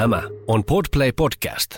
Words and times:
Tämä 0.00 0.22
on 0.46 0.64
Podplay 0.64 1.12
Podcast. 1.12 1.70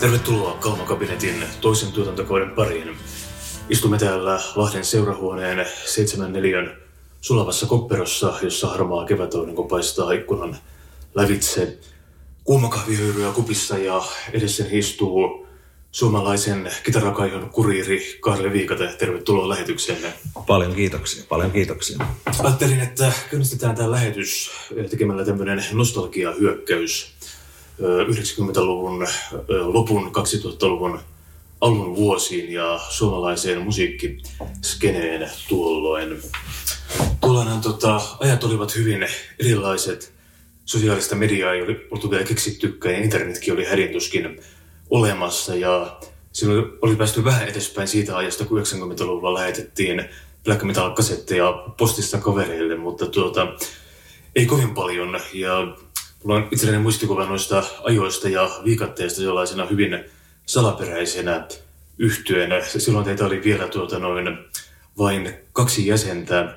Tervetuloa 0.00 0.56
Kaumakabinetin 0.60 1.44
toisen 1.60 1.92
tuotantokauden 1.92 2.50
pariin. 2.50 2.96
Istumme 3.68 3.98
täällä 3.98 4.40
Lahden 4.56 4.84
seurahuoneen 4.84 5.66
seitsemän 5.86 6.32
neliön 6.32 6.76
sulavassa 7.20 7.66
kopperossa, 7.66 8.34
jossa 8.42 8.68
harmaa 8.68 9.04
kevätaurinko 9.06 9.64
paistaa 9.64 10.12
ikkunan 10.12 10.56
lävitse. 11.14 11.78
Kuuma 12.44 12.70
kupissa 13.34 13.78
ja 13.78 14.02
edessä 14.32 14.64
istuu 14.70 15.49
suomalaisen 15.92 16.70
kitarakaion 16.84 17.50
kuriiri 17.50 18.18
Karle 18.20 18.52
Viikate. 18.52 18.86
Tervetuloa 18.98 19.48
lähetykselle. 19.48 20.12
Paljon 20.46 20.74
kiitoksia, 20.74 21.24
paljon 21.28 21.50
kiitoksia. 21.50 21.98
Ajattelin, 22.42 22.80
että 22.80 23.12
käynnistetään 23.30 23.76
tämä 23.76 23.90
lähetys 23.90 24.50
tekemällä 24.90 25.24
tämmöinen 25.24 25.64
nostalgiahyökkäys 25.72 27.12
90-luvun 27.80 29.06
lopun 29.48 30.12
2000-luvun 30.16 31.00
alun 31.60 31.96
vuosiin 31.96 32.52
ja 32.52 32.80
suomalaiseen 32.88 33.62
musiikkiskeneen 33.62 35.30
tuolloin. 35.48 36.22
Tuollainen 37.20 37.60
tota, 37.60 38.00
ajat 38.20 38.44
olivat 38.44 38.76
hyvin 38.76 39.06
erilaiset. 39.40 40.12
Sosiaalista 40.64 41.14
mediaa 41.14 41.52
ei 41.52 41.62
oli 41.62 41.86
oltu 41.90 42.10
vielä 42.10 42.24
keksittykään 42.24 42.94
ja 42.94 43.00
internetkin 43.00 43.54
oli 43.54 43.64
hädintuskin 43.64 44.40
olemassa. 44.90 45.54
Ja 45.54 45.96
silloin 46.32 46.72
oli 46.82 46.96
päästy 46.96 47.24
vähän 47.24 47.48
edespäin 47.48 47.88
siitä 47.88 48.16
ajasta, 48.16 48.44
kun 48.44 48.62
90-luvulla 48.62 49.34
lähetettiin 49.34 50.04
black 50.44 50.62
metal-kasetteja 50.62 51.52
postista 51.76 52.18
kavereille, 52.18 52.76
mutta 52.76 53.06
tuota, 53.06 53.46
ei 54.36 54.46
kovin 54.46 54.74
paljon. 54.74 55.20
Ja 55.32 55.76
mulla 56.24 56.38
on 56.38 56.48
itselleni 56.50 56.82
muistikuva 56.82 57.26
noista 57.26 57.62
ajoista 57.84 58.28
ja 58.28 58.50
viikatteista 58.64 59.20
sellaisena 59.20 59.66
hyvin 59.66 60.04
salaperäisenä 60.46 61.46
yhtyenä. 61.98 62.60
Silloin 62.64 63.04
teitä 63.04 63.26
oli 63.26 63.44
vielä 63.44 63.68
tuota 63.68 63.98
noin 63.98 64.38
vain 64.98 65.34
kaksi 65.52 65.86
jäsentä 65.86 66.54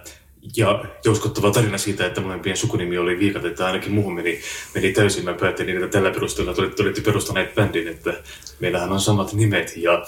ja 0.57 0.85
jouskottava 1.05 1.51
tarina 1.51 1.77
siitä, 1.77 2.05
että 2.05 2.21
molempien 2.21 2.57
sukunimi 2.57 2.97
oli 2.97 3.19
Viikat, 3.19 3.45
että 3.45 3.65
ainakin 3.65 3.91
muuhun 3.91 4.13
meni, 4.13 4.41
meni 4.75 4.93
täysin. 4.93 5.25
Mä 5.25 5.33
päättelin, 5.33 5.75
että 5.75 5.87
tällä 5.87 6.11
perusteella 6.11 6.53
olitte, 6.57 6.83
olitte 6.83 7.01
perustaneet 7.01 7.55
bändin, 7.55 7.87
että 7.87 8.13
meillähän 8.59 8.91
on 8.91 9.01
samat 9.01 9.33
nimet 9.33 9.73
ja 9.77 10.05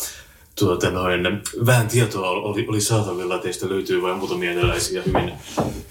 tuota 0.56 0.92
noin, 0.92 1.42
vähän 1.66 1.88
tietoa 1.88 2.30
oli, 2.30 2.66
oli 2.68 2.82
saatavilla, 2.82 3.38
teistä 3.38 3.70
löytyy 3.70 4.02
vain 4.02 4.18
muutamia 4.18 4.56
tällaisia 4.56 5.02
hyvin, 5.02 5.34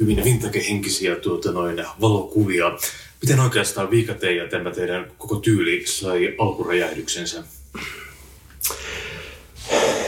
hyvin 0.01 0.25
vintage-henkisiä 0.25 1.17
tuota 1.17 1.53
noin, 1.53 1.85
valokuvia. 2.01 2.79
Miten 3.23 3.41
oikeastaan 3.41 3.91
Viikate 3.91 4.33
ja 4.33 4.49
tämä 4.49 4.71
teidän 4.71 5.11
koko 5.19 5.37
tyyli 5.37 5.83
sai 5.87 6.35
alkuräjähdyksensä? 6.39 7.43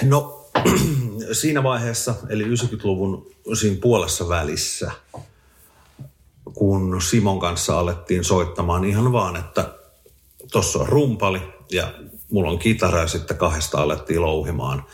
No 0.02 0.48
siinä 1.32 1.62
vaiheessa, 1.62 2.14
eli 2.28 2.44
90-luvun 2.44 3.30
siinä 3.54 3.76
puolessa 3.80 4.28
välissä, 4.28 4.90
kun 6.54 7.02
Simon 7.02 7.40
kanssa 7.40 7.78
alettiin 7.78 8.24
soittamaan 8.24 8.84
ihan 8.84 9.12
vaan, 9.12 9.36
että 9.36 9.74
tuossa 10.52 10.78
on 10.78 10.88
rumpali 10.88 11.42
ja 11.72 11.94
mulla 12.30 12.50
on 12.50 12.58
kitara 12.58 13.00
ja 13.00 13.06
sitten 13.06 13.36
kahdesta 13.36 13.78
alettiin 13.78 14.22
louhimaan. 14.22 14.84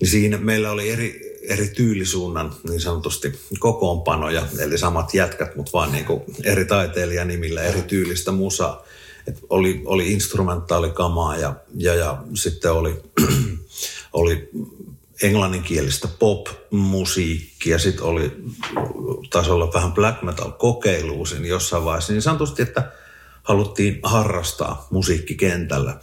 Niin 0.00 0.08
siinä 0.08 0.38
meillä 0.38 0.70
oli 0.70 0.90
eri, 0.90 1.38
eri 1.48 1.68
tyylisuunnan 1.68 2.54
niin 2.68 2.80
sanotusti 2.80 3.40
kokoonpanoja, 3.58 4.46
eli 4.58 4.78
samat 4.78 5.14
jätkät, 5.14 5.56
mutta 5.56 5.72
vaan 5.72 5.92
niin 5.92 6.06
eri 6.44 6.64
taiteilijanimillä, 6.64 7.62
eri 7.62 7.82
tyylistä 7.82 8.32
musaa. 8.32 8.84
Et 9.26 9.38
oli, 9.50 9.82
oli 9.84 10.12
instrumentaalikamaa 10.12 11.36
ja, 11.36 11.54
ja, 11.74 11.94
ja 11.94 12.22
sitten 12.34 12.72
oli, 12.72 13.02
oli 14.12 14.50
englanninkielistä 15.22 16.08
pop-musiikkia, 16.18 17.78
sitten 17.78 18.04
oli, 18.04 18.36
taisi 19.30 19.50
olla 19.50 19.72
vähän 19.72 19.92
black 19.92 20.22
metal-kokeilua 20.22 21.26
siinä 21.26 21.46
jossain 21.46 21.84
vaiheessa, 21.84 22.12
niin 22.12 22.22
sanotusti, 22.22 22.62
että 22.62 22.92
haluttiin 23.42 24.00
harrastaa 24.02 24.86
musiikkikentällä. 24.90 26.00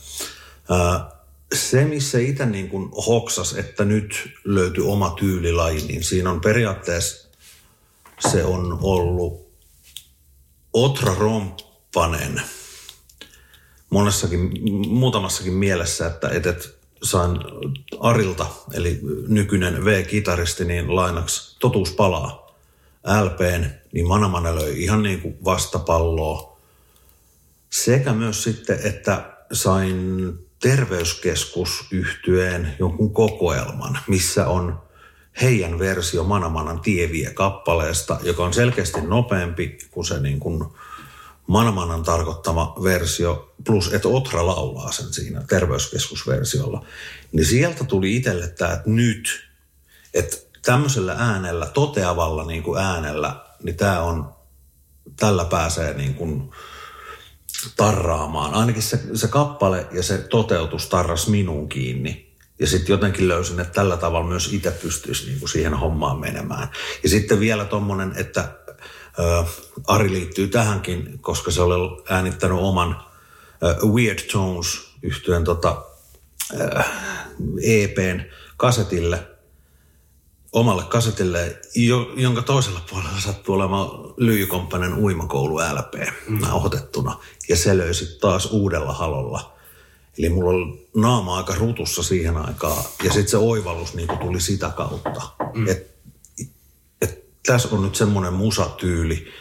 Se, 1.56 1.85
missä 1.85 2.19
itse 2.19 2.46
niin 2.46 2.69
kuin 2.69 2.91
hoksas, 3.08 3.53
että 3.53 3.85
nyt 3.85 4.31
löytyi 4.44 4.84
oma 4.84 5.09
tyylilaji, 5.19 5.81
niin 5.81 6.03
siinä 6.03 6.31
on 6.31 6.41
periaatteessa 6.41 7.29
se 8.31 8.44
on 8.44 8.78
ollut 8.81 9.50
Otra 10.74 11.16
Romppanen 11.16 12.41
monessakin, 13.90 14.52
muutamassakin 14.88 15.53
mielessä, 15.53 16.08
että, 16.08 16.29
että 16.29 16.53
sain 17.04 17.32
Arilta, 18.00 18.46
eli 18.74 19.00
nykyinen 19.28 19.86
V-kitaristi, 19.86 20.66
niin 20.66 20.96
lainaksi 20.96 21.56
Totuus 21.60 21.92
palaa 21.92 22.50
LPn, 23.24 23.66
niin 23.92 24.08
Manamana 24.08 24.56
löi 24.56 24.84
ihan 24.84 25.04
niin 25.04 25.22
kuin 25.22 25.38
vastapalloa. 25.46 26.58
Sekä 27.70 28.14
myös 28.14 28.44
sitten, 28.44 28.80
että 28.84 29.34
sain 29.52 30.34
terveyskeskus 30.62 31.88
yhtyeen 31.92 32.76
jonkun 32.80 33.14
kokoelman, 33.14 34.00
missä 34.08 34.48
on 34.48 34.82
heidän 35.42 35.80
versio 35.80 36.24
Manamanan 36.24 36.80
tieviä 36.80 37.32
kappaleesta, 37.34 38.20
joka 38.24 38.44
on 38.44 38.54
selkeästi 38.54 39.02
nopeampi 39.02 39.78
kuin 39.92 40.06
se 40.06 40.20
niin 40.20 40.40
kuin 40.40 40.66
Manamanan 41.50 42.04
tarkoittama 42.04 42.76
versio, 42.84 43.54
plus 43.66 43.94
että 43.94 44.08
Otra 44.08 44.46
laulaa 44.46 44.92
sen 44.92 45.14
siinä 45.14 45.44
terveyskeskusversiolla. 45.50 46.86
Niin 47.32 47.46
sieltä 47.46 47.84
tuli 47.84 48.16
itselle 48.16 48.48
tämä, 48.48 48.74
että 48.74 48.90
nyt, 48.90 49.50
että 50.14 50.38
tämmöisellä 50.66 51.16
äänellä, 51.18 51.66
toteavalla 51.66 52.46
niin 52.46 52.64
kuin 52.64 52.82
äänellä, 52.82 53.46
niin 53.64 53.78
tämä 53.78 54.02
on, 54.02 54.36
tällä 55.16 55.46
pääsee 55.46 55.94
niin 55.94 56.16
kuin 56.16 56.52
tarraamaan. 57.78 58.54
Ainakin 58.54 58.84
se, 58.84 59.00
se 59.14 59.28
kappale 59.28 59.88
ja 59.92 60.04
se 60.04 60.18
toteutus 60.18 60.86
tarras 60.86 61.28
minuun 61.28 61.70
kiinni. 61.70 62.36
Ja 62.59 62.68
sitten 62.68 62.94
jotenkin 62.94 63.28
löysin, 63.28 63.59
että 63.59 63.74
tällä 63.74 63.98
tavalla 63.98 64.28
myös 64.28 64.54
itse 64.54 64.72
pystyisi 64.72 65.26
niin 65.26 65.40
kuin 65.40 65.50
siihen 65.50 65.74
hommaan 65.74 66.20
menemään. 66.20 66.68
Ja 67.04 67.09
sitten 67.09 67.40
vielä 67.40 67.66
tuommoinen, 67.66 68.14
että 68.16 68.59
Ari 69.88 70.12
liittyy 70.12 70.47
tähänkin, 70.47 71.19
koska 71.22 71.52
se 71.52 71.62
oli 71.62 72.03
äänittänyt 72.09 72.57
oman 72.59 73.02
Weird 73.94 74.19
Tones 74.19 74.90
yhtyeen 75.02 75.44
tota, 75.44 75.81
EPn 77.63 78.22
kasetille, 78.58 79.28
omalle 80.52 80.84
kasetille, 80.84 81.58
jonka 82.16 82.41
toisella 82.41 82.81
puolella 82.90 83.19
sattuu 83.19 83.56
olemaan 83.56 83.90
Lyijykomppanen 84.18 84.94
uimakoulu 84.94 85.58
LP 85.58 85.94
mm. 86.28 86.40
nauhoitettuna. 86.40 87.19
Ja 87.50 87.56
se 87.56 87.78
löysi 87.78 88.18
taas 88.19 88.46
uudella 88.46 88.94
halolla. 88.94 89.53
Eli 90.18 90.29
mulla 90.29 90.50
oli 90.50 90.90
naama 90.96 91.38
aika 91.38 91.56
rutussa 91.56 92.03
siihen 92.03 92.38
aikaan. 92.38 92.84
Ja 93.03 93.12
sitten 93.12 93.28
se 93.28 93.38
oivallus 93.38 93.94
niin 93.94 94.19
tuli 94.19 94.41
sitä 94.41 94.69
kautta. 94.69 95.22
Mm. 95.53 95.68
Että 95.68 95.89
tässä 97.54 97.70
on 97.72 97.82
nyt 97.82 97.96
semmoinen 97.96 98.34
musatyyli 98.34 99.32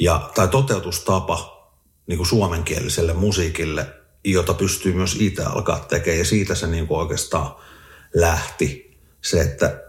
ja, 0.00 0.30
tai 0.34 0.48
toteutustapa 0.48 1.68
niin 2.06 2.16
kuin 2.16 2.26
suomenkieliselle 2.26 3.12
musiikille, 3.12 3.86
jota 4.24 4.54
pystyy 4.54 4.92
myös 4.92 5.16
itse 5.20 5.42
alkaa 5.42 5.78
tekemään. 5.78 6.18
Ja 6.18 6.24
siitä 6.24 6.54
se 6.54 6.66
niin 6.66 6.86
kuin 6.86 7.00
oikeastaan 7.00 7.54
lähti 8.14 8.98
se, 9.22 9.40
että 9.40 9.82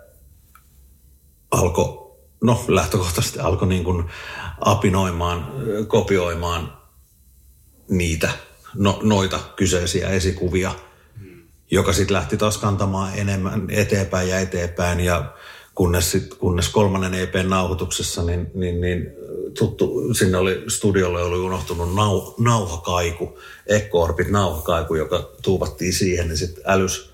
alkoi, 1.51 2.17
no 2.43 2.65
lähtökohtaisesti 2.67 3.39
alkoi 3.39 3.67
niin 3.67 3.83
kuin 3.83 4.05
apinoimaan, 4.61 5.51
kopioimaan 5.87 6.77
niitä, 7.89 8.29
no, 8.75 8.99
noita 9.03 9.39
kyseisiä 9.55 10.09
esikuvia, 10.09 10.71
joka 11.71 11.93
sitten 11.93 12.13
lähti 12.13 12.37
taas 12.37 12.57
kantamaan 12.57 13.11
enemmän 13.15 13.65
eteenpäin 13.69 14.29
ja 14.29 14.39
eteenpäin. 14.39 14.99
Ja 14.99 15.33
kunnes, 15.77 16.11
sit, 16.11 16.33
kunnes 16.33 16.69
kolmannen 16.69 17.13
EPn 17.13 17.49
nauhoituksessa, 17.49 18.23
niin, 18.23 18.51
niin, 18.53 18.81
niin 18.81 19.11
tuttu, 19.59 20.13
sinne 20.13 20.37
oli, 20.37 20.63
studiolle 20.67 21.23
oli 21.23 21.39
unohtunut 21.39 21.95
nau, 21.95 22.33
nauhakaiku, 22.37 23.39
Ekko-Orbit 23.67 24.29
nauhakaiku, 24.29 24.95
joka 24.95 25.29
tuuvattiin 25.41 25.93
siihen, 25.93 26.27
niin 26.27 26.37
sitten 26.37 26.63
älys, 26.67 27.09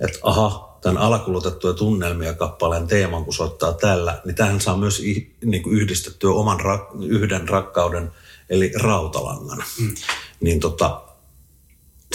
että 0.00 0.18
aha, 0.22 0.78
tämän 0.80 1.02
alakulutettuja 1.02 1.74
tunnelmia 1.74 2.34
kappaleen 2.34 2.86
teeman, 2.86 3.24
kun 3.24 3.34
soittaa 3.34 3.72
tällä, 3.72 4.20
niin 4.24 4.34
tähän 4.34 4.60
saa 4.60 4.76
myös 4.76 5.02
niin 5.44 5.62
kuin 5.62 5.76
yhdistettyä 5.76 6.30
oman 6.30 6.60
rak, 6.60 6.88
yhden 7.08 7.48
rakkauden, 7.48 8.10
eli 8.50 8.72
rautalangan. 8.82 9.64
Mm. 9.80 9.94
Niin 10.40 10.60
tota, 10.60 11.02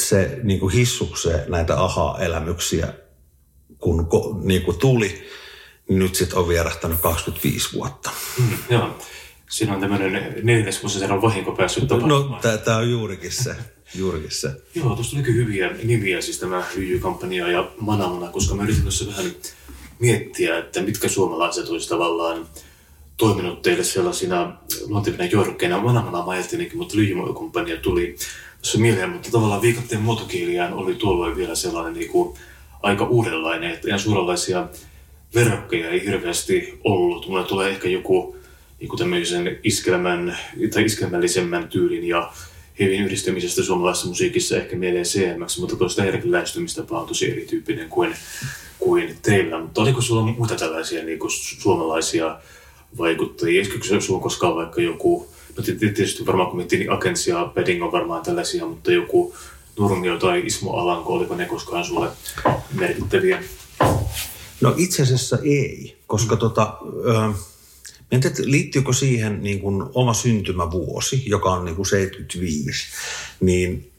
se 0.01 0.39
niin 0.43 0.59
kuin 0.59 0.73
hissuksee 0.73 1.45
näitä 1.47 1.83
aha-elämyksiä 1.83 2.93
kun 3.83 4.07
niin 4.43 4.61
kuin 4.61 4.77
tuli, 4.77 5.23
nyt 5.89 6.15
sitten 6.15 6.37
on 6.37 6.47
vierähtänyt 6.47 6.99
25 6.99 7.73
vuotta. 7.73 8.09
Mm, 8.39 8.57
joo. 8.69 8.97
Siinä 9.49 9.73
on 9.73 9.81
tämmöinen 9.81 10.35
neljännesvuosisadan 10.43 11.21
vahinko 11.21 11.51
päässyt 11.51 11.87
tapahtumaan. 11.87 12.41
No, 12.43 12.57
tämä 12.57 12.77
on 12.77 12.91
juurikin 12.91 13.31
se. 13.31 13.55
Juurikin 13.95 14.31
se. 14.31 14.51
Joo, 14.75 14.95
tuosta 14.95 15.11
tulikin 15.11 15.35
hyviä 15.35 15.69
nimiä, 15.83 16.21
siis 16.21 16.39
tämä 16.39 16.63
YY-kampanja 16.75 17.51
ja 17.51 17.71
Manamana, 17.79 18.31
koska 18.31 18.55
mä 18.55 18.63
yritin 18.63 18.81
tuossa 18.81 19.07
vähän 19.07 19.31
miettiä, 19.99 20.57
että 20.57 20.81
mitkä 20.81 21.07
suomalaiset 21.07 21.69
olisivat 21.69 21.89
tavallaan 21.89 22.47
toiminut 23.17 23.61
teille 23.61 23.83
sellaisina 23.83 24.57
luontevina 24.87 25.25
jorkkeina. 25.25 25.81
Manamana 25.81 26.23
mä 26.25 26.31
ajattelinkin, 26.31 26.77
mutta 26.77 26.97
lyijykampanja 26.97 27.77
tuli 27.77 28.15
tuossa 28.57 28.77
mieleen, 28.79 29.09
mutta 29.09 29.31
tavallaan 29.31 29.61
viikatteen 29.61 30.01
muotokieliään 30.01 30.73
oli 30.73 30.95
tuolloin 30.95 31.35
vielä 31.35 31.55
sellainen 31.55 31.93
niin 31.93 32.11
kuin 32.11 32.37
aika 32.83 33.05
uudenlainen, 33.05 33.71
että 33.71 33.87
ihan 33.87 33.99
suurenlaisia 33.99 34.67
verrokkeja 35.35 35.89
ei 35.89 36.05
hirveästi 36.05 36.79
ollut. 36.83 37.27
Mulle 37.27 37.43
tulee 37.43 37.69
ehkä 37.69 37.89
joku 37.89 38.35
kuin 38.87 38.99
tämmöisen 38.99 39.59
iskelmän 39.63 40.37
tai 40.73 40.85
iskelmällisemmän 40.85 41.67
tyylin 41.67 42.07
ja 42.07 42.31
hyvin 42.79 43.01
yhdistämisestä 43.01 43.63
suomalaisessa 43.63 44.07
musiikissa 44.07 44.57
ehkä 44.57 44.75
mieleen 44.75 45.05
CMX, 45.05 45.59
mutta 45.59 45.75
tuosta 45.75 46.05
Erkin 46.05 46.31
lähestymistapa 46.31 46.99
on 46.99 47.07
tosi 47.07 47.31
erityyppinen 47.31 47.89
kuin, 47.89 48.15
kuin 48.79 49.17
teillä. 49.21 49.59
Mutta 49.59 49.81
oliko 49.81 50.01
sulla 50.01 50.25
muita 50.25 50.55
tällaisia 50.55 51.03
niin 51.03 51.19
kuin 51.19 51.31
suomalaisia 51.31 52.39
vaikuttajia? 52.97 53.61
Esikö 53.61 54.01
sulla 54.01 54.23
koskaan 54.23 54.55
vaikka 54.55 54.81
joku, 54.81 55.29
no 55.57 55.63
tietysti 55.63 56.25
varmaan 56.25 56.49
kun 56.49 56.57
miettii, 56.57 56.79
niin 56.79 56.91
Agents 56.91 57.27
ja 57.27 57.51
Bedding 57.53 57.83
on 57.83 57.91
varmaan 57.91 58.23
tällaisia, 58.23 58.65
mutta 58.65 58.91
joku 58.91 59.35
Nurmio 59.79 60.17
tai 60.17 60.43
Ismo 60.45 60.71
Alanko, 60.71 61.13
oliko 61.13 61.35
ne 61.35 61.45
koskaan 61.45 61.85
sulle 61.85 62.07
merkittäviä? 62.73 63.43
No 64.63 64.73
itse 64.77 65.03
asiassa 65.03 65.37
ei, 65.43 66.03
koska 66.07 66.35
mm. 66.35 66.39
tota, 66.39 66.77
äh, 67.15 67.35
en 68.11 68.21
tiedä, 68.21 68.35
liittyykö 68.39 68.93
siihen 68.93 69.43
niin 69.43 69.59
kuin 69.59 69.83
oma 69.93 70.13
syntymävuosi, 70.13 71.23
joka 71.25 71.51
on 71.51 71.65
niin 71.65 71.75
kuin 71.75 71.85
75, 71.85 72.87
niin 73.39 73.91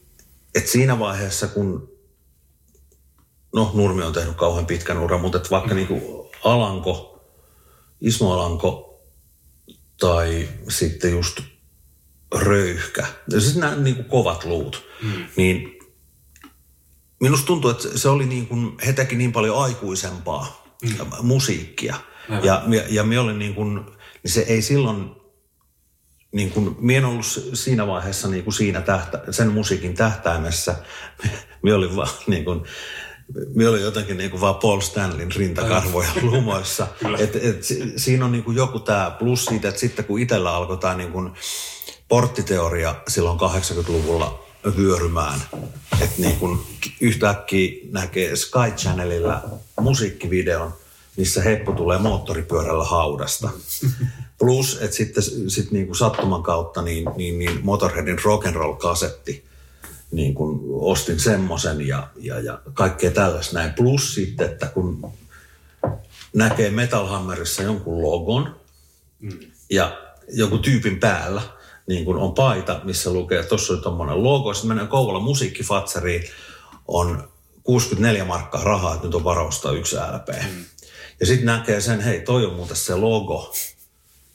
että 0.55 0.71
siinä 0.71 0.99
vaiheessa, 0.99 1.47
kun 1.47 1.91
no 3.55 3.71
Nurmi 3.73 4.03
on 4.03 4.13
tehnyt 4.13 4.35
kauhean 4.35 4.65
pitkän 4.65 4.97
uran, 4.97 5.21
mutta 5.21 5.37
että 5.37 5.49
vaikka 5.49 5.69
mm. 5.69 5.75
niin 5.75 5.87
kuin 5.87 6.01
Alanko, 6.43 7.23
Ismo 8.01 8.33
Alanko 8.33 9.01
tai 9.99 10.49
sitten 10.69 11.11
just 11.11 11.39
Röyhkä, 12.35 13.07
siis 13.29 13.55
nämä 13.55 13.75
niin 13.75 13.95
kuin 13.95 14.05
kovat 14.05 14.45
luut, 14.45 14.83
mm. 15.01 15.25
niin 15.35 15.74
minusta 17.25 17.45
tuntuu, 17.45 17.71
että 17.71 17.97
se 17.97 18.09
oli 18.09 18.25
niin 18.25 18.47
kuin, 18.47 18.77
he 18.85 18.93
teki 18.93 19.15
niin 19.15 19.31
paljon 19.31 19.63
aikuisempaa 19.63 20.63
mm. 20.83 21.07
musiikkia. 21.21 21.95
Ja, 22.29 22.63
ja, 22.67 22.83
ja 22.89 23.03
me 23.03 23.19
olin 23.19 23.39
niin 23.39 23.55
kuin, 23.55 23.75
niin 24.23 24.31
se 24.31 24.41
ei 24.41 24.61
silloin, 24.61 25.11
niin 26.31 26.51
kuin, 26.51 26.75
minä 26.79 26.97
en 26.97 27.05
ollut 27.05 27.25
siinä 27.53 27.87
vaiheessa 27.87 28.27
niin 28.27 28.43
kuin 28.43 28.53
siinä 28.53 28.81
tähtä, 28.81 29.23
sen 29.31 29.51
musiikin 29.51 29.93
tähtäimessä. 29.93 30.75
minä 31.63 31.75
olin 31.75 31.95
vaan 31.95 32.09
niin 32.27 32.45
kuin, 32.45 32.63
minä 33.55 33.69
olin 33.69 33.81
jotenkin 33.81 34.17
niin 34.17 34.31
kuin 34.31 34.41
vaan 34.41 34.55
Paul 34.55 34.79
Stanleyn 34.79 35.31
rintakarvoja 35.31 36.09
lumoissa. 36.21 36.87
et, 37.19 37.35
et, 37.35 37.63
siinä 37.97 38.25
on 38.25 38.31
niin 38.31 38.43
kuin 38.43 38.57
joku 38.57 38.79
tämä 38.79 39.15
plus 39.19 39.45
siitä, 39.45 39.67
että 39.67 39.81
sitten 39.81 40.05
kun 40.05 40.19
itsellä 40.19 40.55
alkoi 40.55 40.77
tämä 40.77 40.95
niin 40.95 41.11
kuin 41.11 41.31
porttiteoria 42.07 42.95
silloin 43.07 43.39
80-luvulla 43.39 44.44
vyörymään, 44.77 45.39
että 46.01 46.21
niin 46.21 46.35
kuin 46.35 46.59
yhtäkkiä 47.01 47.71
näkee 47.91 48.35
Sky 48.35 48.71
Channelilla 48.75 49.43
musiikkivideon– 49.79 50.73
missä 51.17 51.41
Heppo 51.41 51.71
tulee 51.71 51.97
moottoripyörällä 51.97 52.83
haudasta. 52.83 53.49
Plus, 54.37 54.77
että 54.81 54.95
sitten 54.95 55.23
sit 55.47 55.71
niin 55.71 55.85
kuin 55.85 55.95
sattuman 55.95 56.43
kautta 56.43 56.81
niin, 56.81 57.05
niin, 57.15 57.39
niin 57.39 57.59
Motorheadin 57.63 58.19
rock'n'roll-kasetti, 58.19 59.43
niin 60.11 60.35
kuin 60.35 60.59
ostin 60.71 61.19
semmoisen 61.19 61.87
ja, 61.87 62.07
ja, 62.15 62.39
ja 62.39 62.61
kaikkea 62.73 63.11
tällaista 63.11 63.55
näin. 63.55 63.73
Plus 63.73 64.15
sitten, 64.15 64.51
että 64.51 64.65
kun 64.65 65.11
näkee 66.33 66.71
Metal 66.71 67.07
Hammerissa 67.07 67.63
jonkun 67.63 68.01
logon 68.01 68.55
mm. 69.19 69.39
ja 69.69 70.01
joku 70.33 70.57
tyypin 70.57 70.99
päällä, 70.99 71.41
niin 71.87 72.05
kuin 72.05 72.17
on 72.17 72.33
paita, 72.33 72.81
missä 72.83 73.13
lukee, 73.13 73.39
että 73.39 73.49
tuossa 73.49 73.73
oli 73.73 73.81
tuommoinen 73.81 74.23
logo, 74.23 74.53
sitten 74.53 74.67
menee 74.67 74.87
Kouvola 74.87 75.19
musiikkifatseriin, 75.19 76.23
on 76.87 77.29
64 77.63 78.25
markkaa 78.25 78.63
rahaa, 78.63 78.93
että 78.93 79.07
nyt 79.07 79.15
on 79.15 79.23
varausta 79.23 79.71
yksi 79.71 79.95
LP. 79.95 80.27
Mm. 80.27 80.65
Ja 81.19 81.25
sitten 81.25 81.45
näkee 81.45 81.81
sen, 81.81 82.01
hei, 82.01 82.21
toi 82.21 82.45
on 82.45 82.53
muuten 82.53 82.77
se 82.77 82.95
logo. 82.95 83.53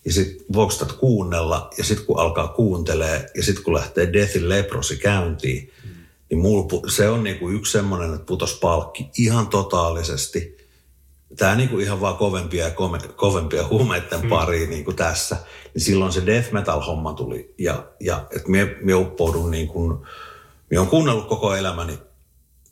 Ja 0.05 0.13
sitten 0.13 0.47
voiko 0.53 0.73
tätä 0.79 0.95
kuunnella, 0.95 1.71
ja 1.79 1.85
sitten 1.85 2.07
kun 2.07 2.21
alkaa 2.21 2.49
kuuntelee, 2.49 3.31
ja 3.37 3.43
sitten 3.43 3.65
kun 3.65 3.75
lähtee 3.75 4.13
Deathin 4.13 4.49
leprosi 4.49 4.97
käyntiin, 4.97 5.73
mm. 5.85 5.91
niin 6.31 6.39
mulla, 6.39 6.91
se 6.91 7.09
on 7.09 7.25
niinku 7.25 7.49
yksi 7.49 7.73
semmoinen, 7.73 8.15
että 8.15 8.27
putos 8.27 8.55
palkki 8.55 9.11
ihan 9.19 9.49
totaalisesti. 9.49 10.57
Tämä 11.37 11.55
niinku 11.55 11.79
ihan 11.79 12.01
vaan 12.01 12.17
kovempia 12.17 12.65
ja 12.65 12.71
kome, 12.71 12.99
kovempia 13.17 13.67
huumeiden 13.67 14.23
mm. 14.23 14.29
pariin 14.29 14.71
niinku 14.71 14.93
tässä. 14.93 15.37
Niin 15.75 15.83
silloin 15.83 16.13
se 16.13 16.27
death 16.27 16.53
metal 16.53 16.81
homma 16.81 17.13
tuli, 17.13 17.55
ja, 17.59 17.85
ja 18.01 18.27
että 18.37 18.51
me, 18.51 18.77
me 18.83 18.95
uppoudun 18.95 19.51
niin 19.51 19.69
kuin, 19.69 19.99
me 20.71 20.79
on 20.79 20.87
kuunnellut 20.87 21.29
koko 21.29 21.55
elämäni 21.55 21.99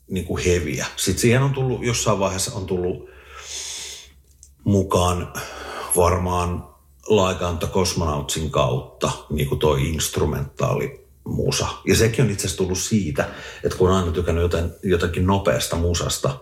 niin 0.09 0.25
kuin 0.25 0.43
heviä. 0.43 0.85
Sitten 0.95 1.21
siihen 1.21 1.41
on 1.41 1.53
tullut, 1.53 1.85
jossain 1.85 2.19
vaiheessa 2.19 2.55
on 2.55 2.65
tullut 2.65 3.09
mukaan 4.63 5.33
varmaan 5.95 6.69
Laikanta 7.07 7.67
Cosmonautsin 7.67 8.51
kautta, 8.51 9.11
niin 9.29 9.49
kuin 9.49 9.59
toi 9.59 9.89
instrumentaali 9.89 11.07
musa. 11.23 11.67
Ja 11.87 11.95
sekin 11.95 12.25
on 12.25 12.31
itse 12.31 12.47
asiassa 12.47 12.63
tullut 12.63 12.77
siitä, 12.77 13.29
että 13.63 13.77
kun 13.77 13.89
on 13.89 13.95
aina 13.95 14.11
tykännyt 14.11 14.41
joten, 14.41 14.75
jotenkin 14.83 15.25
nopeasta 15.25 15.75
musasta, 15.75 16.39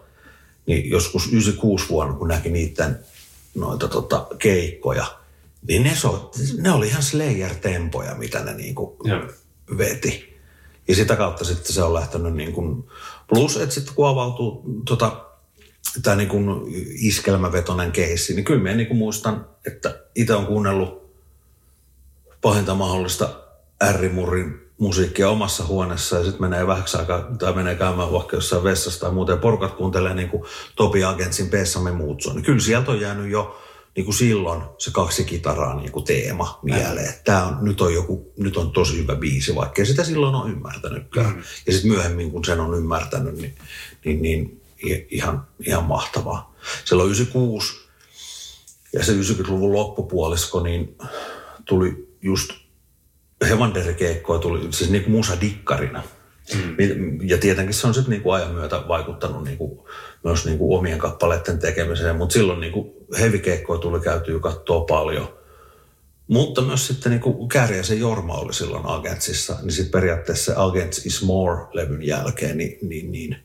niin 0.66 0.90
joskus 0.90 1.28
96 1.28 1.90
vuonna, 1.90 2.14
kun 2.14 2.28
näki 2.28 2.50
niiden 2.50 3.00
noita 3.56 3.88
tota, 3.88 4.28
keikkoja, 4.40 5.06
niin 5.68 5.84
ne, 5.84 5.96
so, 5.96 6.32
ne 6.58 6.72
oli 6.72 6.88
ihan 6.88 7.04
Slayer-tempoja, 7.04 8.16
mitä 8.16 8.44
ne 8.44 8.54
niinku 8.54 8.98
veti. 9.78 10.38
Ja 10.88 10.96
sitä 10.96 11.16
kautta 11.16 11.46
sitten 11.46 11.74
se 11.74 11.84
on 11.84 11.94
lähtenyt 11.94 12.34
niin 12.34 12.54
kuin, 12.54 12.84
plus, 13.28 13.58
että 13.58 13.76
sitten 13.76 13.96
kun 13.96 14.08
avautuu 14.08 14.64
tota, 14.86 15.26
tämä 16.04 16.16
niin 16.16 16.30
kuin 16.30 16.50
iskelmävetoinen 17.02 17.92
keissi, 17.92 18.34
niin 18.34 18.46
kyllä 18.46 18.64
minä 18.64 18.76
niin 18.76 18.88
kuin 18.88 18.98
muistan, 18.98 19.46
että 19.68 20.00
itse 20.16 20.34
on 20.34 20.46
kuunnellut 20.46 21.12
pahinta 22.42 22.76
mahdollista 22.76 23.30
ärrimurrin 23.84 24.68
musiikkia 24.78 25.30
omassa 25.30 25.66
huoneessa 25.66 26.18
ja 26.18 26.24
sitten 26.24 26.42
menee 26.42 26.68
vähäksi 26.68 26.98
aikaa 26.98 27.36
tai 27.40 27.54
menee 27.54 27.76
käymään 27.76 28.12
vaikka 28.12 28.38
jossain 28.38 28.64
vessassa 28.64 29.00
tai 29.00 29.12
muuten 29.12 29.40
porukat 29.40 29.72
kuuntelee 29.72 30.14
niin 30.14 30.30
kuin 30.30 30.44
Topi 30.76 31.04
Agentsin 31.04 31.50
Pessamme 31.50 31.92
Muutso. 31.92 32.34
Niin 32.34 32.44
kyllä 32.44 32.60
sieltä 32.60 32.92
on 32.92 33.02
jäänyt 33.02 33.32
jo 33.32 33.62
niin 33.98 34.06
kuin 34.06 34.16
silloin 34.16 34.62
se 34.78 34.92
kaksi 34.92 35.24
kitaraa 35.24 35.76
niin 35.76 35.92
kuin 35.92 36.06
teema 36.06 36.60
mieleen. 36.64 37.14
Tämä 37.24 37.46
on, 37.46 37.58
nyt, 37.62 37.82
on 37.82 37.94
joku, 37.94 38.34
nyt 38.38 38.58
on 38.58 38.72
tosi 38.72 38.98
hyvä 38.98 39.16
biisi, 39.16 39.56
vaikka 39.56 39.86
sitä 39.86 40.04
silloin 40.04 40.36
on 40.36 40.52
ymmärtänytkään. 40.52 41.36
Mm. 41.36 41.44
Ja 41.66 41.74
sitten 41.74 41.92
myöhemmin, 41.92 42.32
kun 42.32 42.46
sen 42.46 42.60
on 42.60 42.78
ymmärtänyt, 42.78 43.36
niin, 43.36 43.56
niin, 44.06 44.22
niin 44.22 44.62
ihan, 45.10 45.48
ihan 45.60 45.84
mahtavaa. 45.84 46.56
Silloin 46.86 47.08
96 47.08 47.74
ja 48.94 49.04
se 49.04 49.14
90-luvun 49.14 49.74
loppupuolisko, 49.74 50.64
niin 50.64 50.98
tuli 51.66 52.18
just 52.22 52.52
Hevander-keikkoja 53.50 54.40
tuli 54.40 54.74
siis 54.74 54.90
niin 54.90 55.04
kuin 55.04 55.12
musadikkarina. 55.12 56.04
Mm. 56.56 57.30
Ja 57.30 57.38
tietenkin 57.38 57.76
se 57.76 57.88
on 57.88 57.94
sitten 57.94 58.12
niin 58.12 58.22
kuin 58.22 58.36
ajan 58.36 58.54
myötä 58.54 58.84
vaikuttanut 58.88 59.44
niin 59.44 59.58
kuin 59.58 59.80
myös 60.24 60.46
niin 60.46 60.58
kuin 60.58 60.80
omien 60.80 61.00
kappaleiden 61.00 61.60
tekemiseen, 61.60 62.16
mutta 62.16 62.34
silloin 62.34 62.60
niin 62.60 62.74
kuin 62.74 62.92
heavy-keikkoja 63.20 63.80
tuli 63.80 64.00
käytyä 64.00 64.40
katsoa 64.40 64.86
paljon. 64.86 65.38
Mutta 66.28 66.62
myös 66.62 66.88
sitten 66.88 67.12
niin 67.12 67.22
kuin 67.22 67.50
Kääriäisen 67.50 68.00
Jorma 68.00 68.34
oli 68.34 68.54
silloin 68.54 68.86
Agentsissa, 68.86 69.58
niin 69.62 69.72
sitten 69.72 69.92
periaatteessa 69.92 70.54
Agents 70.56 71.06
is 71.06 71.24
More-levyn 71.24 72.04
jälkeen, 72.04 72.58
niin, 72.58 72.78
niin, 72.82 73.12
niin 73.12 73.38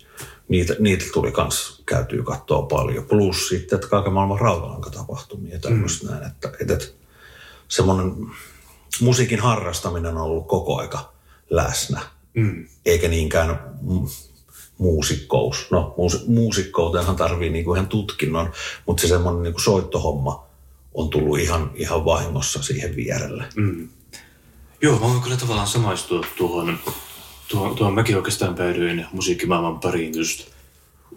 niitä, 0.49 0.77
niitä 0.79 1.05
tuli 1.13 1.33
kans 1.33 1.83
käytyy 1.87 2.23
katsoa 2.23 2.63
paljon. 2.63 3.05
Plus 3.05 3.49
sitten, 3.49 3.77
että 3.77 3.89
kaiken 3.89 4.13
maailman 4.13 4.41
rautalankatapahtumia 4.41 5.53
ja 5.53 5.61
tämmöistä 5.61 6.07
mm. 6.07 6.13
näin. 6.13 6.27
Että, 6.27 6.53
että, 6.61 6.75
että 6.75 6.87
semmoinen 7.69 8.13
musiikin 9.01 9.41
harrastaminen 9.41 10.17
on 10.17 10.23
ollut 10.23 10.49
koko 10.49 10.77
aika 10.79 11.13
läsnä. 11.51 12.01
Mm. 12.35 12.67
Eikä 12.87 13.09
niinkään 13.09 13.61
muusikkous. 14.79 15.67
No, 15.71 15.95
muus, 15.97 16.27
muusikkouteenhan 16.27 17.17
tarvii 17.17 17.51
niinku 17.51 17.75
ihan 17.75 17.89
tutkinnon, 17.89 18.53
mutta 18.87 19.01
se 19.01 19.09
semmoinen 19.09 19.43
niinku 19.43 19.61
soittohomma 19.61 20.47
on 20.95 21.11
tullut 21.11 21.39
ihan, 21.39 21.71
ihan 21.75 22.05
vahingossa 22.05 22.63
siihen 22.63 22.97
vierelle. 22.97 23.45
Mm. 23.57 23.89
Joo, 24.83 24.95
mä 24.95 25.01
voin 25.01 25.23
kyllä 25.23 25.37
tavallaan 25.37 25.67
samaistua 25.67 26.27
tuohon 26.37 26.79
tuohon, 27.53 27.77
tuohon 27.77 27.95
mäkin 27.95 28.17
oikeastaan 28.17 28.55
päädyin 28.55 29.07
musiikkimaailman 29.13 29.81
pariin 29.81 30.15
just 30.17 30.47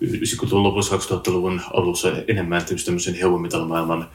90-luvun 0.06 0.64
lopussa 0.64 0.96
2000-luvun 0.96 1.62
alussa 1.74 2.12
enemmän 2.28 2.66
tämmöisen 2.86 3.16
heavy 3.16 3.38
metal 3.38 3.66
maailman 3.66 4.10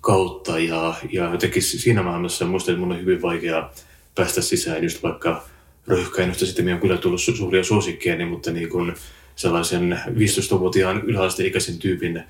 kautta 0.00 0.58
ja, 0.58 0.94
ja 1.12 1.30
jotenkin 1.30 1.62
siinä 1.62 2.02
maailmassa 2.02 2.44
muistan, 2.44 2.74
että 2.74 2.86
mun 2.86 2.92
on 2.92 3.00
hyvin 3.00 3.22
vaikea 3.22 3.70
päästä 4.14 4.40
sisään 4.40 4.82
just 4.82 5.02
vaikka 5.02 5.44
röyhkäinystä 5.88 6.46
sitten 6.46 6.74
on 6.74 6.80
kyllä 6.80 6.96
tullut 6.96 7.20
su- 7.20 7.36
suuria 7.36 7.64
suosikkeja, 7.64 8.26
mutta 8.26 8.50
niin 8.50 8.68
kuin 8.68 8.94
sellaisen 9.36 10.00
15-vuotiaan 10.08 11.02
yläasteikäisen 11.04 11.78
tyypin 11.78 12.22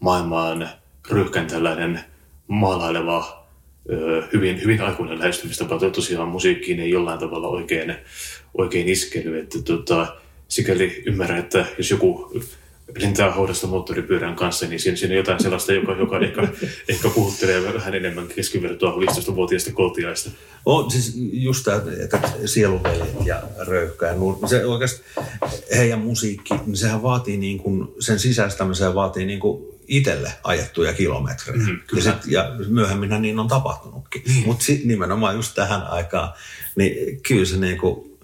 maailmaan 0.00 0.68
röyhkän 1.10 1.46
tällainen 1.46 2.00
maalaileva, 2.48 3.46
hyvin, 4.32 4.62
hyvin 4.62 4.80
aikuinen 4.80 5.18
lähestymistapa. 5.18 5.78
Tosiaan 5.78 6.28
musiikkiin 6.28 6.80
ei 6.80 6.90
jollain 6.90 7.18
tavalla 7.18 7.48
oikein, 7.48 7.94
oikein 8.58 8.88
iskely. 8.88 9.38
Että 9.38 9.62
tota, 9.62 10.16
sikäli 10.48 11.02
ymmärrän, 11.06 11.38
että 11.38 11.66
jos 11.78 11.90
joku 11.90 12.32
lentää 12.98 13.32
houdasta 13.32 13.66
moottoripyörän 13.66 14.36
kanssa, 14.36 14.66
niin 14.66 14.80
siinä, 14.80 14.96
siinä 14.96 15.12
on 15.12 15.16
jotain 15.16 15.42
sellaista, 15.42 15.72
joka, 15.72 15.92
joka 15.92 16.18
ehkä, 16.18 16.48
ehkä 16.88 17.08
puhuttelee 17.08 17.74
vähän 17.74 17.94
enemmän 17.94 18.28
keskivertoa 18.28 18.92
15-vuotiaista 18.92 19.72
kotiaista. 19.72 20.30
On 20.66 20.90
siis 20.90 21.12
just 21.32 21.64
tämä, 21.64 21.82
että 22.04 22.20
sieluveljet 22.44 23.26
ja 23.26 23.42
röyhkä 23.58 24.06
ja 24.06 24.14
se 24.48 24.66
oikeasti 24.66 25.02
heidän 25.76 25.98
musiikki, 25.98 26.54
niin 26.66 26.76
sehän 26.76 27.02
vaatii 27.02 27.36
niin 27.36 27.58
kuin, 27.58 27.88
sen 28.00 28.18
sisäistämiseen 28.18 28.94
vaatii 28.94 29.26
niin 29.26 29.40
kuin 29.40 29.74
itselle 29.88 30.32
ajettuja 30.44 30.92
kilometrejä. 30.92 31.58
Mm, 31.58 31.80
ja, 31.96 32.02
sit, 32.02 32.26
ja 32.26 32.56
myöhemmin 32.68 33.22
niin 33.22 33.38
on 33.38 33.48
tapahtunutkin. 33.48 34.22
Mm. 34.28 34.42
Mutta 34.46 34.64
nimenomaan 34.84 35.36
just 35.36 35.54
tähän 35.54 35.82
aikaan, 35.82 36.32
niin 36.76 37.20
kyllä 37.22 37.44
se 37.44 37.56
niin 37.56 37.78
kuin, 37.78 38.18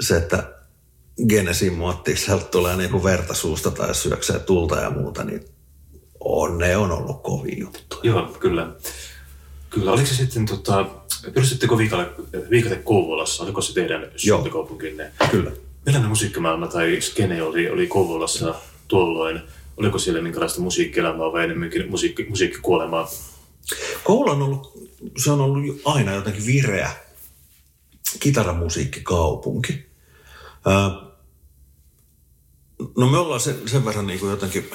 se, 0.00 0.16
että 0.16 0.59
Genesin 1.28 1.72
muotti, 1.72 2.16
sieltä 2.16 2.44
tulee 2.44 2.76
niinku 2.76 3.04
verta 3.04 3.34
suusta 3.34 3.70
tai 3.70 3.94
syöksee 3.94 4.38
tulta 4.38 4.76
ja 4.76 4.90
muuta, 4.90 5.24
niin 5.24 5.44
on, 6.20 6.58
ne 6.58 6.76
on 6.76 6.92
ollut 6.92 7.22
kovin 7.22 7.58
juttu. 7.58 7.96
Joo, 8.02 8.36
kyllä. 8.40 8.72
Kyllä, 9.70 9.92
oliko 9.92 10.06
se 10.06 10.14
sitten, 10.14 10.46
tota, 10.46 10.86
perustitteko 11.34 11.78
viikalle, 11.78 12.10
viikate 12.50 12.76
Kouvolassa, 12.76 13.42
oliko 13.42 13.60
se 13.60 13.74
teidän 13.74 14.10
syntykaupunkinne? 14.16 15.12
Kyllä. 15.30 15.50
Millainen 15.86 16.08
musiikkimaailma 16.08 16.66
tai 16.66 17.00
skene 17.00 17.42
oli, 17.42 17.70
oli 17.70 17.86
Kouvolassa 17.86 18.54
tuolloin? 18.88 19.40
Oliko 19.76 19.98
siellä 19.98 20.22
minkälaista 20.22 20.60
musiikkielämää 20.60 21.32
vai 21.32 21.44
enemmänkin 21.44 21.90
musiikki, 21.90 22.26
musiikkikuolemaa? 22.28 23.10
Kouvola 24.04 24.32
on 24.32 24.42
ollut, 24.42 24.72
se 25.18 25.30
on 25.30 25.40
ollut 25.40 25.80
aina 25.84 26.14
jotenkin 26.14 26.46
vireä 26.46 26.90
kitaramusiikkikaupunki. 28.20 29.86
No 32.96 33.08
me 33.08 33.18
ollaan 33.18 33.40
sen, 33.40 33.56
sen 33.66 33.84
verran 33.84 34.06
niin 34.06 34.20
kuin 34.20 34.30
jotenkin, 34.30 34.70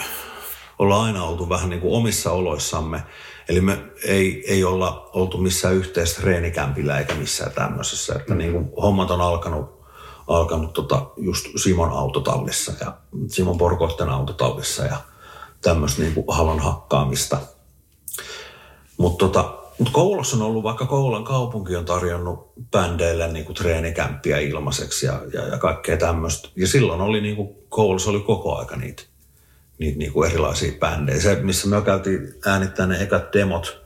ollaan 0.80 1.06
aina 1.06 1.24
oltu 1.24 1.50
vähän 1.50 1.70
niin 1.70 1.82
kuin 1.82 1.94
omissa 1.94 2.32
oloissamme. 2.32 3.04
Eli 3.50 3.62
me 3.62 3.78
ei, 4.04 4.44
ei 4.48 4.64
olla 4.64 5.10
oltu 5.14 5.38
missään 5.38 5.76
yhteistä 5.76 6.22
treenikämpillä 6.22 7.00
eikä 7.00 7.14
missään 7.14 7.52
tämmöisessä. 7.52 8.16
Että 8.16 8.34
mm. 8.34 8.38
niin 8.38 8.52
kuin 8.52 8.70
hommat 8.82 9.12
on 9.12 9.22
alkanut, 9.22 9.82
alkanut 10.28 10.74
tota 10.74 11.06
just 11.18 11.46
Simon 11.56 11.90
autotallissa 11.90 12.74
ja 12.80 12.94
Simon 13.28 13.58
Porkoitten 13.58 14.10
autotallissa 14.10 14.86
ja 14.86 14.98
tämmöistä 15.62 16.02
niin 16.02 16.14
kuin 16.14 16.26
halon 16.30 16.60
hakkaamista. 16.60 17.38
Mutta 18.98 19.26
tota, 19.26 19.65
mutta 19.78 19.94
Kouvolassa 19.94 20.36
on 20.36 20.42
ollut, 20.42 20.64
vaikka 20.64 20.86
Kouvolan 20.86 21.24
kaupunki 21.24 21.76
on 21.76 21.86
tarjonnut 21.86 22.54
bändeille 22.72 23.28
niin 23.28 23.46
kuin 23.46 23.56
treenikämppiä 23.56 24.40
ilmaiseksi 24.40 25.06
ja, 25.06 25.22
ja, 25.34 25.48
ja 25.48 25.58
kaikkea 25.58 25.98
tämmöistä. 25.98 26.50
Ja 26.56 26.68
silloin 26.68 27.02
oli 27.02 27.22
niin 27.22 27.36
kuin, 27.36 27.50
Kouvolassa 27.70 28.10
oli 28.10 28.20
koko 28.20 28.56
aika 28.56 28.76
niitä, 28.76 29.04
niitä 29.78 29.98
niin 29.98 30.14
kuin 30.14 30.30
erilaisia 30.30 30.80
bändejä. 30.80 31.22
Se, 31.22 31.36
missä 31.36 31.68
me 31.68 31.82
käytiin 31.82 32.34
äänittämään 32.46 32.90
ne 32.90 33.04
ekat 33.04 33.34
demot 33.34 33.82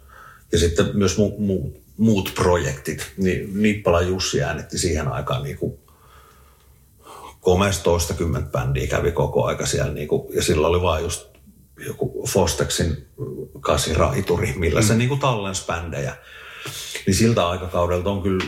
ja 0.52 0.60
sitten 0.60 0.86
myös 0.94 1.18
mu, 1.18 1.32
mu, 1.38 1.72
muut 1.98 2.32
projektit, 2.36 3.12
niin 3.18 3.62
Nippala 3.62 4.02
Jussi 4.02 4.44
äänitti 4.44 4.78
siihen 4.78 5.08
aikaan 5.08 5.44
niin 5.44 5.58
kuin 5.58 5.80
komeista 7.42 8.14
kymmentä 8.18 8.50
bändiä 8.52 8.88
kävi 8.88 9.12
koko 9.12 9.46
aika 9.46 9.66
siellä. 9.66 9.94
Niin 9.94 10.08
kuin, 10.08 10.36
ja 10.36 10.44
silloin 10.44 10.76
oli 10.76 10.82
vain 10.82 11.04
just 11.04 11.29
joku 11.86 12.28
Fostexin 12.28 13.08
kasiraituri, 13.60 14.54
millä 14.58 14.80
mm. 14.80 14.88
se 14.88 14.96
niin 14.96 15.10
kuin 15.10 15.20
tallensi 15.20 15.66
bändejä. 15.66 16.16
Niin 17.06 17.16
siltä 17.16 17.48
aikakaudelta 17.48 18.10
on 18.10 18.22
kyllä 18.22 18.46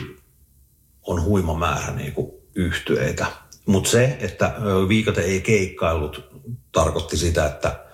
on 1.06 1.22
huima 1.22 1.54
määrä 1.58 1.94
niin 1.94 2.12
kuin 2.12 2.32
yhtyeitä. 2.54 3.26
Mutta 3.66 3.90
se, 3.90 4.16
että 4.20 4.54
Viikate 4.88 5.20
ei 5.20 5.40
keikkaillut, 5.40 6.24
tarkoitti 6.72 7.16
sitä, 7.16 7.46
että 7.46 7.84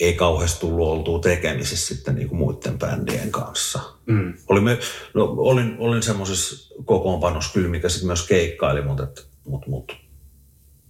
ei 0.00 0.14
kauheasti 0.14 0.60
tullut 0.60 0.88
oltua 0.88 1.18
tekemisissä 1.18 1.94
sitten 1.94 2.14
niin 2.14 2.28
kuin 2.28 2.38
muiden 2.38 2.78
bändien 2.78 3.30
kanssa. 3.30 3.80
Mm. 4.06 4.34
Olimme, 4.48 4.78
no, 5.14 5.24
olin, 5.24 5.76
olin 5.78 6.02
semmoisessa 6.02 6.74
kokoonpanossa 6.84 7.52
kyllä, 7.52 7.68
mikä 7.68 7.88
sitten 7.88 8.06
myös 8.06 8.26
keikkaili, 8.26 8.82
mutta 8.82 9.02
et, 9.02 9.26
mut, 9.44 9.66
mut, 9.66 9.92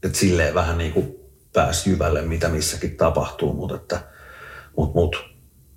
et 0.03 0.15
silleen 0.15 0.55
vähän 0.55 0.79
niin 0.79 0.93
kuin 0.93 1.22
pääsi 1.53 1.91
jyvälle, 1.91 2.23
mitä 2.23 2.49
missäkin 2.49 2.97
tapahtuu, 2.97 3.53
mutta 3.53 3.75
että, 3.75 4.05
mut, 4.77 4.95
mut, 4.95 5.17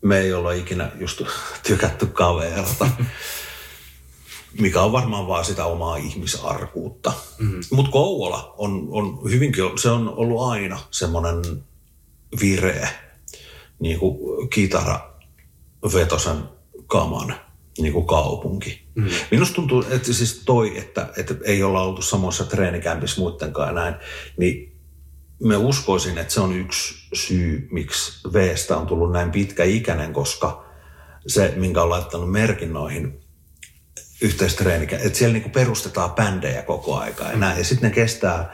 me 0.02 0.20
ei 0.20 0.34
olla 0.34 0.52
ikinä 0.52 0.92
just 1.00 1.22
tykätty 1.68 2.06
kaverata. 2.06 2.88
mikä 4.60 4.82
on 4.82 4.92
varmaan 4.92 5.28
vaan 5.28 5.46
sitä 5.46 5.66
omaa 5.66 5.98
ihmisarkuutta. 5.98 7.14
Mm-hmm. 7.40 7.60
Mutta 7.72 7.92
Kouvola 7.92 8.54
on, 8.58 8.88
on 8.92 9.20
hyvinkin, 9.32 9.64
se 9.82 9.90
on 9.90 10.14
ollut 10.16 10.42
aina 10.42 10.80
semmoinen 10.92 11.42
vireä 12.42 12.90
niin 13.80 14.00
kuin 14.00 14.50
kitara 14.50 15.14
vetosen 15.94 16.44
kaman 16.88 17.36
niin 17.78 17.94
kuin 17.94 18.08
kaupunki. 18.08 18.86
Mm. 18.96 19.10
Minusta 19.32 19.56
tuntuu, 19.56 19.86
että 19.90 20.14
siis 20.14 20.42
toi, 20.46 20.78
että, 20.78 21.10
että 21.18 21.36
ei 21.44 21.64
olla 21.64 21.82
oltu 21.82 22.02
samoissa 22.02 22.44
treenikämpissä 22.44 23.22
muidenkaan 23.22 23.68
ja 23.68 23.74
näin, 23.74 23.96
niin 24.38 24.75
me 25.44 25.58
uskoisin, 25.58 26.18
että 26.18 26.34
se 26.34 26.42
on 26.42 26.56
yksi 26.56 26.94
syy, 27.14 27.68
miksi 27.72 28.28
Vstä 28.34 28.78
on 28.78 28.88
tullut 28.88 29.12
näin 29.12 29.32
pitkä 29.32 29.64
ikäinen, 29.64 30.14
koska 30.14 30.66
se, 31.28 31.54
minkä 31.56 31.82
on 31.82 31.90
laittanut 31.90 32.32
merkin 32.32 32.74
noihin 32.74 33.20
yhteistreenikä, 34.22 34.98
että 34.98 35.18
siellä 35.18 35.34
niinku 35.34 35.50
perustetaan 35.50 36.12
bändejä 36.12 36.62
koko 36.62 36.98
aikaa 36.98 37.32
ja 37.32 37.38
näin. 37.38 37.58
Ja 37.58 37.64
sitten 37.64 37.90
ne 37.90 37.96
kestää, 37.96 38.54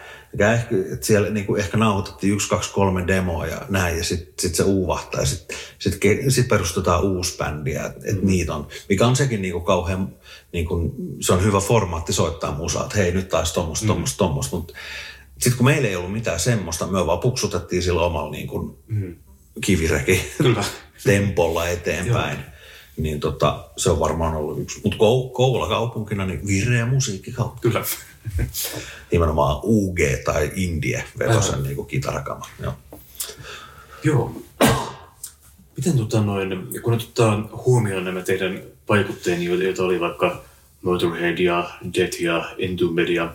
ehkä, 0.53 0.75
että 0.93 1.05
siellä 1.05 1.29
niinku 1.29 1.55
ehkä 1.55 1.77
nauhoitettiin 1.77 2.33
yksi, 2.33 2.49
kaksi, 2.49 2.71
kolme 2.73 3.07
demoa 3.07 3.45
ja 3.45 3.61
näin, 3.69 3.97
ja 3.97 4.03
sitten 4.03 4.33
sit 4.39 4.55
se 4.55 4.63
uuvahtaa 4.63 5.21
ja 5.21 5.27
sitten 5.27 5.57
sit, 5.79 5.99
sit 6.29 6.47
perustetaan 6.47 7.03
uusi 7.03 7.37
bändi, 7.37 7.71
että 7.71 8.09
et 8.09 8.21
mm. 8.21 8.27
niitä 8.27 8.55
on, 8.55 8.67
mikä 8.89 9.07
on 9.07 9.15
sekin 9.15 9.41
niinku 9.41 9.59
kauhean, 9.59 10.15
niinku, 10.53 10.95
se 11.21 11.33
on 11.33 11.43
hyvä 11.43 11.59
formaatti 11.59 12.13
soittaa 12.13 12.51
musaa, 12.51 12.83
että 12.83 12.97
hei 12.97 13.11
nyt 13.11 13.29
taas 13.29 13.53
tommoista, 13.53 13.93
mm. 13.93 14.03
tommoista, 14.17 14.55
mutta 14.55 14.73
sitten 15.41 15.57
kun 15.57 15.65
meillä 15.65 15.87
ei 15.87 15.95
ollut 15.95 16.13
mitään 16.13 16.39
semmoista, 16.39 16.87
me 16.87 17.05
vaan 17.05 17.19
puksutettiin 17.19 17.83
sillä 17.83 18.01
omalla 18.01 18.31
niin 18.31 18.47
kuin 18.47 18.77
mm. 18.87 19.15
kivireki 19.61 20.21
Kyllä. 20.37 20.63
tempolla 21.03 21.67
eteenpäin. 21.67 22.37
niin 22.97 23.19
tota, 23.19 23.69
se 23.77 23.89
on 23.89 23.99
varmaan 23.99 24.35
ollut 24.35 24.59
yksi. 24.59 24.81
Mutta 24.83 24.97
Kouvola 25.33 25.67
kaupunkina, 25.67 26.25
niin 26.25 26.47
vireä 26.47 26.85
musiikkikaupunki. 26.85 27.61
Kyllä. 27.61 27.83
Nimenomaan 29.11 29.59
UG 29.63 29.99
tai 30.25 30.51
Indie 30.55 31.03
vetosen 31.19 31.63
niin 31.63 31.85
kitarakama. 31.85 32.47
Joo. 32.61 32.73
Joo. 34.03 34.41
Miten 35.77 35.97
tota 35.97 36.21
noin, 36.21 36.67
kun 36.81 36.93
otetaan 36.93 37.49
huomioon 37.65 38.05
nämä 38.05 38.21
teidän 38.21 38.61
vaikutteeni, 38.89 39.45
joita 39.45 39.83
oli 39.83 39.99
vaikka 39.99 40.43
Motorhead 40.81 41.37
ja 41.37 41.69
Death 41.97 42.21
ja 42.21 42.55
Entombed 42.57 43.07
ja 43.07 43.33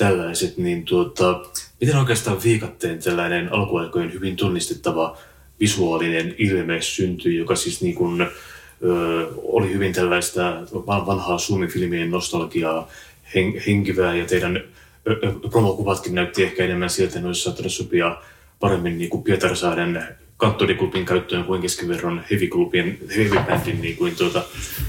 tällaiset, 0.00 0.56
niin 0.56 0.84
tuota, 0.84 1.40
miten 1.80 1.96
oikeastaan 1.96 2.42
viikatteen 2.42 2.98
tällainen 2.98 3.52
alkuaikojen 3.52 4.12
hyvin 4.12 4.36
tunnistettava 4.36 5.18
visuaalinen 5.60 6.34
ilme 6.38 6.82
syntyi, 6.82 7.36
joka 7.36 7.56
siis 7.56 7.82
niin 7.82 7.94
kuin, 7.94 8.20
ö, 8.20 8.28
oli 9.36 9.72
hyvin 9.72 9.92
tällaista 9.92 10.62
vanhaa 10.86 11.38
Suomi-filmien 11.38 12.10
nostalgiaa 12.10 12.88
hen, 13.34 13.62
henkivää 13.66 14.16
ja 14.16 14.24
teidän 14.24 14.56
ö, 14.56 14.62
ö, 15.10 15.48
promokuvatkin 15.50 16.14
näytti 16.14 16.42
ehkä 16.42 16.64
enemmän 16.64 16.88
että 17.04 17.20
ne 17.20 17.26
olisi 17.26 17.50
sopia 17.68 18.16
paremmin 18.60 18.98
niin 18.98 19.10
kuin 19.10 19.22
Pietarsaaren 19.22 20.04
kanttoriklubin 20.36 21.04
käyttöön 21.04 21.44
kuin 21.44 21.62
keskiverron 21.62 22.24
heavy-klubin, 22.30 22.98
heavy 23.16 23.72
niin 23.80 23.96
kuin 23.96 24.16
tuota 24.16 24.42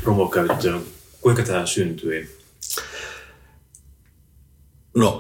promokäyttöön. 0.04 0.82
Kuinka 1.22 1.44
tämä 1.44 1.66
syntyi? 1.66 2.30
No, 4.96 5.20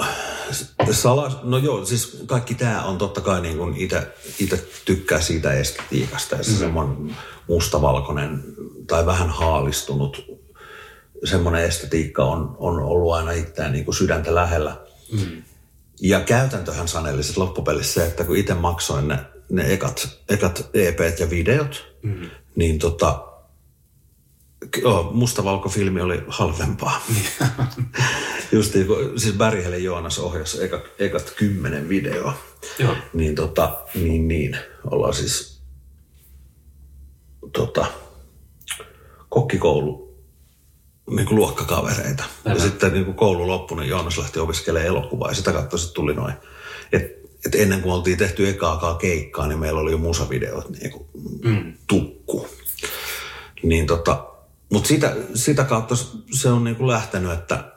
salas, 0.92 1.38
no 1.44 1.58
joo, 1.58 1.86
siis 1.86 2.24
kaikki 2.26 2.56
tämä 2.56 2.84
on 2.84 2.98
totta 2.98 3.22
kai 3.22 3.42
niin 3.42 3.58
kuin 3.58 3.76
itse 3.78 4.68
tykkää 4.86 5.22
siitä 5.22 5.54
estetiikasta 5.54 6.36
ja 6.36 6.44
se 6.44 6.52
mm. 6.52 6.58
semmoinen 6.58 7.16
mustavalkoinen 7.48 8.44
tai 8.88 9.06
vähän 9.06 9.30
haalistunut 9.30 10.42
semmoinen 11.24 11.64
estetiikka 11.64 12.26
on, 12.26 12.56
on 12.60 12.80
ollut 12.80 13.14
aina 13.14 13.32
itseään 13.32 13.72
niin 13.72 13.86
kuin 13.86 13.96
sydäntä 13.96 14.36
lähellä. 14.36 14.78
Mm. 15.12 15.44
Ja 16.02 16.20
käytäntöhän 16.20 16.88
saneli 16.88 17.24
sitten 17.24 17.44
loppupelissä 17.44 17.94
se, 17.94 18.08
että 18.08 18.24
kun 18.24 18.36
itse 18.36 18.54
maksoin 18.54 19.08
ne, 19.08 19.20
ne 19.50 19.74
ekat, 19.74 20.10
ekat 20.30 20.70
EPt 20.74 21.20
ja 21.20 21.30
videot, 21.30 21.86
mm. 22.02 22.30
niin 22.56 22.80
tota, 22.80 23.31
Joo, 24.82 25.12
mustavalkofilmi 25.14 26.02
oli 26.02 26.24
halvempaa. 26.28 27.02
Just 28.52 28.74
niin 28.74 28.88
kuin, 28.88 29.20
siis 29.20 29.36
Bärihelle 29.36 29.78
Joonas 29.78 30.20
ohjasi 30.20 30.64
ekat, 30.64 30.82
ekat 31.00 31.34
kymmenen 31.38 31.90
videoa. 31.90 32.34
Joo. 32.80 32.96
Niin 33.14 33.36
tota, 33.36 33.86
niin 33.96 34.28
niin, 34.28 34.58
ollaan 34.92 35.14
siis 35.14 35.62
tota, 37.54 37.86
kokkikoulu 39.30 40.12
niin 41.10 41.26
kuin 41.26 41.36
luokkakavereita. 41.36 42.24
Aivan. 42.24 42.58
Ja 42.58 42.64
sitten 42.64 42.94
niin 42.94 43.06
kuin 43.06 43.18
koulu 43.18 43.48
loppui, 43.48 43.78
niin 43.78 43.90
Joonas 43.90 44.18
lähti 44.18 44.40
opiskelemaan 44.40 44.88
elokuvaa 44.88 45.30
ja 45.30 45.36
sitä 45.36 45.54
kautta 45.54 45.78
sitten 45.78 45.96
tuli 45.96 46.14
noin. 46.14 46.34
Et, 46.92 47.04
et 47.46 47.56
ennen 47.56 47.82
kuin 47.82 47.94
oltiin 47.94 48.18
tehty 48.18 48.50
ekaakaan 48.50 48.98
keikkaa, 48.98 49.48
niin 49.48 49.60
meillä 49.60 49.80
oli 49.80 49.92
jo 49.92 49.98
musavideot 49.98 50.70
niin 50.70 50.92
kuin 50.92 51.06
mm. 51.44 51.74
tukku. 51.88 52.48
Niin 53.64 53.88
tota, 53.88 54.31
mutta 54.72 54.88
sitä, 54.88 55.16
sitä 55.34 55.64
kautta 55.64 55.96
se 56.40 56.50
on 56.50 56.64
niin 56.64 56.76
kuin 56.76 56.88
lähtenyt, 56.88 57.32
että 57.32 57.72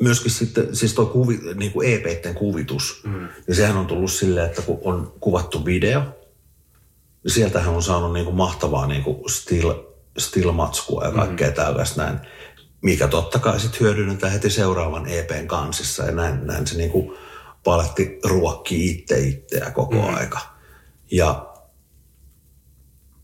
myöskin 0.00 0.30
sitten, 0.30 0.76
siis 0.76 0.94
tuo 0.94 1.06
kuvi, 1.06 1.40
niin 1.54 1.72
kuin 1.72 1.88
EP-tten 1.88 2.34
kuvitus, 2.34 3.00
mm. 3.04 3.28
niin 3.46 3.56
sehän 3.56 3.76
on 3.76 3.86
tullut 3.86 4.12
silleen, 4.12 4.46
että 4.46 4.62
kun 4.62 4.80
on 4.84 5.12
kuvattu 5.20 5.64
video, 5.64 6.00
niin 7.24 7.32
sieltähän 7.32 7.74
on 7.74 7.82
saanut 7.82 8.12
niin 8.12 8.24
kuin 8.24 8.36
mahtavaa 8.36 8.86
niin 8.86 9.02
kuin 9.02 9.30
still, 9.30 9.72
still-matskua 10.18 11.04
ja 11.04 11.12
kaikkea 11.12 11.48
mm. 11.48 11.54
tällaista 11.54 12.02
näin, 12.02 12.18
mikä 12.82 13.08
totta 13.08 13.38
kai 13.38 13.60
sitten 13.60 13.80
hyödynnetään 13.80 14.32
heti 14.32 14.50
seuraavan 14.50 15.06
EPn 15.08 15.46
kansissa 15.46 16.04
ja 16.04 16.12
näin, 16.12 16.46
näin 16.46 16.66
se 16.66 16.76
niin 16.76 16.90
kuin 16.90 17.16
paletti 17.64 18.18
ruokkii 18.24 18.90
itse 18.90 19.20
itseä 19.20 19.70
koko 19.70 19.94
mm. 19.94 20.14
aika. 20.14 20.40
Ja 21.10 21.54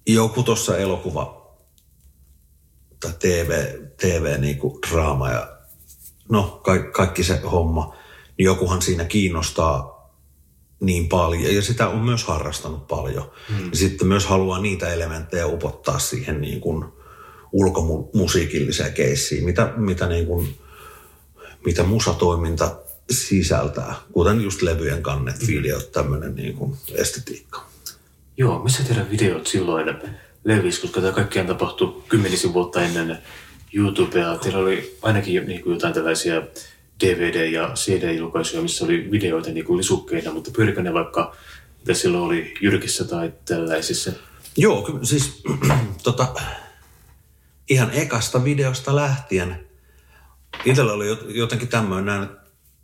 joku 0.06 0.42
tuossa 0.42 0.78
elokuva 0.78 1.41
tai 3.02 3.12
TV, 3.18 3.78
TV 3.96 4.40
niin 4.40 4.58
kuin 4.58 4.78
draama 4.90 5.30
ja 5.30 5.58
no 6.28 6.60
ka- 6.64 6.90
kaikki 6.92 7.24
se 7.24 7.40
homma, 7.52 7.96
niin 8.38 8.44
jokuhan 8.44 8.82
siinä 8.82 9.04
kiinnostaa 9.04 9.92
niin 10.80 11.08
paljon 11.08 11.54
ja 11.54 11.62
sitä 11.62 11.88
on 11.88 11.98
myös 11.98 12.24
harrastanut 12.24 12.86
paljon. 12.86 13.30
Mm. 13.48 13.70
Ja 13.70 13.76
sitten 13.76 14.06
myös 14.06 14.26
haluaa 14.26 14.60
niitä 14.60 14.92
elementtejä 14.92 15.46
upottaa 15.46 15.98
siihen 15.98 16.40
niin 16.40 16.60
kuin 16.60 16.84
ulkomusiikilliseen 17.52 18.92
keissiin, 18.92 19.44
mitä, 19.44 19.72
mitä, 19.76 20.06
niin 20.06 20.26
kuin, 20.26 20.58
mitä 21.66 21.82
musatoiminta 21.82 22.76
sisältää, 23.10 23.94
kuten 24.12 24.40
just 24.40 24.62
levyjen 24.62 25.02
kannet, 25.02 25.40
mm. 25.40 25.46
videot, 25.46 25.92
tämmöinen 25.92 26.34
niin 26.34 26.54
kuin 26.54 26.76
estetiikka. 26.94 27.66
Joo, 28.36 28.62
missä 28.62 28.82
teidän 28.82 29.10
videot 29.10 29.46
silloin 29.46 29.88
levisi, 30.44 30.80
koska 30.80 31.00
tämä 31.00 31.12
kaikkiaan 31.12 31.48
tapahtui 31.48 32.02
kymmenisen 32.08 32.52
vuotta 32.52 32.82
ennen 32.82 33.18
YouTubea. 33.72 34.36
Teillä 34.36 34.58
oli 34.58 34.98
ainakin 35.02 35.46
niin 35.46 35.62
kuin 35.62 35.72
jotain 35.72 35.94
tällaisia 35.94 36.42
DVD- 37.04 37.50
ja 37.50 37.72
CD-julkaisuja, 37.74 38.62
missä 38.62 38.84
oli 38.84 39.10
videoita 39.10 39.50
niin 39.50 39.64
kuin 39.64 39.78
lisukkeina, 39.78 40.32
mutta 40.32 40.50
pyörikö 40.56 40.82
ne 40.82 40.94
vaikka, 40.94 41.36
mitä 41.78 41.94
silloin 41.94 42.24
oli 42.24 42.54
Jyrkissä 42.60 43.04
tai 43.04 43.32
tällaisissa? 43.44 44.12
Joo, 44.56 44.98
siis 45.02 45.42
tota, 46.02 46.34
ihan 47.70 47.90
ekasta 47.92 48.44
videosta 48.44 48.96
lähtien 48.96 49.66
itsellä 50.64 50.92
oli 50.92 51.06
jotenkin 51.34 51.68
tämmöinen 51.68 52.22
että 52.22 52.42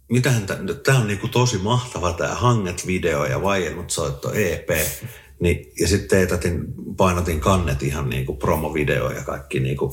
mitähän 0.09 0.47
tämä 0.85 0.99
on 0.99 1.07
niinku 1.07 1.29
tosi 1.29 1.59
mahtava 1.59 2.13
tämä 2.13 2.35
Hanget-video 2.35 3.25
ja 3.25 3.43
vaiennut 3.43 3.91
soitto 3.91 4.33
EP. 4.33 4.69
Niin, 5.41 5.73
ja 5.81 5.89
sitten 5.89 6.09
teetätin, 6.09 6.65
painotin 6.97 7.41
kannet 7.41 7.83
ihan 7.83 8.11
niin 8.11 8.27
kuin 8.27 8.39
promovideo 8.39 9.11
ja 9.11 9.23
kaikki 9.23 9.61
niin 9.61 9.77
kuin, 9.77 9.93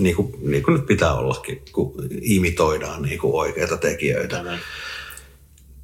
niin 0.00 0.16
kuin, 0.16 0.34
niin 0.40 0.62
kuin 0.62 0.74
nyt 0.74 0.86
pitää 0.86 1.14
ollakin, 1.14 1.62
kun 1.72 1.94
imitoidaan 2.22 3.02
niin 3.02 3.18
kuin 3.18 3.34
oikeita 3.34 3.76
tekijöitä. 3.76 4.42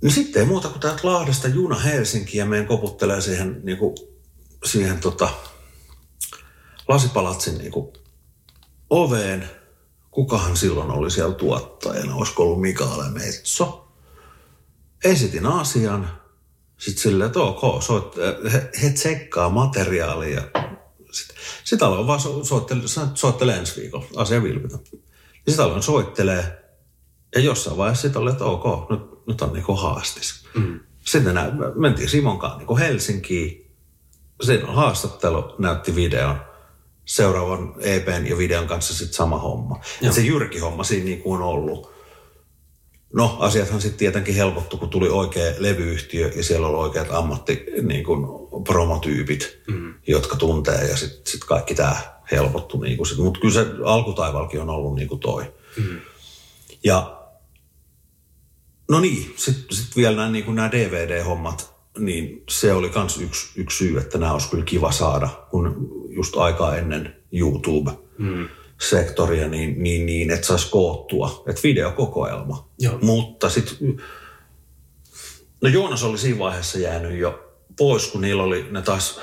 No 0.03 0.11
sitten 0.11 0.42
ei 0.42 0.48
muuta 0.48 0.68
kuin 0.68 0.81
täältä 0.81 1.01
Lahdesta 1.03 1.48
juna 1.48 1.79
Helsinkiin 1.79 2.38
ja 2.38 2.46
meidän 2.46 2.66
koputtelee 2.66 3.20
siihen, 3.20 3.61
niin 3.64 3.79
kuin, 3.79 3.94
siihen 4.64 5.01
tota, 5.01 5.29
lasipalatsin 6.88 7.59
niin 7.59 7.72
kuin, 7.72 7.92
oveen. 8.90 9.51
Kukahan 10.11 10.57
silloin 10.57 10.90
oli 10.90 11.11
siellä 11.11 11.35
tuottajana? 11.35 12.14
Olisiko 12.14 12.42
ollut 12.42 12.61
Mikael 12.61 13.11
Metso? 13.11 13.88
Esitin 15.05 15.46
asian 15.46 16.17
sitten 16.78 17.02
silleen, 17.02 17.26
että 17.26 17.40
ok, 17.40 17.82
soit, 17.82 18.16
he, 18.52 18.70
he 18.82 18.90
tsekkaa 18.90 19.48
materiaalia. 19.48 20.42
Sitten 21.10 21.36
sit 21.64 21.82
aloin 21.82 22.06
vaan 22.06 22.20
so, 22.20 22.44
soittele, 22.44 22.82
soittele 23.14 23.56
ensi 23.56 23.80
viikolla, 23.80 24.06
asia 24.16 24.42
vilpitä. 24.42 24.78
Ja 24.92 24.98
sitten 25.46 25.64
aloin 25.64 25.82
soittelee. 25.82 26.64
Ja 27.34 27.40
jossain 27.40 27.76
vaiheessa 27.76 28.02
sitten 28.02 28.22
oli, 28.22 28.30
että 28.30 28.44
ok, 28.44 28.90
nyt, 28.90 29.26
nyt 29.26 29.42
on 29.42 29.52
niinku 29.52 29.74
haastis. 29.74 30.44
Mm. 30.54 30.80
Sitten 31.04 31.34
nä, 31.34 31.52
mentiin 31.74 32.08
Simon 32.08 32.38
kanssa 32.38 32.58
niinku 32.58 32.76
Helsinkiin. 32.76 33.70
Siinä 34.42 34.68
on 34.68 34.74
haastattelu, 34.74 35.54
näytti 35.58 35.94
videon. 35.94 36.40
Seuraavan 37.04 37.74
EPn 37.80 38.26
ja 38.26 38.38
videon 38.38 38.66
kanssa 38.66 38.94
sitten 38.94 39.14
sama 39.14 39.38
homma. 39.38 39.80
Ja 40.00 40.12
se 40.12 40.20
Jyrki-homma 40.20 40.84
siinä 40.84 41.04
niin 41.04 41.22
kuin 41.22 41.42
on 41.42 41.48
ollut 41.48 41.97
No, 43.12 43.37
asiathan 43.40 43.81
sitten 43.81 43.99
tietenkin 43.99 44.35
helpottu, 44.35 44.77
kun 44.77 44.88
tuli 44.88 45.09
oikea 45.09 45.55
levyyhtiö 45.59 46.33
ja 46.37 46.44
siellä 46.44 46.66
oli 46.66 46.77
oikeat 46.77 47.09
ammatti 47.11 47.64
niin 47.83 48.05
kuin 48.05 48.27
promotyypit, 48.64 49.59
mm. 49.66 49.94
jotka 50.07 50.37
tuntee 50.37 50.85
ja 50.85 50.97
sitten 50.97 51.33
sit 51.33 51.44
kaikki 51.44 51.75
tämä 51.75 51.97
helpottu. 52.31 52.81
Niin 52.81 52.99
Mutta 53.23 53.40
kyllä 53.40 53.55
se 53.55 53.66
alkutaivalkin 53.85 54.61
on 54.61 54.71
ollut 54.71 54.94
niin 54.94 55.09
kuin 55.09 55.21
toi. 55.21 55.53
Mm. 55.77 56.01
Ja 56.85 57.18
no 58.88 59.01
niin, 59.01 59.35
sitten 59.37 59.77
sit 59.77 59.97
vielä 59.97 60.16
nämä, 60.16 60.31
niin 60.31 60.55
nämä 60.55 60.73
DVD-hommat, 60.73 61.75
niin 61.99 62.42
se 62.49 62.73
oli 62.73 62.90
myös 62.94 63.21
yksi, 63.21 63.49
yksi 63.57 63.79
syy, 63.79 63.99
että 63.99 64.18
nämä 64.18 64.33
olisi 64.33 64.51
kyllä 64.51 64.64
kiva 64.64 64.92
saada, 64.92 65.29
kun 65.51 65.88
just 66.09 66.37
aikaa 66.37 66.77
ennen 66.77 67.16
YouTube. 67.33 67.90
Mm 68.18 68.49
sektoria 68.80 69.48
niin, 69.48 69.82
niin, 69.82 70.06
niin 70.06 70.30
että 70.30 70.46
saisi 70.46 70.70
koottua, 70.70 71.44
että 71.48 71.62
videokokoelma. 71.62 72.70
Joo. 72.78 72.98
Mutta 73.02 73.50
sitten, 73.50 74.02
no 75.60 75.68
Joonas 75.68 76.02
oli 76.02 76.18
siinä 76.18 76.38
vaiheessa 76.38 76.78
jäänyt 76.78 77.18
jo 77.18 77.52
pois, 77.78 78.06
kun 78.06 78.20
niillä 78.20 78.42
oli, 78.42 78.66
ne 78.70 78.82
taas, 78.82 79.20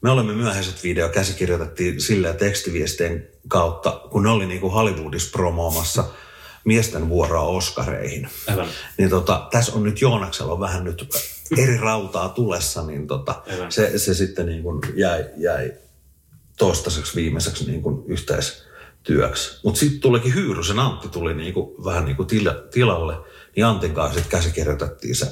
me 0.00 0.10
olemme 0.10 0.32
myöhäiset 0.32 0.84
video, 0.84 1.08
käsikirjoitettiin 1.08 2.00
sillä 2.00 2.32
tekstiviestien 2.32 3.28
kautta, 3.48 4.00
kun 4.10 4.22
ne 4.22 4.28
oli 4.28 4.46
niin 4.46 4.60
kuin 4.60 4.72
Hollywoodissa 4.72 5.30
promoomassa 5.32 6.04
miesten 6.64 7.08
vuoroa 7.08 7.42
Oscareihin. 7.42 8.28
Aivan. 8.48 8.68
Niin 8.98 9.10
tota, 9.10 9.48
tässä 9.50 9.72
on 9.72 9.82
nyt 9.82 10.00
Joonaksella 10.00 10.60
vähän 10.60 10.84
nyt 10.84 11.14
eri 11.58 11.76
rautaa 11.76 12.28
tulessa, 12.28 12.86
niin 12.86 13.06
tota, 13.06 13.42
se, 13.68 13.98
se 13.98 14.14
sitten 14.14 14.46
niin 14.46 14.62
kuin 14.62 14.80
jäi, 14.94 15.24
jäi 15.36 15.72
toistaiseksi 16.60 17.16
viimeiseksi 17.16 17.70
niin 17.70 17.82
kuin 17.82 18.02
yhteistyöksi. 18.06 19.60
Mutta 19.64 19.80
sitten 19.80 20.00
tulikin 20.00 20.34
Hyyrysen 20.34 20.78
Antti 20.78 21.08
tuli 21.08 21.34
niin 21.34 21.54
kuin, 21.54 21.84
vähän 21.84 22.04
niin 22.04 22.16
kuin 22.16 22.26
tila, 22.26 22.54
tilalle, 22.70 23.16
niin 23.56 23.66
Antin 23.66 23.94
kanssa 23.94 24.14
sitten 24.14 24.38
käsikirjoitettiin 24.38 25.14
se. 25.14 25.26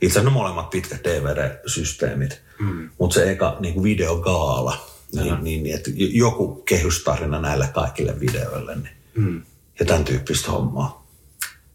Itse 0.00 0.18
asiassa 0.18 0.30
molemmat 0.30 0.70
pitkät 0.70 1.04
DVD-systeemit, 1.04 2.42
mm. 2.58 2.90
mutta 2.98 3.14
se 3.14 3.30
eka 3.30 3.56
niin 3.60 3.74
kuin 3.74 3.84
videogaala, 3.84 4.86
niin, 5.14 5.44
niin, 5.44 5.62
niin, 5.62 5.76
että 5.76 5.90
joku 5.96 6.54
kehystarina 6.54 7.40
näille 7.40 7.68
kaikille 7.74 8.20
videoille 8.20 8.74
niin, 8.74 8.96
mm. 9.14 9.42
ja 9.80 9.86
tämän 9.86 10.04
tyyppistä 10.04 10.50
hommaa. 10.50 11.06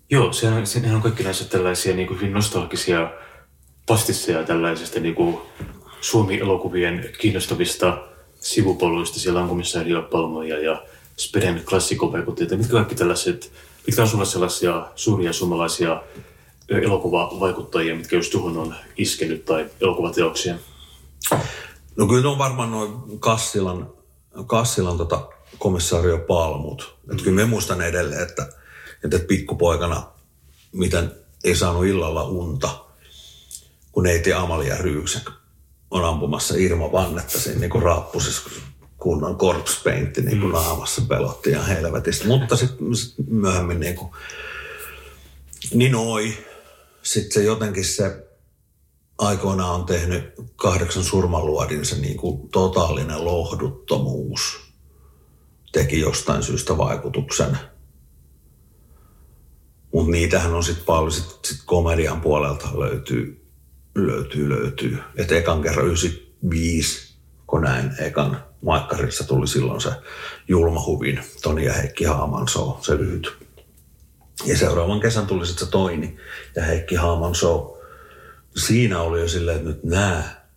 Joo, 0.10 0.34
sehän, 0.34 0.67
sehän 0.67 0.95
on 0.95 1.02
kaikki 1.02 1.23
näissä 1.23 1.45
tällaisia 1.45 1.95
niin 1.95 2.08
kuin 2.08 2.19
hyvin 2.19 2.34
nostalgisia 2.34 3.12
pastisseja 3.86 4.43
tällaisista 4.43 5.00
niin 5.00 5.15
kuin 5.15 5.38
Suomi-elokuvien 6.02 7.10
kiinnostavista 7.19 8.08
sivupoluista. 8.48 9.20
Siellä 9.20 9.42
on 9.42 9.50
komissario 9.50 10.02
Palmoja 10.02 10.60
ja 10.60 10.84
Speden 11.18 11.64
klassikovaikutteita. 11.70 12.58
Mitkä 12.58 12.74
kaikki 12.74 12.96
tällaiset, 12.96 13.52
mitkä 13.88 14.02
on 14.02 14.08
sulla 14.08 14.26
sellaisia 14.26 14.88
suuria 14.96 15.34
suomalaisia 15.34 16.04
elokuvavaikuttajia, 16.70 17.96
mitkä 17.96 18.16
just 18.16 18.32
tuohon 18.32 18.58
on 18.58 18.76
iskenyt 18.98 19.46
tai 19.46 19.70
elokuvateoksia? 19.82 20.56
No 21.96 22.08
kyllä 22.08 22.32
on 22.32 22.38
varmaan 22.38 22.72
noin 22.72 23.20
Kassilan, 23.20 23.90
Kassilan 24.46 24.98
tota 24.98 25.30
komissaario 25.58 26.18
Palmut. 26.18 26.98
Mm. 27.06 27.12
Että 27.12 27.24
kyllä 27.24 27.36
me 27.36 27.46
muistan 27.46 27.82
edelleen, 27.82 28.24
että, 28.24 28.50
että 29.04 29.20
pikkupoikana, 29.20 30.04
miten 30.72 31.12
ei 31.44 31.56
saanut 31.56 31.86
illalla 31.86 32.24
unta, 32.24 32.70
kun 33.92 34.04
neiti 34.04 34.34
Amalia 34.34 34.78
Ryyksen 34.78 35.22
on 35.91 36.06
ampumassa 36.06 36.54
Irma 36.58 36.91
Vannetta 36.91 37.39
siinä 37.39 37.60
niin 37.60 37.82
rappusissa, 37.82 38.50
kunnon 38.97 39.38
corpse 39.38 39.84
paintti 39.84 40.21
niin 40.21 40.39
kuin 40.39 40.52
mm. 40.52 40.56
naamassa 40.56 41.02
pelotti 41.02 41.50
ihan 41.50 41.67
helvetistä. 41.67 42.28
Mutta 42.28 42.56
sitten 42.56 42.95
sit 42.95 43.15
myöhemmin 43.28 43.80
niin 43.80 43.95
kuin 43.95 44.12
Ninoi, 45.73 46.38
sitten 47.04 47.32
se 47.32 47.43
jotenkin 47.43 47.86
se 47.86 48.28
aikoinaan 49.17 49.76
on 49.76 49.86
tehnyt 49.86 50.34
kahdeksan 50.56 51.04
surmanluodin 51.04 51.86
se 51.86 51.95
niin 51.95 52.17
kuin 52.17 52.50
totaalinen 52.50 53.26
lohduttomuus 53.26 54.60
teki 55.71 56.00
jostain 56.00 56.43
syystä 56.43 56.78
vaikutuksen. 56.78 57.58
Mutta 59.93 60.12
niitähän 60.12 60.54
on 60.54 60.63
sitten 60.63 60.86
paljon, 60.86 61.12
sit, 61.12 61.39
sit 61.45 61.62
komedian 61.65 62.21
puolelta 62.21 62.80
löytyy, 62.80 63.47
löytyy, 63.98 64.50
löytyy. 64.50 64.98
Että 65.16 65.36
ekan 65.36 65.62
kerran 65.62 65.86
95, 65.86 67.18
kun 67.48 67.62
näin 67.62 67.92
ekan 68.00 68.44
Maikkarissa 68.62 69.28
tuli 69.28 69.48
silloin 69.48 69.82
se 69.82 69.90
Julmahuvin 70.48 71.20
Toni 71.42 71.66
ja 71.66 71.74
Heikki 71.74 72.04
Haaman 72.04 72.48
se 72.82 72.98
lyhyt. 72.98 73.34
Ja 74.46 74.58
seuraavan 74.58 75.00
kesän 75.00 75.28
tuli 75.28 75.46
sitten 75.46 75.66
se 75.66 75.72
Toini 75.72 76.18
ja 76.56 76.64
Heikki 76.64 76.96
Haaman. 76.96 77.34
Siinä 78.56 79.02
oli 79.02 79.20
jo 79.20 79.28
silleen, 79.28 79.58
että 79.58 79.70
nyt 79.70 79.84
nää, 79.84 80.48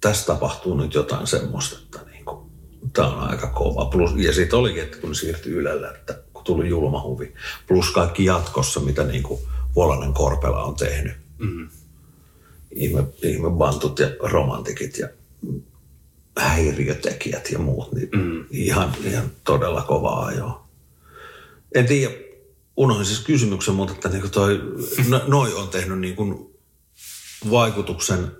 tässä 0.00 0.26
tapahtuu 0.26 0.76
nyt 0.76 0.94
jotain 0.94 1.26
semmoista, 1.26 1.78
että 1.82 2.10
niinku, 2.10 2.50
tämä 2.92 3.08
on 3.08 3.30
aika 3.30 3.46
kova. 3.46 3.84
Plus, 3.84 4.10
ja 4.16 4.32
sitten 4.32 4.58
olikin, 4.58 4.82
että 4.82 4.98
kun 4.98 5.14
siirtyi 5.14 5.52
Ylelle, 5.52 5.88
että 5.88 6.18
kun 6.32 6.44
tuli 6.44 6.68
Julmahuvi, 6.68 7.34
plus 7.68 7.90
kaikki 7.90 8.24
jatkossa, 8.24 8.80
mitä 8.80 9.04
niinku 9.04 9.42
Volanen 9.76 10.12
Korpela 10.12 10.62
on 10.62 10.74
tehnyt. 10.74 11.12
Mm. 11.38 11.68
Ihme, 12.74 13.04
ihme 13.22 13.50
bantut 13.50 13.98
ja 13.98 14.08
romantikit 14.20 14.98
ja 14.98 15.08
häiriötekijät 16.38 17.50
ja 17.50 17.58
muut, 17.58 17.92
niin 17.92 18.08
mm. 18.14 18.44
ihan, 18.50 18.94
ihan 19.04 19.30
todella 19.44 19.82
kovaa 19.82 20.32
jo. 20.32 20.64
En 21.74 21.86
tiedä, 21.86 22.14
unohdin 22.76 23.06
siis 23.06 23.20
kysymyksen, 23.20 23.74
mutta 23.74 23.94
että 23.94 24.08
niin 24.08 24.30
toi, 24.30 24.60
no, 25.08 25.20
noi 25.26 25.54
on 25.54 25.68
tehnyt 25.68 25.98
niin 25.98 26.16
kuin 26.16 26.56
vaikutuksen 27.50 28.32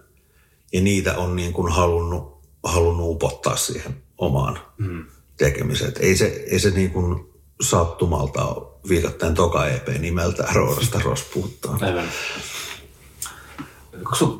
ja 0.72 0.80
niitä 0.80 1.18
on 1.18 1.36
niin 1.36 1.52
kuin 1.52 1.72
halunnut, 1.72 2.40
halunnut 2.64 3.10
upottaa 3.10 3.56
siihen 3.56 4.02
omaan 4.18 4.58
mm. 4.78 5.04
tekemiseen. 5.36 5.88
Et 5.88 5.98
ei 5.98 6.16
se, 6.16 6.26
ei 6.26 6.60
se 6.60 6.70
niin 6.70 6.90
kuin 6.90 7.32
sattumalta 7.60 8.44
ole 8.44 8.72
viikatteen 8.88 9.34
toka 9.34 9.66
EP 9.66 9.88
nimeltä 9.88 10.48
Roorasta 10.52 11.00
Rospuuttaan. 11.04 11.84
Aivan. 11.84 12.08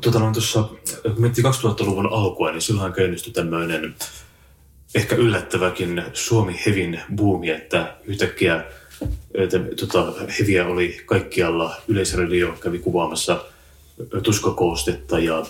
Tuota, 0.01 0.19
no, 0.19 0.31
tuossa, 0.31 0.63
kun 1.03 1.21
miettii 1.21 1.43
2000-luvun 1.43 2.13
alkua, 2.13 2.51
niin 2.51 2.61
silloin 2.61 2.93
käynnistyi 2.93 3.33
tämmöinen 3.33 3.95
ehkä 4.95 5.15
yllättäväkin 5.15 6.03
Suomi 6.13 6.59
Hevin 6.65 6.99
buumi, 7.15 7.49
että 7.49 7.95
yhtäkkiä 8.05 8.63
että, 9.33 9.59
tota, 9.79 10.13
Heviä 10.39 10.67
oli 10.67 11.01
kaikkialla. 11.05 11.75
Yleisradio 11.87 12.51
kävi 12.61 12.79
kuvaamassa 12.79 13.45
tuskakoostetta 14.23 15.19
ja, 15.19 15.45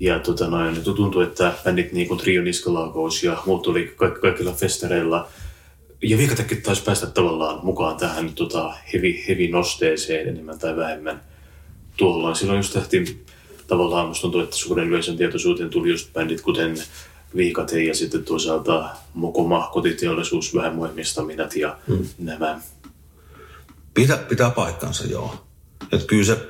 ja 0.00 0.18
tota 0.18 0.46
noin, 0.46 0.84
tuntui, 0.84 1.24
että 1.24 1.52
bändit 1.64 1.92
niin 1.92 2.08
kuin 2.08 2.20
Trio 2.20 2.42
Niskalagos 2.42 3.24
ja 3.24 3.42
muut 3.46 3.62
tuli 3.62 3.94
kaik- 3.96 4.20
kaikilla 4.20 4.52
festareilla. 4.52 5.28
Ja 6.02 6.18
Viikatekin 6.18 6.62
taisi 6.62 6.82
päästä 6.82 7.06
tavallaan 7.06 7.60
mukaan 7.62 7.96
tähän 7.96 8.32
tota, 8.34 8.74
hevi, 8.92 9.24
hevi 9.28 9.48
nosteeseen 9.48 10.28
enemmän 10.28 10.58
tai 10.58 10.76
vähemmän 10.76 11.22
tuolloin. 11.96 12.36
Silloin 12.36 12.56
just 12.56 12.72
tehtiin 12.72 13.24
tavallaan 13.66 14.08
musta 14.08 14.22
tuntuu, 14.22 14.40
että 14.40 14.56
suuren 14.56 14.88
yleisön 14.88 15.16
tietoisuuteen 15.16 15.70
tuli 15.70 15.90
just 15.90 16.12
bändit 16.12 16.40
kuten 16.40 16.76
Viikate 17.36 17.82
ja 17.82 17.94
sitten 17.94 18.24
toisaalta 18.24 18.90
Mokoma, 19.14 19.70
kotiteollisuus, 19.72 20.54
vähän 20.54 20.74
muemistaminat 20.74 21.56
ja 21.56 21.78
hmm. 21.88 22.06
nämä. 22.18 22.60
Pitää, 23.94 24.16
pitää 24.16 24.50
paikkansa, 24.50 25.06
joo. 25.06 25.34
Että 25.92 26.06
kyllä 26.06 26.24
se 26.24 26.48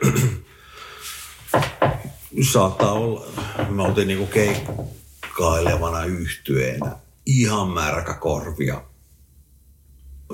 saattaa 2.53 2.93
olla, 2.93 3.27
me 3.69 3.83
oltiin 3.83 4.09
niinku 4.09 4.27
keikkailevana 4.27 6.05
yhtyeenä 6.05 6.97
ihan 7.27 7.69
märkä 7.69 8.15
korvia 8.15 8.83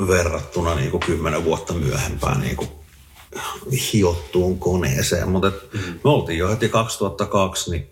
verrattuna 0.08 0.74
niinku 0.74 0.98
kymmenen 0.98 1.44
vuotta 1.44 1.72
myöhempään 1.72 2.40
niinku 2.40 2.79
hiottuun 3.92 4.58
koneeseen. 4.58 5.28
Mutta 5.28 5.50
mm-hmm. 5.50 6.00
me 6.04 6.10
oltiin 6.10 6.38
jo 6.38 6.48
heti 6.48 6.68
2002, 6.68 7.70
niin 7.70 7.90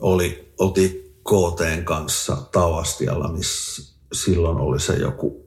oli, 0.00 0.52
oltiin 0.58 1.14
KTn 1.20 1.84
kanssa 1.84 2.36
Tavastialla, 2.52 3.28
missä 3.28 3.92
silloin 4.12 4.58
oli 4.58 4.80
se 4.80 4.94
joku 4.94 5.42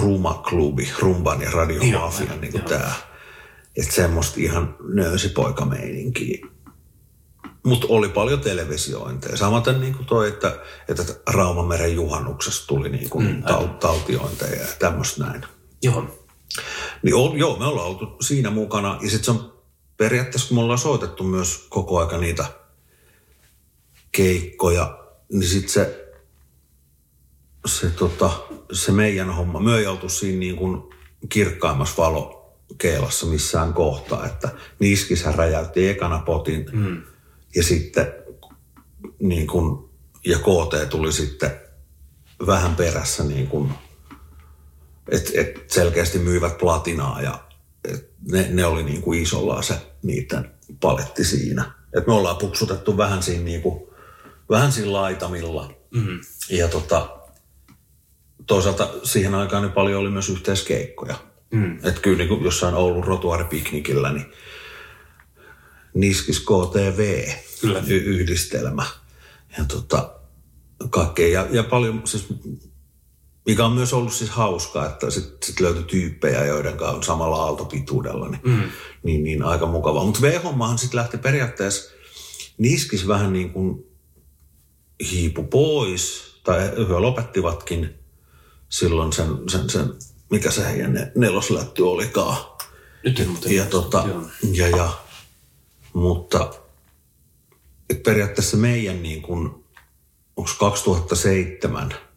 Ruma-klubi, 0.00 0.92
Rumban 0.98 1.42
ja 1.42 1.50
Radiomafian, 1.50 2.40
niin 2.40 2.52
kuin 2.52 2.64
tämä. 2.64 2.92
Että 3.76 3.94
semmoista 3.94 4.34
ihan 4.40 4.76
nöösipoikameininkiä. 4.80 6.46
Mutta 7.62 7.86
oli 7.90 8.08
paljon 8.08 8.40
televisiointeja. 8.40 9.36
Samaten 9.36 9.80
niin 9.80 9.94
kuin 9.94 10.06
toi, 10.06 10.28
että, 10.28 10.58
että 10.88 11.02
Raumameren 11.26 11.94
juhannuksesta 11.94 12.66
tuli 12.66 12.88
niin 12.88 13.10
kuin 13.10 13.26
mm, 13.26 13.42
tautiointeja 13.80 14.60
ja 14.60 14.66
tämmöistä 14.78 15.24
näin. 15.24 15.42
Joo. 15.82 16.18
Niin 17.02 17.14
on, 17.14 17.38
joo, 17.38 17.58
me 17.58 17.66
ollaan 17.66 17.86
oltu 17.86 18.16
siinä 18.20 18.50
mukana. 18.50 18.98
Ja 19.02 19.10
sitten 19.10 19.24
se 19.24 19.30
on 19.30 19.58
periaatteessa, 19.96 20.48
kun 20.48 20.56
me 20.56 20.62
ollaan 20.62 20.78
soitettu 20.78 21.24
myös 21.24 21.66
koko 21.68 21.98
aika 21.98 22.18
niitä 22.18 22.44
keikkoja, 24.12 24.98
niin 25.32 25.48
sitten 25.48 25.70
se, 25.70 26.08
se, 27.66 27.90
tota, 27.90 28.30
se 28.72 28.92
meidän 28.92 29.30
homma, 29.30 29.60
me 29.60 29.78
ei 29.78 29.86
oltu 29.86 30.08
siinä 30.08 30.38
niin 30.38 30.56
kuin 30.56 30.82
kirkkaimmassa 31.28 32.02
valokeilassa 32.02 33.26
missään 33.26 33.72
kohtaa, 33.72 34.26
että 34.26 34.48
niskissä 34.78 35.32
räjäytti 35.32 35.88
ekana 35.88 36.18
potin 36.18 36.66
mm. 36.72 37.02
ja 37.54 37.62
sitten 37.62 38.14
niin 39.18 39.46
kuin, 39.46 39.88
ja 40.26 40.38
KT 40.38 40.90
tuli 40.90 41.12
sitten 41.12 41.50
vähän 42.46 42.76
perässä 42.76 43.24
niin 43.24 43.46
kuin 43.46 43.72
et, 45.08 45.30
et 45.34 45.70
selkeästi 45.70 46.18
myivät 46.18 46.58
platinaa 46.58 47.22
ja 47.22 47.44
et 47.84 48.10
ne, 48.32 48.48
ne 48.50 48.64
oli 48.64 48.82
niin 48.82 49.02
kuin 49.02 49.22
isolla 49.22 49.62
se 49.62 49.74
niiden 50.02 50.50
paletti 50.80 51.24
siinä. 51.24 51.72
Et 51.96 52.06
me 52.06 52.12
ollaan 52.12 52.36
puksutettu 52.36 52.96
vähän 52.96 53.22
siinä, 53.22 53.44
niin 53.44 53.62
kuin, 53.62 53.88
vähän 54.50 54.72
siinä 54.72 54.92
laitamilla. 54.92 55.72
Mm-hmm. 55.90 56.20
Ja 56.50 56.68
tota, 56.68 57.18
toisaalta 58.46 58.90
siihen 59.02 59.34
aikaan 59.34 59.62
niin 59.62 59.72
paljon 59.72 60.00
oli 60.00 60.10
myös 60.10 60.28
yhteiskeikkoja. 60.28 61.16
Mm. 61.50 61.76
Että 61.76 62.00
kyllä 62.00 62.18
niin 62.18 62.28
kuin 62.28 62.44
jossain 62.44 62.74
Oulun 62.74 63.04
rotuaripiknikillä, 63.04 64.12
niin 64.12 64.26
Niskis 65.94 66.40
KTV 66.40 67.28
kyllä. 67.60 67.82
Y- 67.86 68.04
yhdistelmä. 68.04 68.86
Ja 69.58 69.64
tota, 69.64 70.14
kaikkea. 70.90 71.28
Ja, 71.28 71.46
ja 71.50 71.62
paljon, 71.62 72.02
siis 72.04 72.26
mikä 73.48 73.66
on 73.66 73.72
myös 73.72 73.92
ollut 73.92 74.12
siis 74.12 74.30
hauskaa, 74.30 74.86
että 74.86 75.10
sitten 75.10 75.38
sit 75.42 75.60
löytyi 75.60 75.84
tyyppejä, 75.84 76.44
joiden 76.44 76.82
on 76.82 77.02
samalla 77.02 77.42
aaltopituudella, 77.42 78.28
niin, 78.28 78.40
mm. 78.44 78.62
niin, 79.02 79.24
niin 79.24 79.42
aika 79.42 79.66
mukavaa. 79.66 80.04
Mutta 80.04 80.22
V-hommahan 80.22 80.78
sitten 80.78 80.98
lähti 80.98 81.18
periaatteessa 81.18 81.90
niskis 82.58 83.08
vähän 83.08 83.32
niin 83.32 83.50
kuin 83.50 83.86
hiipu 85.10 85.42
pois, 85.42 86.34
tai 86.44 86.60
he 86.60 86.98
lopettivatkin 86.98 87.94
silloin 88.68 89.12
sen, 89.12 89.26
sen, 89.48 89.70
sen 89.70 89.92
mikä 90.30 90.50
se 90.50 90.64
heidän 90.64 91.12
neloslätty 91.14 91.82
olikaan. 91.82 92.36
Nyt 93.04 93.20
en 93.20 93.28
muuten. 93.28 93.56
Ja, 93.56 93.66
tota, 93.66 94.08
ja, 94.52 94.68
ja, 94.68 94.92
mutta 95.92 96.54
et 97.90 98.02
periaatteessa 98.02 98.56
meidän 98.56 99.02
niin 99.02 99.22
kuin, 99.22 99.64
onko 100.36 100.50
2007– 100.58 101.94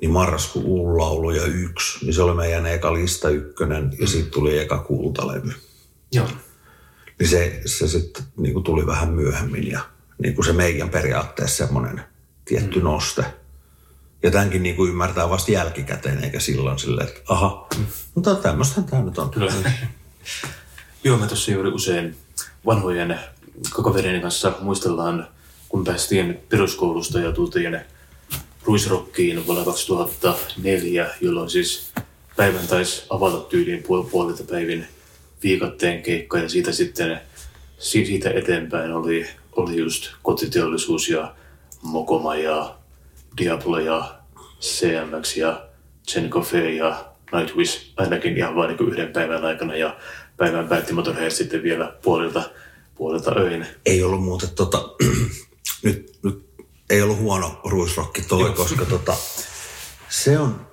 niin 0.00 0.10
marraskuun 0.10 0.98
laulu 0.98 1.30
ja 1.30 1.44
yksi, 1.44 2.04
niin 2.04 2.14
se 2.14 2.22
oli 2.22 2.34
meidän 2.34 2.66
eka 2.66 2.94
lista 2.94 3.28
ykkönen 3.28 3.90
ja 4.00 4.06
sitten 4.06 4.32
tuli 4.32 4.58
eka 4.58 4.78
kultalevy. 4.78 5.52
Joo. 6.12 6.28
Niin 7.18 7.28
se, 7.28 7.62
se 7.66 7.88
sitten 7.88 8.24
niin 8.36 8.64
tuli 8.64 8.86
vähän 8.86 9.10
myöhemmin 9.10 9.70
ja 9.70 9.80
niin 10.18 10.34
kuin 10.34 10.44
se 10.44 10.52
meidän 10.52 10.90
periaatteessa 10.90 11.66
semmoinen 11.66 12.04
tietty 12.44 12.78
mm. 12.78 12.84
noste. 12.84 13.24
Ja 14.22 14.30
tämänkin 14.30 14.62
niin 14.62 14.76
kuin 14.76 14.90
ymmärtää 14.90 15.30
vasta 15.30 15.52
jälkikäteen, 15.52 16.24
eikä 16.24 16.40
silloin 16.40 16.78
silleen, 16.78 17.08
että 17.08 17.20
aha, 17.28 17.66
mm. 17.78 17.86
mutta 18.14 18.34
tämmöistähän 18.34 18.84
tämä 18.84 19.02
nyt 19.02 19.18
on. 19.18 19.30
Kyllä. 19.30 19.52
Joo, 21.04 21.18
me 21.18 21.26
tuossa 21.26 21.50
juuri 21.50 21.70
usein 21.70 22.16
vanhojen 22.66 23.18
koko 23.70 23.94
kanssa 24.22 24.52
muistellaan, 24.60 25.28
kun 25.68 25.84
päästiin 25.84 26.40
peruskoulusta 26.48 27.20
ja 27.20 27.32
tultiin 27.32 27.80
Ruisrockiin 28.64 29.46
vuonna 29.46 29.64
2004, 29.64 31.10
jolloin 31.20 31.50
siis 31.50 31.92
päivän 32.36 32.66
taisi 32.66 33.02
avata 33.10 33.40
tyyliin 33.40 33.82
puol- 33.82 34.46
päivin 34.50 34.86
viikatteen 35.42 36.02
keikka 36.02 36.38
ja 36.38 36.48
siitä 36.48 36.72
sitten 36.72 37.20
siitä 37.78 38.30
eteenpäin 38.30 38.92
oli, 38.92 39.26
oli 39.52 39.76
just 39.76 40.10
kotiteollisuus 40.22 41.08
ja 41.08 41.34
Mokoma 41.82 42.36
ja 42.36 42.76
Diablo 43.38 43.78
ja 43.78 44.14
CMX 44.60 45.36
ja 45.36 45.66
Chen 46.08 46.30
Coffee 46.30 46.74
ja 46.74 47.04
Nightwish 47.32 47.92
ainakin 47.96 48.36
ihan 48.36 48.56
vain 48.56 48.76
niin 48.76 48.88
yhden 48.88 49.12
päivän 49.12 49.44
aikana 49.44 49.76
ja 49.76 49.96
päivän 50.36 50.68
päätti 50.68 50.92
Motorhead 50.92 51.30
sitten 51.30 51.62
vielä 51.62 51.96
puolilta, 52.02 52.42
puolilta 52.94 53.32
öin. 53.36 53.66
Ei 53.86 54.02
ollut 54.02 54.24
muuten 54.24 54.48
tota, 54.54 54.88
nyt, 55.84 56.18
nyt 56.22 56.53
ei 56.90 57.02
ollut 57.02 57.18
huono 57.18 57.60
ruisrokki 57.64 58.22
toi, 58.22 58.52
koska 58.52 58.84
tota, 58.84 59.16
se 60.08 60.38
on 60.38 60.66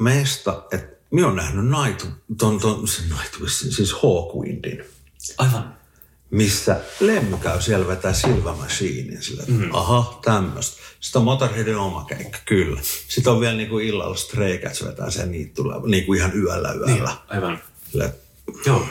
meistä, 0.00 0.62
että 0.72 0.94
minä 1.10 1.26
olen 1.26 1.36
nähnyt 1.36 1.64
Night, 1.64 2.06
ton, 2.38 2.60
ton, 2.60 2.88
se 2.88 3.02
Nightwishin, 3.02 3.72
siis 3.72 3.92
Hawkwindin, 3.92 4.84
Aivan. 5.38 5.76
missä 6.30 6.80
Lemmy 7.00 7.36
käy 7.36 7.62
siellä 7.62 7.88
vetää 7.88 8.12
Silver 8.12 8.54
Machinein 8.54 9.22
sillä, 9.22 9.42
että 9.42 9.64
mm. 9.64 9.74
aha, 9.74 10.20
tämmöistä. 10.24 10.76
Sitten 11.00 11.18
on 11.18 11.24
Motorheadin 11.24 11.76
oma 11.76 12.04
keikka, 12.04 12.38
kyllä. 12.44 12.80
Sitten 13.08 13.32
on 13.32 13.40
vielä 13.40 13.54
niinku 13.54 13.78
illalla 13.78 14.16
Stray 14.16 14.58
Cats 14.58 14.84
vetää 14.84 15.10
sen 15.10 15.30
niitä 15.30 15.54
tulee, 15.54 15.78
niinku 15.86 16.14
ihan 16.14 16.32
yöllä 16.36 16.72
yöllä. 16.72 16.86
Niin, 16.86 17.08
aivan. 17.28 17.58
Sillä, 17.92 18.12
Joo. 18.66 18.86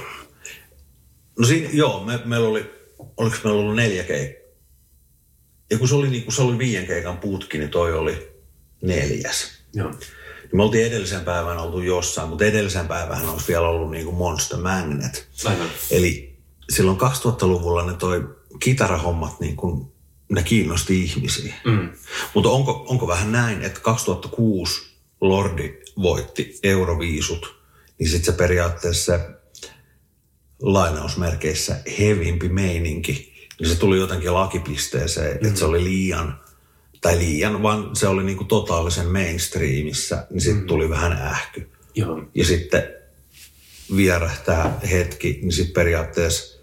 No 1.39 1.47
siinä, 1.47 1.69
joo, 1.73 2.03
me, 2.03 2.19
meillä 2.25 2.47
oli, 2.47 2.71
oliko 3.17 3.35
meillä 3.43 3.59
ollut 3.59 3.75
neljä 3.75 4.03
keikkaa? 4.03 4.42
Ja 5.73 5.79
kun 5.79 5.87
se 5.87 5.95
oli, 5.95 6.09
niin 6.09 6.23
kun 6.23 6.33
se 6.33 6.41
oli 6.41 6.57
viien 6.57 6.87
keikan 6.87 7.17
putki, 7.17 7.57
niin 7.57 7.69
toi 7.69 7.93
oli 7.93 8.31
neljäs. 8.81 9.51
Joo. 9.73 9.89
Niin 9.89 10.57
me 10.57 10.63
oltiin 10.63 10.85
edellisen 10.85 11.21
päivän 11.21 11.57
oltu 11.57 11.81
jossain, 11.81 12.29
mutta 12.29 12.45
edellisen 12.45 12.87
päivän 12.87 13.29
olisi 13.29 13.47
vielä 13.47 13.67
ollut 13.67 13.91
niin 13.91 14.05
kuin 14.05 14.15
Monster 14.15 14.59
Magnet. 14.59 15.27
Aivan. 15.45 15.67
Eli 15.91 16.39
silloin 16.69 16.97
2000-luvulla 16.97 17.85
ne 17.85 17.93
toi 17.93 18.35
kitarahommat, 18.59 19.39
niin 19.39 19.55
kuin, 19.55 19.91
ne 20.29 20.43
kiinnosti 20.43 21.03
ihmisiä. 21.03 21.53
Mm. 21.65 21.89
Mutta 22.33 22.49
onko, 22.49 22.85
onko 22.89 23.07
vähän 23.07 23.31
näin, 23.31 23.61
että 23.61 23.79
2006 23.79 24.81
Lordi 25.21 25.73
voitti 26.01 26.59
Euroviisut, 26.63 27.55
niin 27.99 28.09
sitten 28.09 28.33
se 28.33 28.37
periaatteessa 28.37 29.19
lainausmerkeissä 30.61 31.79
hevimpi 31.99 32.49
meininki, 32.49 33.32
niin 33.59 33.69
se 33.69 33.75
tuli 33.75 33.97
jotenkin 33.97 34.33
lakipisteeseen, 34.33 35.37
mm. 35.41 35.47
että 35.47 35.59
se 35.59 35.65
oli 35.65 35.83
liian, 35.83 36.39
tai 37.01 37.17
liian, 37.17 37.63
vaan 37.63 37.95
se 37.95 38.07
oli 38.07 38.23
niinku 38.23 38.43
totaalisen 38.43 39.07
mainstreamissa, 39.07 40.25
niin 40.29 40.41
sitten 40.41 40.63
mm. 40.63 40.67
tuli 40.67 40.89
vähän 40.89 41.11
ähky. 41.11 41.69
Joo. 41.95 42.23
Ja 42.35 42.45
sitten 42.45 42.83
vierähtää 43.95 44.79
hetki, 44.91 45.39
niin 45.41 45.51
sitten 45.51 45.73
periaatteessa 45.73 46.53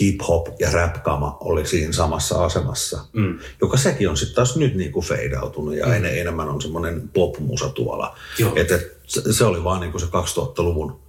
hip-hop 0.00 0.54
ja 0.58 0.70
rap-kama 0.70 1.36
oli 1.40 1.66
siinä 1.66 1.92
samassa 1.92 2.44
asemassa, 2.44 3.04
mm. 3.12 3.38
joka 3.60 3.76
sekin 3.76 4.08
on 4.08 4.16
sitten 4.16 4.34
taas 4.34 4.56
nyt 4.56 4.74
niinku 4.74 5.00
feidautunut 5.00 5.76
ja 5.76 5.86
mm. 5.86 5.92
en, 5.92 6.04
enemmän 6.04 6.48
on 6.48 6.62
semmoinen 6.62 7.10
pop-musa 7.14 7.68
tuolla. 7.68 8.16
Et, 8.56 8.70
et, 8.70 8.98
se, 9.06 9.32
se 9.32 9.44
oli 9.44 9.64
vaan 9.64 9.80
niinku 9.80 9.98
se 9.98 10.06
2000-luvun 10.06 11.00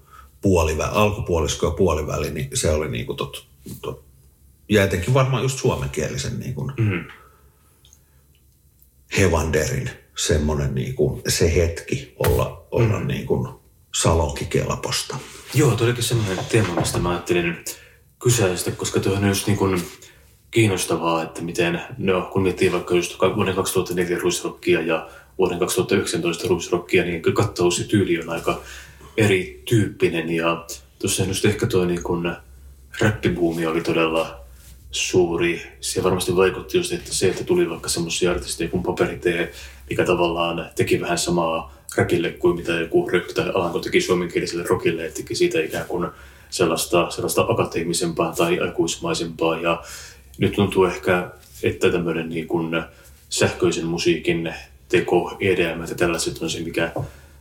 puoliväli, 0.41 0.91
alkupuolisko 0.93 1.65
ja 1.65 1.71
puoliväli, 1.71 2.31
niin 2.31 2.49
se 2.53 2.71
oli 2.71 2.89
niinku 2.89 3.13
tot, 3.13 3.47
tot, 3.81 4.03
ja 4.69 4.83
etenkin 4.83 5.13
varmaan 5.13 5.43
just 5.43 5.59
suomenkielisen 5.59 6.39
niinku 6.39 6.71
Mm. 6.77 7.03
Hevanderin 9.17 9.89
semmoinen 10.17 10.75
niinku, 10.75 11.21
se 11.27 11.55
hetki 11.55 12.13
olla, 12.27 12.67
olla 12.71 12.99
mm. 12.99 13.07
niinku 13.07 13.61
salonkikelposta. 13.95 15.17
Joo, 15.53 15.71
tuo 15.71 15.87
olikin 15.87 16.03
semmoinen 16.03 16.45
teema, 16.51 16.75
mistä 16.75 16.99
mä 16.99 17.09
ajattelin 17.09 17.57
kyseistä, 18.19 18.71
koska 18.71 18.99
tuohon 18.99 19.23
on 19.23 19.29
just 19.29 19.47
niin 19.47 19.57
kuin 19.57 19.81
kiinnostavaa, 20.51 21.23
että 21.23 21.41
miten, 21.41 21.81
no 21.97 22.29
kun 22.33 22.43
miettii 22.43 22.71
vaikka 22.71 22.95
just 22.95 23.19
vuoden 23.35 23.55
2004 23.55 24.19
ruisrockia 24.19 24.81
ja 24.81 25.09
vuoden 25.37 25.59
2019 25.59 26.47
ruisrockia, 26.47 27.03
niin 27.03 27.21
kattaus 27.21 27.79
ja 27.79 27.85
tyyli 27.85 28.19
on 28.19 28.29
aika 28.29 28.61
erityyppinen 29.17 30.29
ja 30.29 30.65
tuossa 30.99 31.23
just 31.23 31.45
ehkä 31.45 31.67
tuo 31.67 31.85
niin 31.85 32.03
kuin 32.03 32.35
räppibuumi 33.01 33.65
oli 33.65 33.81
todella 33.81 34.38
suuri. 34.91 35.61
Se 35.81 36.03
varmasti 36.03 36.35
vaikutti 36.35 36.77
just, 36.77 36.91
että 36.91 37.13
se, 37.13 37.29
että 37.29 37.43
tuli 37.43 37.69
vaikka 37.69 37.89
semmoisia 37.89 38.31
artisteja 38.31 38.69
kuin 38.69 38.83
Paperitee, 38.83 39.51
mikä 39.89 40.05
tavallaan 40.05 40.69
teki 40.75 41.01
vähän 41.01 41.17
samaa 41.17 41.73
räkille 41.97 42.31
kuin 42.31 42.55
mitä 42.55 42.71
joku 42.71 43.09
Ryk 43.09 43.33
tai 43.33 43.49
Alanko 43.53 43.79
teki 43.79 44.01
suomenkieliselle 44.01 44.63
rockille, 44.63 45.05
että 45.05 45.21
teki 45.21 45.35
siitä 45.35 45.59
ikään 45.59 45.85
kuin 45.85 46.07
sellaista, 46.49 47.09
sellaista 47.09 47.45
akateemisempaa 47.49 48.33
tai 48.35 48.59
aikuismaisempaa. 48.59 49.61
Ja 49.61 49.83
nyt 50.37 50.53
tuntuu 50.53 50.85
ehkä, 50.85 51.29
että 51.63 51.91
tämmöinen 51.91 52.29
niin 52.29 52.47
kuin 52.47 52.83
sähköisen 53.29 53.85
musiikin 53.85 54.53
teko, 54.89 55.37
EDM 55.39 55.81
ja 55.81 55.95
tällaiset 55.95 56.41
on 56.41 56.49
se, 56.49 56.59
mikä 56.59 56.91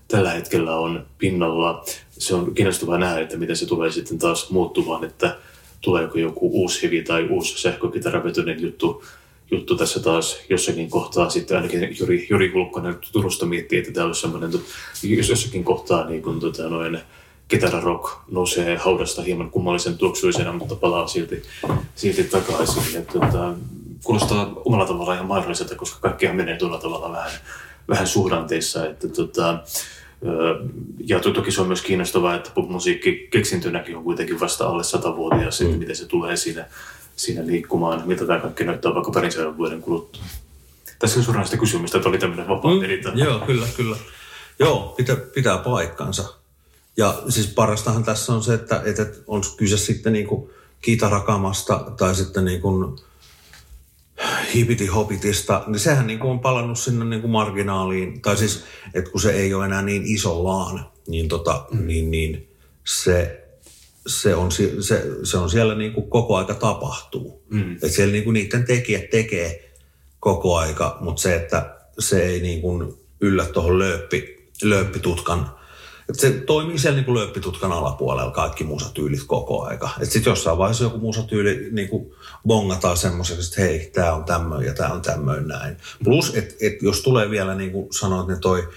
tällä 0.08 0.30
hetkellä 0.30 0.76
on 0.76 1.06
pinnalla. 1.18 1.84
Se 2.10 2.34
on 2.34 2.54
kiinnostavaa 2.54 2.98
nähdä, 2.98 3.20
että 3.20 3.36
miten 3.36 3.56
se 3.56 3.66
tulee 3.66 3.90
sitten 3.90 4.18
taas 4.18 4.50
muuttumaan, 4.50 5.04
että 5.04 5.36
tuleeko 5.80 6.18
joku 6.18 6.50
uusi 6.52 6.82
heavy 6.82 7.02
tai 7.02 7.28
uusi 7.30 7.62
sähkökitaravetoinen 7.62 8.62
juttu, 8.62 9.04
juttu 9.50 9.76
tässä 9.76 10.00
taas 10.00 10.38
jossakin 10.48 10.90
kohtaa. 10.90 11.30
Sitten 11.30 11.56
ainakin 11.56 11.96
Juri, 12.00 12.26
Juri 12.30 12.48
Kulkkonen 12.48 12.98
Turusta 13.12 13.46
miettii, 13.46 13.78
että 13.78 13.92
tämä 13.92 14.06
olisi 14.06 14.20
semmoinen, 14.20 14.50
jos 15.02 15.28
jossakin 15.28 15.64
kohtaa 15.64 16.08
niin 16.08 16.22
kuin, 16.22 16.40
tota, 16.40 16.68
noin, 16.68 16.98
kitararock 17.48 18.12
nousee 18.30 18.76
haudasta 18.76 19.22
hieman 19.22 19.50
kummallisen 19.50 19.98
tuoksuisena, 19.98 20.52
mutta 20.52 20.76
palaa 20.76 21.06
silti, 21.06 21.42
silti 21.94 22.24
takaisin. 22.24 22.96
Et, 22.96 23.06
tota, 23.06 23.54
kuulostaa 24.04 24.52
omalla 24.64 24.86
tavallaan 24.86 25.16
ihan 25.16 25.28
mahdolliselta, 25.28 25.74
koska 25.74 26.00
kaikkihan 26.00 26.36
menee 26.36 26.56
tuolla 26.56 26.78
tavalla 26.78 27.12
vähän, 27.12 27.30
vähän 27.88 28.06
suhdanteissa. 28.06 28.86
Että, 28.86 29.08
tota, 29.08 29.58
ja 31.04 31.20
to- 31.20 31.30
toki 31.30 31.50
se 31.50 31.60
on 31.60 31.66
myös 31.66 31.82
kiinnostavaa, 31.82 32.34
että 32.34 32.50
popmusiikki 32.54 33.28
keksintönäkin 33.30 33.96
on 33.96 34.04
kuitenkin 34.04 34.40
vasta 34.40 34.66
alle 34.68 34.84
satavuotias, 34.84 35.60
mm. 35.60 35.66
että 35.66 35.78
miten 35.78 35.96
se 35.96 36.06
tulee 36.06 36.36
siinä, 36.36 36.66
siinä 37.16 37.46
liikkumaan, 37.46 38.02
miltä 38.06 38.26
tämä 38.26 38.40
kaikki 38.40 38.64
näyttää 38.64 38.94
vaikka 38.94 39.12
parin 39.12 39.32
sadan 39.32 39.56
vuoden 39.56 39.82
kuluttua. 39.82 40.22
Tässä 40.98 41.18
on 41.20 41.24
suoraan 41.24 41.46
sitä 41.46 41.56
kysymystä, 41.56 41.98
että 41.98 42.08
oli 42.08 42.18
tämmöinen 42.18 42.48
vapaa 42.48 42.72
mm. 42.74 43.18
Joo, 43.18 43.38
kyllä, 43.38 43.66
kyllä. 43.76 43.96
Joo, 44.58 44.94
pitää, 44.96 45.16
pitää 45.16 45.58
paikkansa. 45.58 46.34
Ja 46.96 47.22
siis 47.28 47.46
parastahan 47.46 48.04
tässä 48.04 48.32
on 48.32 48.42
se, 48.42 48.54
että, 48.54 48.82
että 48.84 49.06
on 49.26 49.42
kyse 49.56 49.78
sitten 49.78 50.12
niinku 50.12 50.50
kitarakamasta 50.80 51.92
tai 51.96 52.14
sitten 52.14 52.44
niinku 52.44 52.96
hipiti-hopitista, 54.54 55.64
niin 55.66 55.80
sehän 55.80 56.06
niinku 56.06 56.30
on 56.30 56.40
palannut 56.40 56.78
sinne 56.78 57.04
niinku 57.04 57.28
marginaaliin. 57.28 58.22
Tai 58.22 58.36
siis, 58.36 58.64
että 58.94 59.10
kun 59.10 59.20
se 59.20 59.30
ei 59.30 59.54
ole 59.54 59.64
enää 59.64 59.82
niin 59.82 60.02
isollaan, 60.06 60.86
niin, 61.08 61.28
tota, 61.28 61.66
mm. 61.70 61.86
niin, 61.86 62.10
niin 62.10 62.48
se, 62.84 63.44
se, 64.06 64.34
on, 64.34 64.52
se, 64.52 64.72
se 65.22 65.38
on 65.38 65.50
siellä 65.50 65.74
niinku 65.74 66.02
koko 66.02 66.36
aika 66.36 66.54
tapahtuu. 66.54 67.42
Mm. 67.50 67.72
Että 67.72 67.88
siellä 67.88 68.12
niinku 68.12 68.30
niiden 68.30 68.64
tekijät 68.64 69.10
tekee 69.10 69.72
koko 70.20 70.56
aika, 70.56 70.98
mutta 71.00 71.22
se, 71.22 71.36
että 71.36 71.76
se 71.98 72.22
ei 72.22 72.40
niinku 72.40 72.98
yllä 73.20 73.44
tuohon 73.44 73.78
lööppi, 73.78 74.50
lööppitutkan 74.62 75.57
et 76.08 76.18
se 76.20 76.30
toimii 76.30 76.78
siellä 76.78 76.96
niinku 76.96 77.14
lööppitutkan 77.14 77.72
alapuolella 77.72 78.30
kaikki 78.30 78.64
musatyylit 78.64 79.20
koko 79.26 79.62
aika. 79.64 79.90
Että 80.00 80.12
sitten 80.12 80.30
jossain 80.30 80.58
vaiheessa 80.58 80.84
joku 80.84 80.98
musatyyli 80.98 81.68
niinku 81.70 82.14
bongataan 82.46 82.96
semmoiseksi, 82.96 83.48
että 83.48 83.60
hei, 83.60 83.90
tämä 83.94 84.12
on 84.12 84.24
tämmöinen 84.24 84.66
ja 84.66 84.74
tämä 84.74 84.92
on 84.92 85.02
tämmöinen 85.02 85.48
näin. 85.48 85.76
Plus, 86.04 86.34
että 86.34 86.54
et 86.60 86.82
jos 86.82 87.00
tulee 87.00 87.30
vielä 87.30 87.54
niin 87.54 87.72
kuin 87.72 87.88
sanoit, 87.92 88.28
niin 88.28 88.40
toi, 88.40 88.68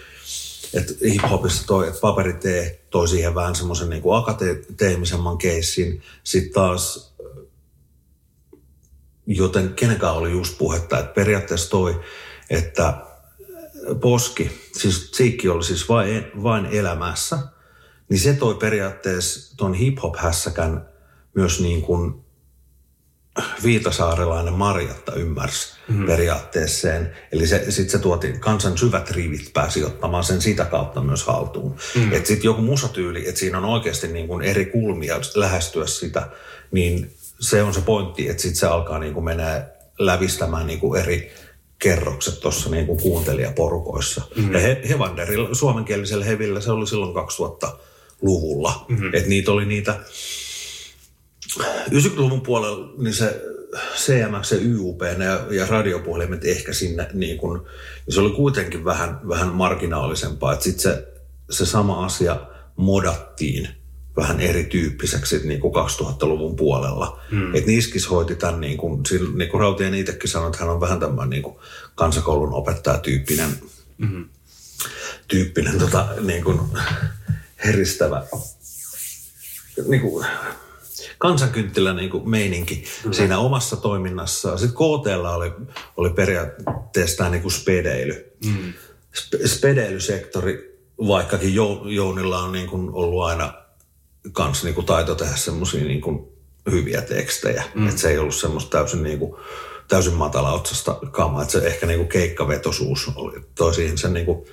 että 0.74 0.94
hip-hopissa 1.06 1.68
toi, 1.68 1.88
että 1.88 2.00
paperitee 2.02 2.80
toi 2.90 3.08
siihen 3.08 3.36
vähän 3.36 3.56
semmoisen 3.56 3.90
niin 3.90 4.02
kuin 4.02 4.18
akateemisemman 4.18 5.38
keissin. 5.38 6.02
Sitten 6.24 6.54
taas, 6.54 7.14
joten 9.26 9.74
kenenkään 9.74 10.14
oli 10.14 10.32
just 10.32 10.58
puhetta, 10.58 11.00
että 11.00 11.14
periaatteessa 11.14 11.70
toi, 11.70 12.00
että 12.50 13.11
Poski, 14.02 14.52
siis 14.74 15.12
Tsiikki 15.12 15.50
oli 15.50 15.64
siis 15.64 15.90
vain, 15.90 16.26
vain 16.44 16.66
elämässä, 16.66 17.40
niin 18.10 18.20
se 18.20 18.34
toi 18.34 18.56
periaatteessa 18.56 19.58
tuon 19.58 19.74
hip-hop-hässäkän 19.74 20.90
myös 21.34 21.60
niin 21.60 21.82
kuin 21.82 22.26
viitasaarelainen 23.64 24.54
Marjatta 24.54 25.14
ymmärsi 25.14 25.74
mm-hmm. 25.88 26.06
periaatteessa 26.06 26.82
sen. 26.82 27.16
Eli 27.32 27.48
se, 27.48 27.66
sitten 27.70 27.90
se 27.92 28.00
tuoti, 28.00 28.34
kansan 28.40 28.78
syvät 28.78 29.12
rivit 29.12 29.54
pääsi 29.54 29.84
ottamaan 29.84 30.24
sen 30.24 30.42
sitä 30.42 30.66
kautta 30.66 31.02
myös 31.02 31.24
haltuun. 31.24 31.72
Mm-hmm. 31.72 32.14
Että 32.14 32.28
sitten 32.28 32.48
joku 32.48 32.62
musatyyli, 32.62 33.28
että 33.28 33.40
siinä 33.40 33.58
on 33.58 33.66
oikeasti 33.66 34.08
niin 34.08 34.28
kuin 34.28 34.42
eri 34.42 34.66
kulmia 34.66 35.20
lähestyä 35.36 35.88
sitä, 35.88 36.30
niin 36.72 37.16
se 37.40 37.64
on 37.64 37.74
se 37.74 37.82
pointti, 37.82 38.30
että 38.30 38.42
sitten 38.42 38.60
se 38.60 38.68
alkaa 38.68 39.00
niin 39.00 39.14
kuin 39.14 39.26
menee 39.26 39.66
lävistämään 40.00 40.68
niin 40.68 40.80
kuin 40.80 41.02
eri 41.02 41.32
kerrokset 41.82 42.40
tuossa 42.40 42.70
niin 42.70 42.86
kuin 42.86 43.02
kuuntelijaporukoissa. 43.02 44.22
Mm-hmm. 44.36 44.54
Ja 44.54 44.60
he, 44.60 44.82
Hevanderilla, 44.90 45.54
suomenkielisellä 45.54 46.26
hevillä, 46.26 46.62
se 46.62 46.72
oli 46.72 46.88
silloin 46.88 47.16
2000-luvulla. 47.16 48.86
Mm-hmm. 48.90 49.14
Että 49.14 49.30
niitä 49.30 49.52
oli 49.52 49.66
niitä 49.66 50.00
90-luvun 51.90 52.42
puolella, 52.42 52.94
niin 52.98 53.14
se 53.14 53.42
CMX 53.96 54.52
ja 54.52 54.58
YUP 54.58 55.02
ja, 55.02 55.56
ja 55.56 55.66
radiopuhelimet 55.66 56.46
ehkä 56.46 56.74
sinne, 56.74 57.08
niin 57.14 57.38
kun, 57.38 57.66
niin 58.06 58.14
se 58.14 58.22
oli 58.22 58.30
kuitenkin 58.30 58.86
vähän, 58.86 59.20
vähän 59.28 59.48
marginaalisempaa. 59.48 60.60
Sitten 60.60 60.82
se, 60.82 61.08
se 61.50 61.66
sama 61.66 62.06
asia 62.06 62.40
modattiin 62.76 63.81
vähän 64.18 64.40
erityyppiseksi 64.40 65.48
niin 65.48 65.60
kuin 65.60 65.74
2000-luvun 65.74 66.56
puolella. 66.56 67.20
Mm. 67.32 67.56
Et 67.56 67.66
Niskis 67.66 68.10
hoiti 68.10 68.36
tämän, 68.36 68.62
niin 68.62 68.78
kuin, 68.78 69.04
niin 69.36 69.50
kuin 69.50 69.62
Rautien 69.62 69.94
itsekin 69.94 70.30
sanoi, 70.30 70.48
että 70.48 70.60
hän 70.60 70.74
on 70.74 70.82
vähän 70.82 71.00
tämmöinen 71.00 71.30
niin 71.30 71.44
kuin 71.44 71.56
kansakoulun 71.96 72.54
opettajatyyppinen 72.54 73.50
mm-hmm. 73.98 74.30
tyyppinen, 75.28 75.80
tota, 75.80 76.08
niin 76.22 76.44
kuin, 76.44 76.60
heristävä 77.66 78.24
niin 79.88 80.02
kuin, 80.02 80.26
kansankynttilä 81.18 81.94
niin 81.94 82.10
kuin 82.10 82.30
meininki 82.30 82.84
Kyllä. 83.02 83.16
siinä 83.16 83.40
omassa 83.40 83.76
toiminnassaan. 83.76 84.60
Sitten 84.60 84.76
KTlla 84.76 85.36
oli, 85.36 85.52
oli 85.98 86.10
periaatteessa 86.10 87.30
niin 87.30 87.42
kuin 87.42 87.52
spedeily. 87.52 88.32
Mm. 88.46 88.74
Spedeilysektori, 89.46 90.80
vaikkakin 91.08 91.56
Jounilla 91.86 92.40
on 92.40 92.52
niin 92.52 92.68
kuin 92.68 92.90
ollut 92.94 93.24
aina 93.24 93.61
kans 94.32 94.64
niin 94.64 94.76
kuin 94.76 94.86
taito 94.86 95.16
tehdä 95.16 95.36
semmoisia 95.36 95.84
niin 95.84 96.02
kuin 96.02 96.28
hyviä 96.72 97.02
tekstejä. 97.02 97.64
Mm. 97.76 97.88
Että 97.88 98.02
se 98.02 98.10
ei 98.10 98.18
ollut 98.18 98.36
semmoista 98.36 98.78
täysin 98.78 99.04
niin 99.04 99.20
kuin, 99.20 99.36
täysin 99.88 100.14
matala 100.14 100.52
otsasta 100.52 101.00
kamaa. 101.12 101.42
Että 101.42 101.52
se 101.52 101.68
ehkä 101.68 101.86
niin 101.86 102.00
kuin 102.00 102.10
keikkavetosuus 102.10 103.12
oli, 103.16 103.42
toi 103.56 103.74
siihen 103.74 103.98
sen 103.98 104.14
niin 104.14 104.26
kuin, 104.26 104.46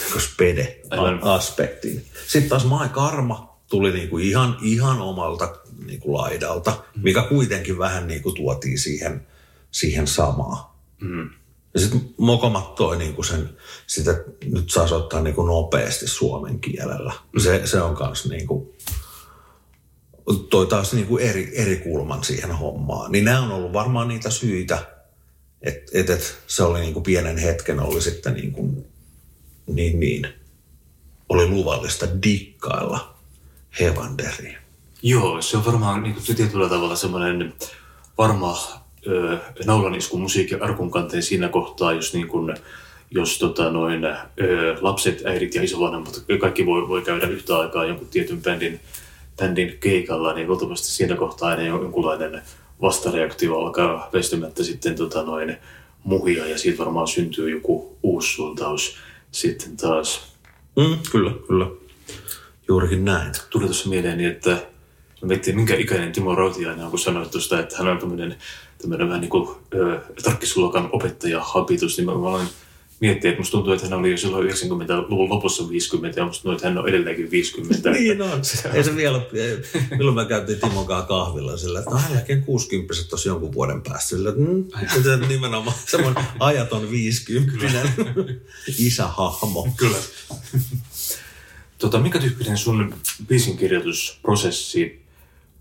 niin 0.00 0.12
kuin 0.12 0.22
spede-aspektiin. 0.22 2.04
Sitten 2.26 2.48
taas 2.48 2.64
Mai 2.64 2.88
Karma 2.88 3.58
tuli 3.70 3.92
niin 3.92 4.08
kuin 4.08 4.24
ihan, 4.24 4.56
ihan 4.62 5.00
omalta 5.00 5.56
niin 5.86 6.00
kuin 6.00 6.14
laidalta, 6.14 6.70
mm. 6.70 7.02
mikä 7.02 7.22
kuitenkin 7.22 7.78
vähän 7.78 8.06
niin 8.06 8.22
kuin 8.22 8.34
tuotiin 8.34 8.78
siihen, 8.78 9.26
siihen 9.70 10.06
samaan. 10.06 10.64
Mm. 11.00 11.30
Ja 11.74 11.80
sitten 11.80 12.14
mokomat 12.16 12.74
toi 12.74 12.98
niin 12.98 13.14
kuin 13.14 13.24
sen, 13.24 13.50
sitä 13.86 14.24
nyt 14.44 14.70
saa 14.70 14.84
ottaa 14.84 15.20
niin 15.20 15.34
kuin 15.34 15.46
nopeasti 15.46 16.06
suomen 16.06 16.60
kielellä. 16.60 17.12
Mm. 17.32 17.40
Se, 17.40 17.66
se 17.66 17.80
on 17.80 17.96
kans 17.96 18.28
niin 18.28 18.46
kuin, 18.46 18.68
toi 20.50 20.66
taas 20.66 20.92
niin 20.92 21.06
kuin 21.06 21.24
eri, 21.24 21.52
eri 21.54 21.76
kulman 21.76 22.24
siihen 22.24 22.52
hommaan. 22.52 23.12
Niin 23.12 23.24
nämä 23.24 23.42
on 23.42 23.52
ollut 23.52 23.72
varmaan 23.72 24.08
niitä 24.08 24.30
syitä, 24.30 24.86
että 25.62 25.90
et, 25.94 26.10
et 26.10 26.38
se 26.46 26.62
oli 26.62 26.80
niin 26.80 26.92
kuin 26.92 27.02
pienen 27.02 27.38
hetken 27.38 27.80
oli 27.80 28.00
sitten 28.00 28.34
niin 28.34 28.52
kuin, 28.52 28.86
niin, 29.66 30.00
niin, 30.00 30.28
oli 31.28 31.48
luvallista 31.48 32.06
dikkailla 32.22 33.14
Hevanderiin. 33.80 34.56
Joo, 35.02 35.42
se 35.42 35.56
on 35.56 35.64
varmaan 35.64 36.02
niin 36.02 36.14
kuin 36.14 36.36
tietyllä 36.36 36.68
tavalla 36.68 36.96
semmoinen 36.96 37.54
varma 38.18 38.80
naulan 39.66 39.94
isku 39.94 40.18
musiikin 40.18 40.62
arkun 40.62 40.90
kanteen 40.90 41.22
siinä 41.22 41.48
kohtaa, 41.48 41.92
jos, 41.92 42.14
niin 42.14 42.28
kuin, 42.28 42.54
jos 43.10 43.38
tota, 43.38 43.70
noin, 43.70 44.04
ö, 44.04 44.16
lapset, 44.80 45.26
äidit 45.26 45.54
ja 45.54 45.62
isovanhemmat, 45.62 46.24
kaikki 46.40 46.66
voi, 46.66 46.88
voi 46.88 47.02
käydä 47.02 47.26
yhtä 47.26 47.58
aikaa 47.58 47.84
jonkun 47.84 48.08
tietyn 48.08 48.42
bändin, 48.42 48.80
bändin 49.36 49.78
keikalla, 49.80 50.34
niin 50.34 50.48
luultavasti 50.48 50.88
siinä 50.88 51.16
kohtaa 51.16 51.48
aina 51.48 51.62
jonkunlainen 51.62 52.42
vastareaktio 52.82 53.58
alkaa 53.58 54.10
väistymättä 54.12 54.62
sitten 54.62 54.94
tota, 54.94 55.22
noin, 55.22 55.56
muhia 56.04 56.46
ja 56.46 56.58
siitä 56.58 56.78
varmaan 56.78 57.08
syntyy 57.08 57.50
joku 57.50 57.98
uusi 58.02 58.32
suuntaus 58.32 58.96
sitten 59.30 59.76
taas. 59.76 60.36
Mm, 60.76 60.98
kyllä, 61.12 61.30
kyllä. 61.46 61.66
Juurikin 62.68 63.04
näin. 63.04 63.32
Tuli 63.50 63.64
tuossa 63.64 63.88
mieleeni, 63.88 64.24
että 64.24 64.56
miettii, 65.22 65.54
minkä 65.54 65.74
ikäinen 65.74 66.12
Timo 66.12 66.34
Rautiainen 66.34 66.84
on, 66.84 66.90
kun 66.90 66.98
sanoit 66.98 67.30
tuosta, 67.30 67.60
että 67.60 67.76
hän 67.78 67.88
on 67.88 67.98
tämmöinen, 67.98 68.36
tämmöinen 68.78 69.08
vähän 69.08 69.20
niin 69.20 69.30
kuin 69.30 69.48
tarkkisluokan 70.22 70.88
opettaja 70.92 71.40
habitus, 71.42 71.96
niin 71.96 72.06
mä, 72.06 72.12
aloin 72.12 72.48
miettiä, 73.00 73.30
että 73.30 73.40
musta 73.40 73.52
tuntuu, 73.52 73.72
että 73.72 73.86
hän 73.86 73.98
oli 73.98 74.10
jo 74.10 74.16
silloin 74.16 74.48
90-luvun 74.48 75.28
lopussa 75.28 75.68
50 75.68 76.20
ja 76.20 76.26
musta 76.26 76.42
tuntuu, 76.42 76.56
että 76.56 76.68
hän 76.68 76.78
on 76.78 76.88
edelleenkin 76.88 77.30
50. 77.30 77.90
niin 77.92 78.22
on. 78.22 78.42
Ei 78.72 78.84
se 78.84 78.96
vielä, 78.96 79.20
milloin 79.90 80.14
mä 80.14 80.24
käytiin 80.24 80.60
Timon 80.60 80.86
kanssa 80.86 81.08
kahvilla 81.08 81.56
sillä, 81.56 81.78
että 81.78 81.90
no 81.90 81.98
hän 81.98 82.14
jälkeen 82.14 82.42
60 82.42 82.94
tuossa 83.08 83.28
jonkun 83.28 83.52
vuoden 83.52 83.82
päästä. 83.82 84.08
Sillä, 84.08 84.30
että 84.30 84.40
mm, 85.16 85.28
nimenomaan 85.28 85.76
semmoinen 85.86 86.24
ajaton 86.40 86.90
50 86.90 87.66
isähahmo. 88.78 89.68
Kyllä. 89.76 89.98
Tota, 91.78 91.98
mikä 91.98 92.18
tyyppinen 92.18 92.58
sun 92.58 92.94
biisinkirjoitusprosessi 93.26 95.07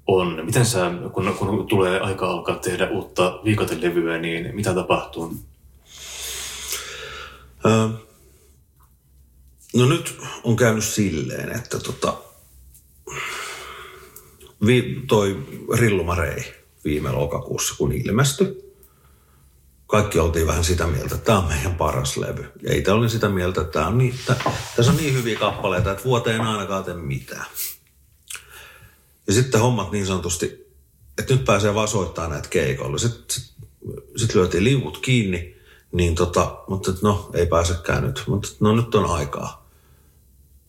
on? 0.07 0.45
Miten 0.45 0.65
sä, 0.65 0.91
kun, 1.13 1.35
kun 1.39 1.67
tulee 1.67 1.99
aika 1.99 2.27
alkaa 2.27 2.55
tehdä 2.55 2.89
uutta 2.89 3.39
viikotelevyä, 3.43 4.17
niin 4.17 4.55
mitä 4.55 4.73
tapahtuu? 4.73 5.35
Öö, 7.65 7.87
no 9.75 9.85
nyt 9.85 10.17
on 10.43 10.55
käynyt 10.55 10.83
silleen, 10.83 11.55
että 11.55 11.79
tota, 11.79 12.13
vi, 14.65 15.03
toi 15.07 15.37
Rillumarei 15.79 16.53
viime 16.85 17.11
lokakuussa, 17.11 17.75
kun 17.77 17.91
ilmestyi, 17.91 18.67
kaikki 19.87 20.19
oltiin 20.19 20.47
vähän 20.47 20.63
sitä 20.63 20.87
mieltä, 20.87 21.15
että 21.15 21.25
tämä 21.25 21.39
on 21.39 21.47
meidän 21.47 21.75
paras 21.75 22.17
levy. 22.17 22.51
Ja 22.61 22.75
itse 22.75 22.91
olin 22.91 23.09
sitä 23.09 23.29
mieltä, 23.29 23.61
että 23.61 23.73
tämä 23.73 23.87
on 23.87 23.97
niin, 23.97 24.15
että 24.19 24.35
tässä 24.75 24.91
on 24.91 24.97
niin 24.97 25.13
hyviä 25.13 25.39
kappaleita, 25.39 25.91
että 25.91 26.03
vuoteen 26.03 26.41
ainakaan 26.41 26.83
tee 26.83 26.93
mitään. 26.93 27.45
Ja 29.27 29.33
sitten 29.33 29.61
hommat 29.61 29.91
niin 29.91 30.05
sanotusti, 30.05 30.67
että 31.17 31.33
nyt 31.33 31.45
pääsee 31.45 31.75
vaan 31.75 31.87
soittamaan 31.87 32.31
näitä 32.31 32.49
keikoilla. 32.49 32.97
Sitten 32.97 33.25
sit, 33.29 33.53
sit 34.15 34.35
lyötiin 34.35 34.63
liivut 34.63 34.97
kiinni, 34.97 35.57
niin 35.91 36.15
tota, 36.15 36.63
mutta 36.67 36.93
no 37.01 37.29
ei 37.33 37.45
pääsekään 37.45 38.03
nyt. 38.03 38.23
Mutta 38.27 38.49
no 38.59 38.75
nyt 38.75 38.95
on 38.95 39.05
aikaa. 39.05 39.69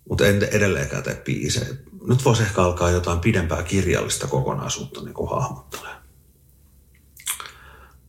Mutta 0.08 0.26
en 0.26 0.42
edelleenkään 0.42 1.02
tee 1.02 1.22
biisejä. 1.24 1.66
Nyt 2.06 2.24
voisi 2.24 2.42
ehkä 2.42 2.62
alkaa 2.62 2.90
jotain 2.90 3.20
pidempää 3.20 3.62
kirjallista 3.62 4.26
kokonaisuutta 4.26 5.02
niin 5.02 5.14
kuin 5.14 5.30
hahmottelemaan. 5.30 6.02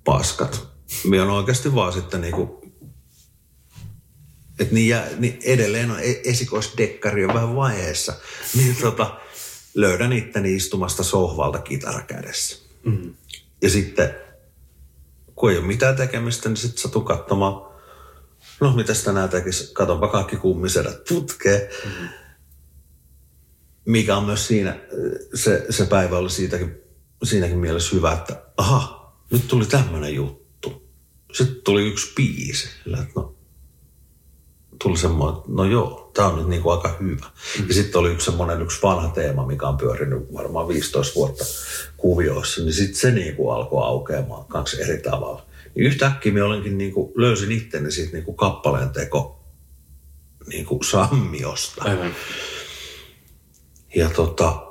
Paskat 0.04 0.70
minä 1.04 1.24
on 1.24 1.30
oikeasti 1.30 1.76
vaan 1.76 1.94
sitten 1.94 2.22
niinku, 2.22 2.62
että 4.60 4.74
niin, 4.74 4.96
niin 5.18 5.40
edelleen 5.44 5.92
on 5.92 6.00
e-, 6.00 6.22
esikoisdekkari 6.24 7.26
on 7.26 7.34
vähän 7.34 7.56
vaiheessa, 7.56 8.14
niin 8.56 8.76
tota, 8.76 9.20
löydän 9.76 10.14
itteni 10.14 10.56
istumasta 10.56 11.04
sohvalta 11.04 11.60
kitara 11.60 12.02
kädessä. 12.02 12.58
Mm. 12.84 13.14
Ja 13.62 13.70
sitten, 13.70 14.16
kun 15.36 15.52
ei 15.52 15.58
ole 15.58 15.66
mitään 15.66 15.96
tekemistä, 15.96 16.50
niin 16.50 16.58
sitten 16.58 16.82
satun 16.82 17.06
katsomaan, 17.06 17.70
no 18.62 18.72
mitä 18.76 18.94
tänään 18.94 19.30
tekisi, 19.30 19.74
katonpa 19.74 20.08
kaikki 20.08 20.36
kummisedät 20.36 21.04
putkeen. 21.10 21.70
Mm. 21.86 22.10
Mikä 23.86 24.18
on 24.18 24.26
myös 24.26 24.48
siinä, 24.48 24.80
se, 25.34 25.66
se 25.70 25.86
päivä 25.86 26.18
oli 26.18 26.30
siitäkin, 26.30 26.76
siinäkin 27.24 27.58
mielessä 27.58 27.96
hyvä, 27.96 28.14
että 28.14 28.44
aha, 28.58 29.14
nyt 29.32 29.48
tuli 29.48 29.66
tämmöinen 29.66 30.16
juttu 30.16 30.50
sitten 31.34 31.62
tuli 31.64 31.88
yksi 31.88 32.14
biisi, 32.16 32.70
että 32.86 33.12
no, 33.16 33.36
tuli 34.84 34.98
semmoinen, 34.98 35.38
että 35.38 35.52
no 35.52 35.66
joo, 35.66 36.12
tämä 36.14 36.28
on 36.28 36.38
nyt 36.38 36.48
niin 36.48 36.62
kuin 36.62 36.76
aika 36.78 36.98
hyvä. 37.00 37.26
Mm. 37.60 37.68
Ja 37.68 37.74
sitten 37.74 38.00
oli 38.00 38.12
yksi 38.12 38.26
semmoinen 38.26 38.62
yksi 38.62 38.82
vanha 38.82 39.08
teema, 39.08 39.46
mikä 39.46 39.68
on 39.68 39.78
pyörinyt 39.78 40.34
varmaan 40.34 40.68
15 40.68 41.16
vuotta 41.16 41.46
kuvioissa, 41.98 42.62
niin 42.62 42.74
sitten 42.74 42.96
se 42.96 43.12
niin 43.12 43.36
kuin 43.36 43.56
alkoi 43.56 43.84
aukeamaan 43.84 44.46
kaksi 44.46 44.82
eri 44.82 45.02
tavalla. 45.02 45.46
Niin 45.76 45.86
yhtäkkiä 45.86 46.34
minä 46.34 46.46
olenkin 46.46 46.78
niin 46.78 46.94
kuin, 46.94 47.12
löysin 47.16 47.52
itteni 47.52 47.92
siitä 47.92 48.14
niin 48.14 48.26
kuin 48.26 48.38
kappaleen 48.38 48.90
teko 48.90 49.40
niin 50.48 50.66
kuin 50.66 50.84
sammiosta. 50.84 51.84
Aivan. 51.84 52.16
Ja 53.96 54.10
tota, 54.10 54.68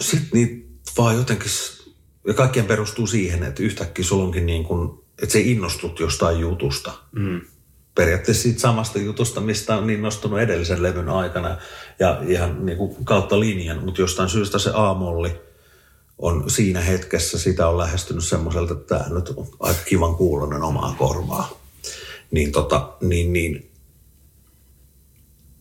sitten 0.00 0.30
niitä 0.32 0.62
vaan 0.98 1.16
jotenkin 1.16 1.50
ja 2.26 2.34
kaikkien 2.34 2.66
perustuu 2.66 3.06
siihen, 3.06 3.42
että 3.42 3.62
yhtäkkiä 3.62 4.04
sulla 4.04 4.24
onkin 4.24 4.46
niin 4.46 4.64
kuin, 4.64 4.98
että 5.22 5.32
se 5.32 5.40
innostut 5.40 6.00
jostain 6.00 6.40
jutusta. 6.40 6.92
Mm. 7.12 7.40
Periaatteessa 7.94 8.42
siitä 8.42 8.60
samasta 8.60 8.98
jutusta, 8.98 9.40
mistä 9.40 9.76
on 9.76 9.86
niin 9.86 10.02
nostunut 10.02 10.40
edellisen 10.40 10.82
levyn 10.82 11.08
aikana 11.08 11.56
ja 11.98 12.20
ihan 12.26 12.66
niin 12.66 12.78
kuin 12.78 13.04
kautta 13.04 13.40
linjan, 13.40 13.84
mutta 13.84 14.00
jostain 14.00 14.28
syystä 14.28 14.58
se 14.58 14.70
aamolli 14.74 15.40
on 16.18 16.50
siinä 16.50 16.80
hetkessä, 16.80 17.38
sitä 17.38 17.68
on 17.68 17.78
lähestynyt 17.78 18.24
semmoiselta, 18.24 18.72
että 18.72 18.98
tämä 18.98 19.14
nyt 19.14 19.28
on 19.28 19.46
aika 19.60 19.80
kivan 19.84 20.14
kuulonen 20.14 20.62
omaa 20.62 20.94
korvaa. 20.98 21.60
Niin, 22.30 22.52
tota, 22.52 22.92
niin, 23.00 23.32
niin 23.32 23.70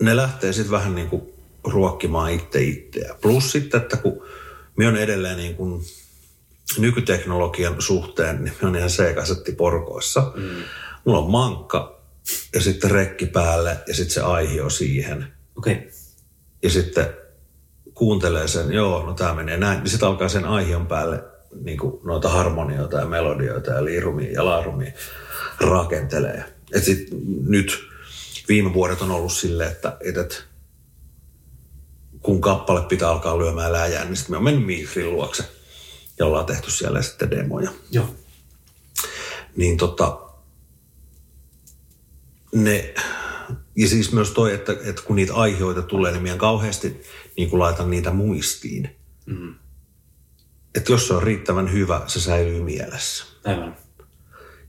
ne 0.01 0.15
lähtee 0.15 0.53
sitten 0.53 0.71
vähän 0.71 0.95
niin 0.95 1.09
kuin 1.09 1.21
ruokkimaan 1.63 2.31
itse 2.31 2.61
itseä. 2.61 3.15
Plus 3.21 3.51
sitten, 3.51 3.81
että 3.81 3.97
kun 3.97 4.23
me 4.75 4.87
on 4.87 4.97
edelleen 4.97 5.37
niin 5.37 5.55
kuin 5.55 5.81
nykyteknologian 6.77 7.81
suhteen, 7.81 8.43
niin 8.43 8.53
on 8.63 8.75
ihan 8.75 8.89
C-kasetti 8.89 9.51
porkoissa. 9.51 10.31
Mm. 10.35 10.49
Mulla 11.05 11.19
on 11.19 11.31
mankka 11.31 12.00
ja 12.53 12.61
sitten 12.61 12.91
rekki 12.91 13.25
päälle 13.25 13.77
ja 13.87 13.93
sitten 13.95 14.13
se 14.13 14.21
aihio 14.21 14.69
siihen. 14.69 15.33
Okay. 15.57 15.75
Ja 16.63 16.69
sitten 16.69 17.13
kuuntelee 17.93 18.47
sen, 18.47 18.73
joo, 18.73 19.05
no 19.05 19.13
tämä 19.13 19.33
menee 19.33 19.57
näin. 19.57 19.79
Niin 19.79 19.89
sitten 19.89 20.09
alkaa 20.09 20.29
sen 20.29 20.45
aihion 20.45 20.87
päälle 20.87 21.23
niin 21.63 21.77
kuin 21.77 22.01
noita 22.03 22.29
harmonioita 22.29 22.97
ja 22.97 23.05
melodioita 23.05 23.71
ja 23.71 23.85
liirumia 23.85 24.31
ja 24.31 24.45
laarumia 24.45 24.91
rakentelee. 25.59 26.43
Et 26.73 26.83
sit 26.83 27.07
nyt 27.47 27.79
viime 28.47 28.73
vuodet 28.73 29.01
on 29.01 29.11
ollut 29.11 29.33
silleen, 29.33 29.71
että, 29.71 29.97
että 29.99 30.35
kun 32.21 32.41
kappale 32.41 32.81
pitää 32.81 33.09
alkaa 33.09 33.39
lyömään 33.39 33.71
läjään, 33.71 34.07
niin 34.07 34.15
sitten 34.15 34.33
me 34.33 34.37
on 34.37 34.43
mennyt 34.43 34.65
Miikrin 34.65 35.11
luokse 35.11 35.43
ja 36.19 36.25
ollaan 36.25 36.45
tehty 36.45 36.71
siellä 36.71 37.01
sitten 37.01 37.31
demoja. 37.31 37.71
Joo. 37.91 38.15
Niin 39.55 39.77
tota, 39.77 40.19
ne, 42.55 42.93
ja 43.75 43.87
siis 43.87 44.11
myös 44.11 44.31
toi, 44.31 44.53
että, 44.53 44.75
että 44.83 45.01
kun 45.05 45.15
niitä 45.15 45.33
aiheita 45.33 45.81
tulee, 45.81 46.11
niin 46.11 46.23
minä 46.23 46.37
kauheasti 46.37 47.01
niin 47.37 47.49
kuin 47.49 47.59
laitan 47.59 47.89
niitä 47.89 48.11
muistiin. 48.11 48.95
Mm. 49.25 49.55
Että 50.75 50.91
jos 50.91 51.07
se 51.07 51.13
on 51.13 51.23
riittävän 51.23 51.71
hyvä, 51.71 52.01
se 52.07 52.19
säilyy 52.21 52.63
mielessä. 52.63 53.25
Aivan. 53.45 53.77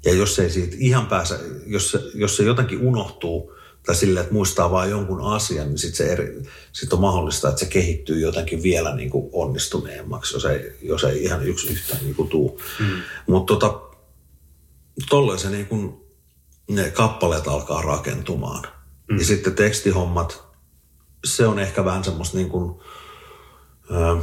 Ja 0.04 0.14
jos 0.14 0.38
ei 0.38 0.50
siitä 0.50 0.76
ihan 0.78 1.06
pääse, 1.06 1.40
jos 1.66 1.90
se, 1.90 2.00
jos 2.14 2.36
se 2.36 2.42
jotenkin 2.42 2.80
unohtuu 2.80 3.54
tai 3.86 3.94
sille, 3.94 4.20
että 4.20 4.32
muistaa 4.32 4.70
vain 4.70 4.90
jonkun 4.90 5.20
asian, 5.34 5.68
niin 5.68 5.78
sitten 5.78 6.10
eri, 6.10 6.42
sit 6.72 6.92
on 6.92 7.00
mahdollista, 7.00 7.48
että 7.48 7.60
se 7.60 7.66
kehittyy 7.66 8.20
jotenkin 8.20 8.62
vielä 8.62 8.96
niin 8.96 9.10
kuin 9.10 9.30
onnistuneemmaksi, 9.32 10.34
jos 10.34 10.44
ei, 10.44 10.76
jos 10.82 11.04
ei 11.04 11.24
ihan 11.24 11.46
yksi 11.46 11.72
yhtä 11.72 11.96
niin 12.02 12.14
kuin 12.14 12.28
tuu. 12.28 12.60
Mm. 12.80 13.02
Mutta 13.26 13.54
tota, 13.54 13.80
tolleen 15.08 15.38
se 15.38 15.50
niin 15.50 15.66
kuin, 15.66 16.01
ne 16.68 16.90
kappaleet 16.90 17.48
alkaa 17.48 17.82
rakentumaan. 17.82 18.64
Mm. 19.10 19.18
Ja 19.18 19.24
sitten 19.24 19.54
tekstihommat, 19.54 20.44
se 21.24 21.46
on 21.46 21.58
ehkä 21.58 21.84
vähän 21.84 22.04
semmoista 22.04 22.36
niin 22.36 22.50
kuin, 22.50 22.80
ö, 23.90 24.16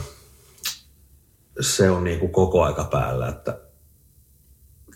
se 1.62 1.90
on 1.90 2.04
niin 2.04 2.20
kuin 2.20 2.32
koko 2.32 2.64
aika 2.64 2.84
päällä, 2.84 3.28
että 3.28 3.60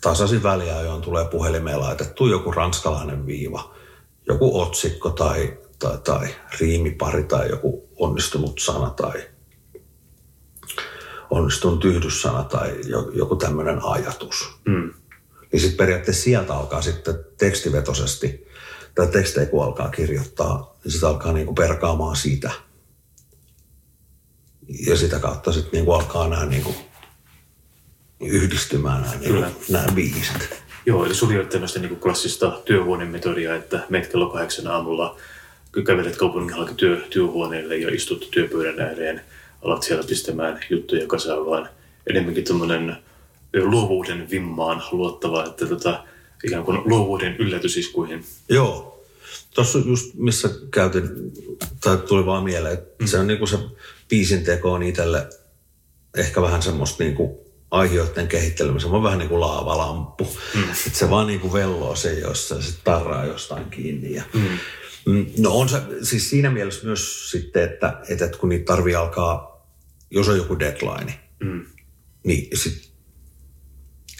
tasaisin 0.00 0.42
väliajoin 0.42 1.02
tulee 1.02 1.24
puhelimeen 1.24 1.80
laitettu 1.80 2.26
joku 2.26 2.52
ranskalainen 2.52 3.26
viiva, 3.26 3.74
joku 4.26 4.60
otsikko 4.60 5.10
tai, 5.10 5.58
tai, 5.78 5.98
tai 5.98 6.28
riimipari 6.60 7.24
tai 7.24 7.48
joku 7.48 7.88
onnistunut 7.96 8.58
sana 8.58 8.90
tai 8.90 9.22
onnistunut 11.30 11.84
yhdyssana 11.84 12.42
tai 12.44 12.80
joku 13.12 13.36
tämmöinen 13.36 13.84
ajatus. 13.84 14.58
Mm. 14.68 14.94
Niin 15.54 15.60
sitten 15.60 15.76
periaatteessa 15.76 16.22
sieltä 16.22 16.54
alkaa 16.54 16.82
sitten 16.82 17.14
tekstivetoisesti, 17.38 18.46
tai 18.94 19.06
tekstejä 19.06 19.46
kun 19.46 19.64
alkaa 19.64 19.88
kirjoittaa, 19.88 20.78
niin 20.84 20.92
sitten 20.92 21.08
alkaa 21.08 21.32
niinku 21.32 21.54
perkaamaan 21.54 22.16
sitä. 22.16 22.50
Ja 24.86 24.96
sitä 24.96 25.18
kautta 25.18 25.52
sitten 25.52 25.72
niinku 25.72 25.92
alkaa 25.92 26.28
nämä 26.28 26.46
niinku 26.46 26.74
yhdistymään 28.20 29.02
nämä, 29.02 29.14
Kyllä. 29.14 29.50
nämä 29.68 29.86
biisit. 29.94 30.62
Joo, 30.86 31.04
eli 31.04 31.14
sulla 31.14 31.34
ei 31.34 31.46
tämmöistä 31.46 31.78
niin 31.78 32.00
klassista 32.00 32.60
työhuonemetodia, 32.64 33.54
että 33.54 33.86
meet 33.88 34.06
kello 34.06 34.30
kahdeksan 34.30 34.66
aamulla, 34.66 35.16
kävelet 35.86 36.16
kaupungin 36.16 36.56
halki 36.56 36.74
työ, 36.74 37.00
työhuoneelle 37.10 37.76
ja 37.76 37.94
istut 37.94 38.28
työpöydän 38.30 38.80
ääreen, 38.80 39.20
alat 39.62 39.82
siellä 39.82 40.04
pistämään 40.04 40.60
juttuja 40.70 41.06
kasaan, 41.06 41.46
vaan 41.46 41.68
enemmänkin 42.10 42.44
tämmöinen 42.44 42.96
luovuuden 43.62 44.30
vimmaan 44.30 44.82
luottava, 44.92 45.44
että 45.44 45.66
tota, 45.66 46.04
ikään 46.44 46.64
kuin 46.64 46.80
luovuuden 46.84 47.36
yllätysiskuihin. 47.36 48.24
Joo. 48.48 49.04
Tuossa 49.54 49.78
just 49.78 50.14
missä 50.14 50.50
käytin, 50.70 51.02
tai 51.80 51.96
tuli 51.96 52.26
vaan 52.26 52.44
mieleen, 52.44 52.74
että 52.74 53.04
mm. 53.04 53.06
se 53.06 53.18
on 53.18 53.26
niinku 53.26 53.46
se 53.46 53.58
biisin 54.08 54.44
teko 54.44 54.72
on 54.72 54.82
itselle 54.82 55.28
ehkä 56.16 56.42
vähän 56.42 56.62
semmoista 56.62 57.04
niinku 57.04 57.44
aiheiden 57.70 58.28
kehittelemisen. 58.28 58.90
Se 58.90 58.96
on 58.96 59.02
vähän 59.02 59.18
niin 59.18 59.28
kuin 59.28 59.40
laavalamppu. 59.40 60.24
Mm. 60.54 60.62
Että 60.86 60.98
se 60.98 61.10
vaan 61.10 61.26
niin 61.26 61.40
kuin 61.40 61.52
velloo 61.52 61.96
se 61.96 62.12
jossain, 62.12 62.62
se 62.62 62.74
tarraa 62.84 63.24
jostain 63.24 63.70
kiinni. 63.70 64.14
Ja, 64.14 64.22
mm. 64.34 64.58
mm. 65.06 65.26
No 65.38 65.50
on 65.50 65.68
se, 65.68 65.82
siis 66.02 66.30
siinä 66.30 66.50
mielessä 66.50 66.86
myös 66.86 67.30
sitten, 67.30 67.62
että, 67.62 68.00
että 68.08 68.38
kun 68.38 68.48
niitä 68.48 68.64
tarvii 68.64 68.94
alkaa, 68.94 69.66
jos 70.10 70.28
on 70.28 70.36
joku 70.36 70.58
deadline, 70.58 71.20
mm. 71.40 71.66
niin 72.24 72.58
sit, 72.58 72.93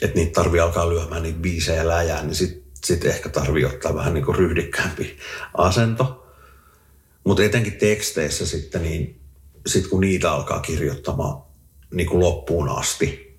että 0.04 0.18
niitä 0.18 0.32
tarvii 0.32 0.60
alkaa 0.60 0.88
lyömään 0.88 1.22
niitä 1.22 1.38
biisejä 1.38 1.88
läjään, 1.88 2.26
niin 2.26 2.34
sitten 2.34 2.62
sit 2.84 3.04
ehkä 3.04 3.28
tarvii 3.28 3.64
ottaa 3.64 3.94
vähän 3.94 4.14
niin 4.14 4.24
kuin 4.24 4.36
ryhdikkäämpi 4.36 5.18
asento. 5.54 6.26
Mutta 7.24 7.42
etenkin 7.42 7.72
teksteissä 7.72 8.46
sitten, 8.46 8.82
niin 8.82 9.20
sit 9.66 9.86
kun 9.86 10.00
niitä 10.00 10.32
alkaa 10.32 10.60
kirjoittamaan 10.60 11.42
niin 11.94 12.08
kuin 12.08 12.20
loppuun 12.20 12.68
asti, 12.68 13.38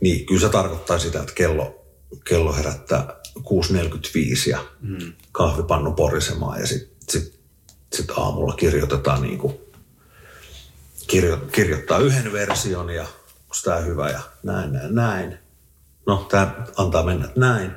niin 0.00 0.26
kyllä 0.26 0.40
se 0.40 0.48
tarkoittaa 0.48 0.98
sitä, 0.98 1.20
että 1.20 1.34
kello, 1.34 1.86
kello 2.24 2.52
herättää 2.52 3.20
6.45 3.38 4.50
ja 4.50 4.64
mm. 4.80 5.12
kahvipannu 5.32 5.92
porisemaan 5.92 6.60
ja 6.60 6.66
sitten 6.66 6.96
sit, 7.08 7.40
sit 7.92 8.10
aamulla 8.10 8.52
kirjoitetaan 8.52 9.22
niin 9.22 9.38
kuin, 9.38 9.54
kirjo, 11.06 11.36
kirjoittaa 11.36 11.98
yhden 11.98 12.32
version 12.32 12.90
ja 12.90 13.02
onko 13.02 13.56
tämä 13.64 13.76
hyvä 13.76 14.10
ja 14.10 14.20
näin, 14.42 14.72
näin, 14.72 14.94
näin. 14.94 15.43
No, 16.06 16.26
tämä 16.30 16.66
antaa 16.76 17.02
mennä 17.02 17.28
näin. 17.36 17.70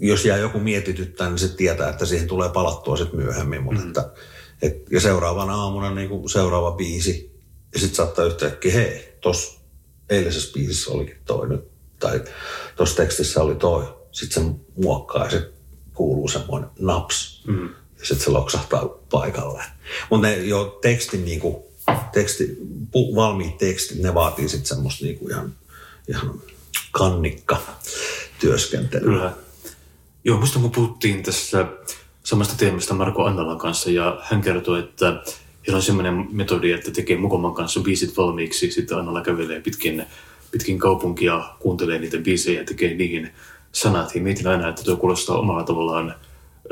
Jos 0.00 0.24
jää 0.24 0.38
joku 0.38 0.58
mietityttää, 0.58 1.28
niin 1.28 1.38
se 1.38 1.48
tietää, 1.48 1.88
että 1.88 2.06
siihen 2.06 2.28
tulee 2.28 2.48
palattua 2.48 2.96
sitten 2.96 3.20
myöhemmin. 3.20 3.62
Mutta 3.62 3.80
mm. 3.80 3.88
että, 3.88 4.10
et, 4.62 4.90
ja 4.90 5.00
seuraavana 5.00 5.54
aamuna 5.54 5.94
niin 5.94 6.08
kuin 6.08 6.30
seuraava 6.30 6.70
biisi. 6.70 7.38
Ja 7.72 7.80
sitten 7.80 7.96
saattaa 7.96 8.24
yhtäkkiä, 8.24 8.72
hei, 8.72 9.16
tuossa 9.20 9.60
eilisessä 10.10 10.52
biisissä 10.52 10.90
olikin 10.90 11.16
toi 11.24 11.48
nyt, 11.48 11.68
tai 12.00 12.24
tuossa 12.76 12.96
tekstissä 12.96 13.42
oli 13.42 13.54
toi. 13.54 13.94
Sitten 14.12 14.44
se 14.44 14.50
muokkaa 14.76 15.24
ja 15.24 15.30
se 15.30 15.50
kuuluu 15.94 16.28
semmoinen 16.28 16.70
naps. 16.78 17.44
Mm. 17.46 17.68
Ja 17.98 18.06
sitten 18.06 18.24
se 18.24 18.30
loksahtaa 18.30 18.88
paikalle. 19.10 19.64
Mutta 20.10 20.26
ne 20.26 20.36
jo 20.36 20.78
tekstin 20.82 21.24
niinku, 21.24 21.72
teksti, 22.12 22.56
valmiit 23.14 23.58
tekstit, 23.58 24.02
ne 24.02 24.14
vaatii 24.14 24.48
sitten 24.48 24.66
semmoista 24.66 25.04
niinku 25.04 25.28
ihan, 25.28 25.52
ihan 26.08 26.40
kannikka 26.90 27.56
työskentelyä. 28.40 29.04
Kyllä. 29.04 29.32
Joo, 30.24 30.40
musta 30.40 30.58
kun 30.58 30.70
puhuttiin 30.70 31.22
tässä 31.22 31.66
samasta 32.24 32.56
teemasta 32.56 32.94
Marko 32.94 33.24
Annalan 33.24 33.58
kanssa 33.58 33.90
ja 33.90 34.20
hän 34.22 34.40
kertoi, 34.40 34.78
että 34.78 35.22
heillä 35.66 35.76
on 35.76 35.82
semmoinen 35.82 36.28
metodi, 36.30 36.72
että 36.72 36.90
tekee 36.90 37.16
Mukoman 37.16 37.54
kanssa 37.54 37.80
biisit 37.80 38.16
valmiiksi, 38.16 38.70
sitten 38.70 38.98
Annala 38.98 39.20
kävelee 39.20 39.60
pitkin 39.60 40.06
pitkin 40.50 40.78
kaupunkia, 40.78 41.44
kuuntelee 41.58 41.98
niitä 41.98 42.18
biisejä 42.18 42.60
ja 42.60 42.66
tekee 42.66 42.94
niihin 42.94 43.30
sanat. 43.72 44.14
Ja 44.14 44.20
mietin 44.20 44.46
aina, 44.46 44.68
että 44.68 44.82
tuo 44.82 44.96
kuulostaa 44.96 45.38
omalla 45.38 45.64
tavallaan 45.64 46.14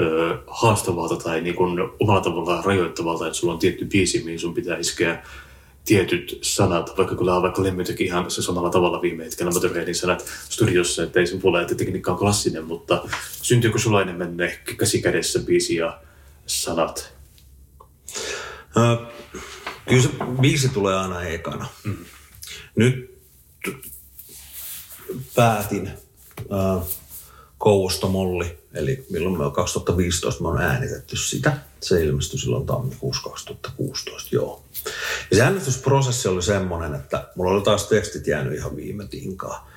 ö, 0.01 0.39
haastavalta 0.47 1.17
tai 1.17 1.41
niin 1.41 1.55
kuin 1.55 1.79
omalla 2.01 2.21
tavallaan 2.21 2.65
rajoittavalta, 2.65 3.27
että 3.27 3.39
sulla 3.39 3.53
on 3.53 3.59
tietty 3.59 3.85
biisi, 3.85 4.23
mihin 4.25 4.39
sun 4.39 4.55
pitää 4.55 4.77
iskeä 4.77 5.25
tietyt 5.87 6.39
sanat, 6.43 6.99
vaikka 6.99 7.17
kyllä 7.17 7.37
on 7.37 7.43
vaikka 7.43 7.63
Lemmy 7.63 7.85
teki 7.85 8.05
ihan 8.05 8.31
se 8.31 8.43
samalla 8.43 8.71
tavalla 8.71 9.03
viime 9.03 9.25
hetkellä 9.25 9.53
Motorheadin 9.53 9.95
sanat 9.95 10.25
studiossa, 10.49 11.03
että 11.03 11.21
ei 11.21 11.27
sun 11.27 11.41
puolella, 11.41 11.63
että 11.63 11.75
tekniikka 11.75 12.13
on 12.13 12.19
klassinen, 12.19 12.65
mutta 12.65 13.09
syntyykö 13.43 13.79
sulla 13.79 14.03
enemmän 14.03 14.37
ne 14.37 14.61
käsi 14.79 15.03
kädessä 15.03 15.39
biisi 15.39 15.77
ja 15.77 16.01
sanat? 16.47 17.13
Ö, 18.77 19.07
kyllä 19.89 20.03
se 20.03 20.09
biisi 20.41 20.69
tulee 20.69 20.97
aina 20.97 21.23
ekana. 21.23 21.67
Mm. 21.85 22.05
Nyt 22.77 23.17
päätin 25.35 25.87
äh, 26.53 26.87
Kouostomolli, 27.59 28.59
eli 28.75 29.07
milloin 29.11 29.39
me 29.39 29.51
2015 29.55 30.43
me 30.43 30.49
on 30.49 30.61
äänitetty 30.61 31.17
sitä. 31.17 31.57
Se 31.81 32.05
ilmestyi 32.05 32.39
silloin 32.39 32.67
tammikuussa 32.67 33.23
2016, 33.23 34.29
joo. 34.33 34.66
Ja 35.31 35.37
se 35.37 35.43
äänitysprosessi 35.43 36.29
oli 36.29 36.43
semmoinen, 36.43 36.95
että 36.95 37.29
mulla 37.35 37.51
oli 37.51 37.63
taas 37.63 37.87
tekstit 37.87 38.27
jäänyt 38.27 38.55
ihan 38.55 38.77
viime 38.77 39.07
tinkaa. 39.07 39.71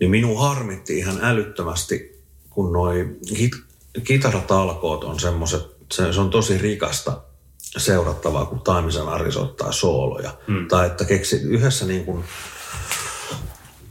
Niin 0.00 0.10
minun 0.10 0.40
harmitti 0.40 0.98
ihan 0.98 1.18
älyttömästi, 1.22 2.22
kun 2.50 2.72
noi 2.72 3.16
kit- 3.28 3.62
kitaratalkoot 4.04 5.04
on 5.04 5.20
semmoiset, 5.20 5.62
se, 5.92 6.12
se 6.12 6.20
on 6.20 6.30
tosi 6.30 6.58
rikasta 6.58 7.22
seurattavaa, 7.76 8.46
kun 8.46 8.60
Taimisen 8.60 9.08
Ari 9.08 9.32
soittaa 9.32 9.72
sooloja. 9.72 10.38
Hmm. 10.46 10.68
Tai 10.68 10.86
että 10.86 11.04
keksi 11.04 11.36
yhdessä 11.36 11.86
niin 11.86 12.04
kuin 12.04 12.24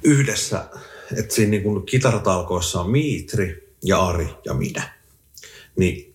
yhdessä, 0.03 0.65
että 1.15 1.35
siinä 1.35 1.51
niin 1.51 1.63
kuin 1.63 1.85
kitaratalkoissa 1.85 2.81
on 2.81 2.91
Miitri 2.91 3.75
ja 3.83 4.05
Ari 4.05 4.27
ja 4.45 4.53
minä. 4.53 4.93
Niin 5.75 6.10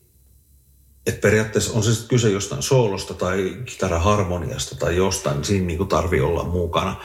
että 1.07 1.21
periaatteessa 1.21 1.73
on 1.73 1.83
se 1.83 1.93
sitten 1.93 2.09
kyse 2.09 2.31
jostain 2.31 2.63
soolosta 2.63 3.15
tai 3.15 3.57
kitaraharmoniasta 3.65 4.77
tai 4.77 4.97
jostain, 4.97 5.37
niin 5.37 5.45
siinä 5.45 5.67
niin 5.67 5.89
tarvii 5.89 6.21
olla 6.21 6.45
mukana. 6.45 6.97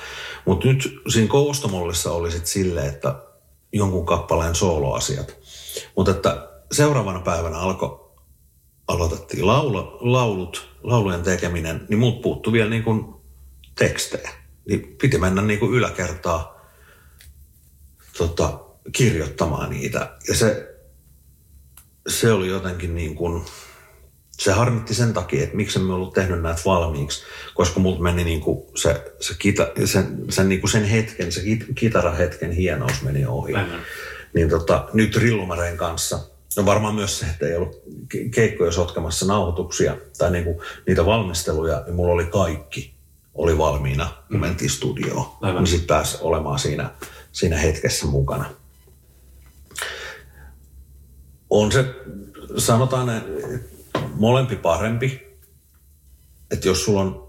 Mutta 0.45 0.67
nyt 0.67 1.01
siinä 1.09 1.27
koostomollissa 1.27 2.11
oli 2.11 2.31
sitten 2.31 2.47
silleen, 2.47 2.87
että 2.87 3.15
jonkun 3.73 4.05
kappaleen 4.05 4.55
sooloasiat. 4.55 5.37
Mutta 5.95 6.11
että 6.11 6.49
seuraavana 6.71 7.19
päivänä 7.19 7.57
alkoi, 7.57 8.11
aloitettiin 8.87 9.47
laulu, 9.47 9.97
laulut, 9.99 10.69
laulujen 10.83 11.23
tekeminen, 11.23 11.85
niin 11.89 11.99
muut 11.99 12.21
puuttu 12.21 12.51
vielä 12.51 12.69
niin 12.69 12.83
kuin 12.83 13.13
tekstejä. 13.75 14.31
Niin 14.67 14.95
piti 15.01 15.17
mennä 15.17 15.41
niin 15.41 15.59
kuin 15.59 15.73
yläkertaa 15.73 16.61
tota, 18.17 18.59
kirjoittamaan 18.91 19.69
niitä. 19.69 20.17
Ja 20.27 20.35
se, 20.35 20.75
se 22.07 22.31
oli 22.31 22.47
jotenkin 22.47 22.95
niin 22.95 23.15
kuin, 23.15 23.45
se 24.37 24.51
harmitti 24.51 24.93
sen 24.93 25.13
takia, 25.13 25.43
että 25.43 25.55
miksi 25.55 25.79
me 25.79 25.93
ollut 25.93 26.13
tehnyt 26.13 26.41
näitä 26.41 26.61
valmiiksi, 26.65 27.23
koska 27.53 27.79
multa 27.79 28.01
meni 28.01 28.23
niinku 28.23 28.71
se, 28.75 29.13
se, 29.19 29.33
kita, 29.39 29.67
sen, 29.85 30.17
sen, 30.29 30.49
niinku 30.49 30.67
sen 30.67 30.83
hetken, 30.83 31.31
se 31.31 31.41
kit, 31.41 31.65
kitarahetken 31.75 32.51
hienous 32.51 33.01
meni 33.01 33.25
ohi. 33.25 33.55
Aivan. 33.55 33.79
Niin 34.33 34.49
tota, 34.49 34.89
nyt 34.93 35.15
Rillumareen 35.15 35.77
kanssa, 35.77 36.19
no 36.57 36.65
varmaan 36.65 36.95
myös 36.95 37.19
se, 37.19 37.25
että 37.25 37.45
ei 37.45 37.55
ollut 37.55 37.83
ke- 38.13 38.29
keikkoja 38.31 38.71
sotkemassa 38.71 39.25
nauhoituksia 39.25 39.97
tai 40.17 40.31
niinku 40.31 40.63
niitä 40.87 41.05
valmisteluja, 41.05 41.83
niin 41.85 41.95
mulla 41.95 42.13
oli 42.13 42.25
kaikki 42.25 42.93
oli 43.35 43.57
valmiina, 43.57 44.11
kun 44.31 44.39
mentiin 44.39 44.69
studioon. 44.69 45.25
Aivan. 45.41 45.63
Niin 45.63 45.71
sitten 45.71 45.87
pääsi 45.87 46.17
olemaan 46.21 46.59
siinä, 46.59 46.89
siinä 47.31 47.57
hetkessä 47.57 48.05
mukana. 48.05 48.45
On 51.49 51.71
se, 51.71 51.85
sanotaan 52.57 53.07
näin, 53.07 53.23
molempi 54.15 54.55
parempi. 54.55 55.31
Että 56.51 56.67
jos 56.67 56.85
sulla 56.85 57.01
on, 57.01 57.27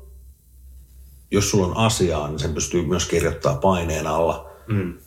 jos 1.31 1.51
sulla 1.51 1.67
on 1.67 1.77
asiaa, 1.77 2.29
niin 2.29 2.39
sen 2.39 2.55
pystyy 2.55 2.87
myös 2.87 3.07
kirjoittaa 3.07 3.55
paineen 3.55 4.07
alla. 4.07 4.51
Mm. 4.67 4.99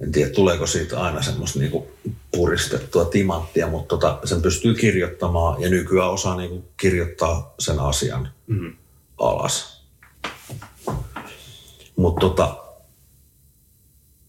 En 0.00 0.12
tiedä, 0.12 0.30
tuleeko 0.30 0.66
siitä 0.66 1.00
aina 1.00 1.22
semmoista 1.22 1.58
niinku 1.58 1.88
puristettua 2.32 3.04
timanttia, 3.04 3.66
mutta 3.66 3.88
tota, 3.88 4.18
sen 4.24 4.42
pystyy 4.42 4.74
kirjoittamaan 4.74 5.62
ja 5.62 5.68
nykyään 5.68 6.10
osaa 6.10 6.36
niinku 6.36 6.68
kirjoittaa 6.76 7.54
sen 7.58 7.80
asian 7.80 8.28
Mm. 8.46 8.76
alas. 9.18 9.84
Mutta 11.96 12.20
tota, 12.20 12.56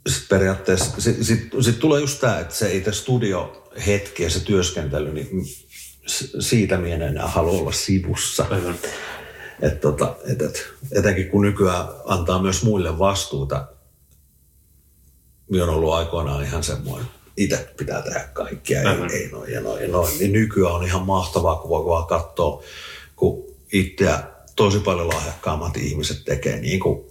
sit 0.09 0.29
periaatteessa, 0.29 1.01
sitten 1.01 1.25
sit, 1.25 1.49
sit 1.61 1.79
tulee 1.79 2.01
just 2.01 2.19
tämä, 2.19 2.39
että 2.39 2.55
se 2.55 2.75
itse 2.75 2.91
studiohetki 2.91 4.23
ja 4.23 4.29
se 4.29 4.39
työskentely, 4.39 5.13
niin 5.13 5.29
siitä 6.39 6.77
minä 6.77 6.95
en 6.95 7.01
enää 7.01 7.27
halua 7.27 7.59
olla 7.59 7.71
sivussa. 7.71 8.45
Aivan. 8.49 8.75
Et 9.61 9.81
tota, 9.81 10.15
et, 10.31 10.41
et, 10.41 10.67
etenkin 10.91 11.29
kun 11.29 11.41
nykyään 11.41 11.85
antaa 12.05 12.41
myös 12.41 12.63
muille 12.63 12.99
vastuuta, 12.99 13.67
minä 15.49 15.63
on 15.63 15.69
ollut 15.69 15.93
aikoinaan 15.93 16.43
ihan 16.43 16.63
semmoinen, 16.63 17.07
itse 17.37 17.73
pitää 17.77 18.01
tehdä 18.01 18.19
kaikkia, 18.33 18.81
ei, 18.81 18.87
ei 19.13 19.29
noin 19.31 19.53
ja 19.53 19.61
noin 19.61 19.81
ja 19.81 19.87
noin. 19.87 20.17
Niin 20.19 20.33
nykyään 20.33 20.75
on 20.75 20.85
ihan 20.85 21.05
mahtavaa, 21.05 21.55
kun 21.55 21.69
voi 21.69 21.85
vaan 21.85 22.07
katsoa, 22.07 22.63
kun 23.15 23.45
itseä 23.73 24.23
tosi 24.55 24.79
paljon 24.79 25.07
lahjakkaammat 25.07 25.77
ihmiset 25.77 26.25
tekee 26.25 26.59
niin 26.59 26.79
kuin 26.79 27.10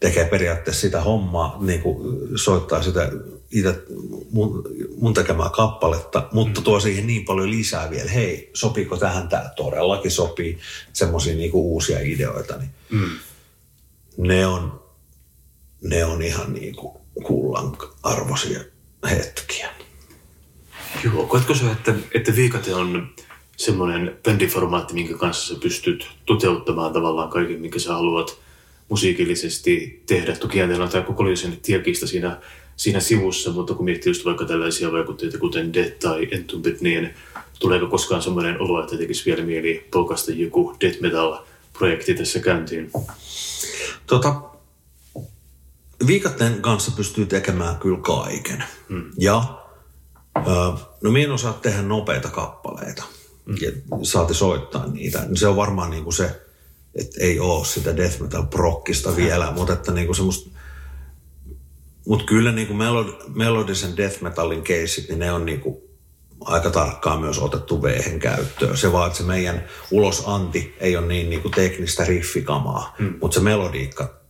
tekee 0.00 0.24
periaatteessa 0.24 0.80
sitä 0.80 1.00
hommaa, 1.00 1.56
niin 1.60 1.80
kuin 1.80 2.28
soittaa 2.38 2.82
sitä 2.82 3.12
itse 3.50 3.82
mun, 4.30 4.64
mun 5.00 5.14
tekemää 5.14 5.50
kappaletta, 5.50 6.28
mutta 6.32 6.62
tuo 6.62 6.80
siihen 6.80 7.06
niin 7.06 7.24
paljon 7.24 7.50
lisää 7.50 7.90
vielä. 7.90 8.10
Hei, 8.10 8.50
sopiiko 8.54 8.96
tähän 8.96 9.28
tämä? 9.28 9.50
Todellakin 9.56 10.10
sopii 10.10 10.58
semmoisia 10.92 11.34
niin 11.34 11.50
uusia 11.54 11.98
ideoita. 12.00 12.56
Niin 12.56 12.70
Mm. 12.90 13.18
ne, 14.16 14.46
on, 14.46 14.80
ne 15.82 16.04
on 16.04 16.22
ihan 16.22 16.52
niin 16.52 16.76
kuin 16.76 16.92
kullan 17.26 17.76
arvoisia 18.02 18.60
hetkiä. 19.10 19.68
Joo, 21.04 21.26
koetko 21.26 21.54
sä, 21.54 21.72
että, 21.72 21.94
että 22.14 22.36
viikate 22.36 22.74
on 22.74 23.08
semmoinen 23.56 24.18
bändiformaatti, 24.22 24.94
minkä 24.94 25.18
kanssa 25.18 25.54
sä 25.54 25.60
pystyt 25.60 26.08
toteuttamaan 26.26 26.92
tavallaan 26.92 27.28
kaiken, 27.30 27.60
minkä 27.60 27.78
sä 27.78 27.92
haluat 27.92 28.38
musiikillisesti 28.88 30.02
tehdä. 30.06 30.36
Toki 30.36 30.58
teillä 30.58 30.84
on 30.84 30.90
tämä 30.90 31.04
kokonaisen 31.04 31.58
tiekistä 31.62 32.06
siinä, 32.06 32.40
siinä 32.76 33.00
sivussa, 33.00 33.50
mutta 33.50 33.74
kun 33.74 33.84
miettii 33.84 34.10
just 34.10 34.24
vaikka 34.24 34.44
tällaisia 34.44 34.92
vaikutteita 34.92 35.38
kuten 35.38 35.74
Death 35.74 35.98
tai 35.98 36.28
Entombed, 36.30 36.76
niin 36.80 37.14
tuleeko 37.58 37.86
koskaan 37.86 38.22
semmoinen 38.22 38.60
olo, 38.60 38.82
että 38.82 38.96
tekisi 38.96 39.24
vielä 39.26 39.44
mieli 39.44 39.88
polkasta 39.90 40.32
joku 40.32 40.76
death 40.80 41.00
metal-projekti 41.00 42.14
tässä 42.14 42.38
käyntiin? 42.38 42.90
Tota, 44.06 44.42
viikatteen 46.06 46.62
kanssa 46.62 46.90
pystyy 46.90 47.26
tekemään 47.26 47.76
kyllä 47.76 47.98
kaiken. 47.98 48.64
Mm. 48.88 49.10
Ja 49.18 49.58
no 51.02 51.10
minä 51.10 51.24
en 51.24 51.32
osaa 51.32 51.52
tehdä 51.52 51.82
nopeita 51.82 52.28
kappaleita 52.28 53.04
mm. 53.46 53.56
ja 53.60 53.70
saati 54.02 54.34
soittaa 54.34 54.86
niitä. 54.86 55.26
Se 55.34 55.48
on 55.48 55.56
varmaan 55.56 55.90
niinku 55.90 56.12
se, 56.12 56.40
että 56.94 57.16
ei 57.20 57.40
ole 57.40 57.64
sitä 57.64 57.96
death 57.96 58.20
metal 58.20 58.46
prokkista 58.46 59.16
vielä, 59.16 59.50
mutta 59.56 59.72
että 59.72 59.92
niinku 59.92 60.14
semmoista 60.14 60.50
mutta 62.08 62.24
kyllä 62.24 62.52
niinku 62.52 62.74
melod, 62.74 63.06
melodisen 63.34 63.96
death 63.96 64.22
metalin 64.22 64.62
keissit, 64.62 65.08
niin 65.08 65.18
ne 65.18 65.32
on 65.32 65.46
niinku 65.46 65.88
aika 66.40 66.70
tarkkaan 66.70 67.20
myös 67.20 67.38
otettu 67.38 67.82
vehen 67.82 68.18
käyttöön. 68.18 68.76
Se 68.76 68.92
vaan, 68.92 69.06
että 69.06 69.18
se 69.18 69.24
meidän 69.24 69.64
ulosanti 69.90 70.76
ei 70.80 70.96
ole 70.96 71.06
niin 71.06 71.30
niinku 71.30 71.48
teknistä 71.48 72.04
riffikamaa, 72.04 72.96
mm. 72.98 73.14
mutta 73.20 73.34
se 73.34 73.40
melodiikka, 73.40 74.20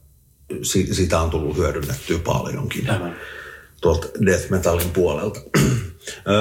si, 0.63 0.95
sitä 0.95 1.21
on 1.21 1.31
tullut 1.31 1.57
hyödynnettyä 1.57 2.19
paljonkin 2.19 2.91
Aivan. 2.91 3.17
tuolta 3.81 4.09
death 4.27 4.51
metalin 4.51 4.91
puolelta. 4.91 5.41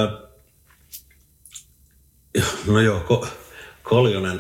No 2.68 2.80
joo, 2.82 3.00
ko, 3.00 3.28
Koljonen, 3.84 4.40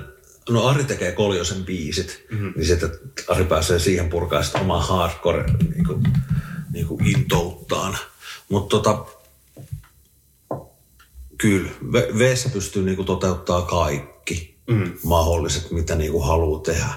no 0.49 0.67
Ari 0.67 0.83
tekee 0.83 1.11
Koljosen 1.11 1.65
biisit, 1.65 2.25
mm-hmm. 2.31 2.53
niin 2.55 2.67
sitten 2.67 2.91
Ari 3.27 3.43
pääsee 3.43 3.79
siihen 3.79 4.09
purkaa 4.09 4.43
sitten 4.43 4.61
omaa 4.61 4.81
hardcore 4.81 5.43
niin 5.43 5.85
kuin, 5.85 6.03
niin 6.73 6.87
kuin 6.87 7.05
intouttaan. 7.05 7.97
Mutta 8.49 8.77
tota, 8.77 9.05
kyllä, 11.37 11.69
V- 11.91 12.19
Vessä 12.19 12.49
pystyy 12.49 12.83
niin 12.83 12.95
kuin 12.95 13.05
toteuttaa 13.05 13.61
kaikki 13.61 14.57
mm. 14.67 14.93
mahdolliset, 15.03 15.71
mitä 15.71 15.95
niin 15.95 16.11
kuin 16.11 16.27
haluaa 16.27 16.61
tehdä. 16.61 16.89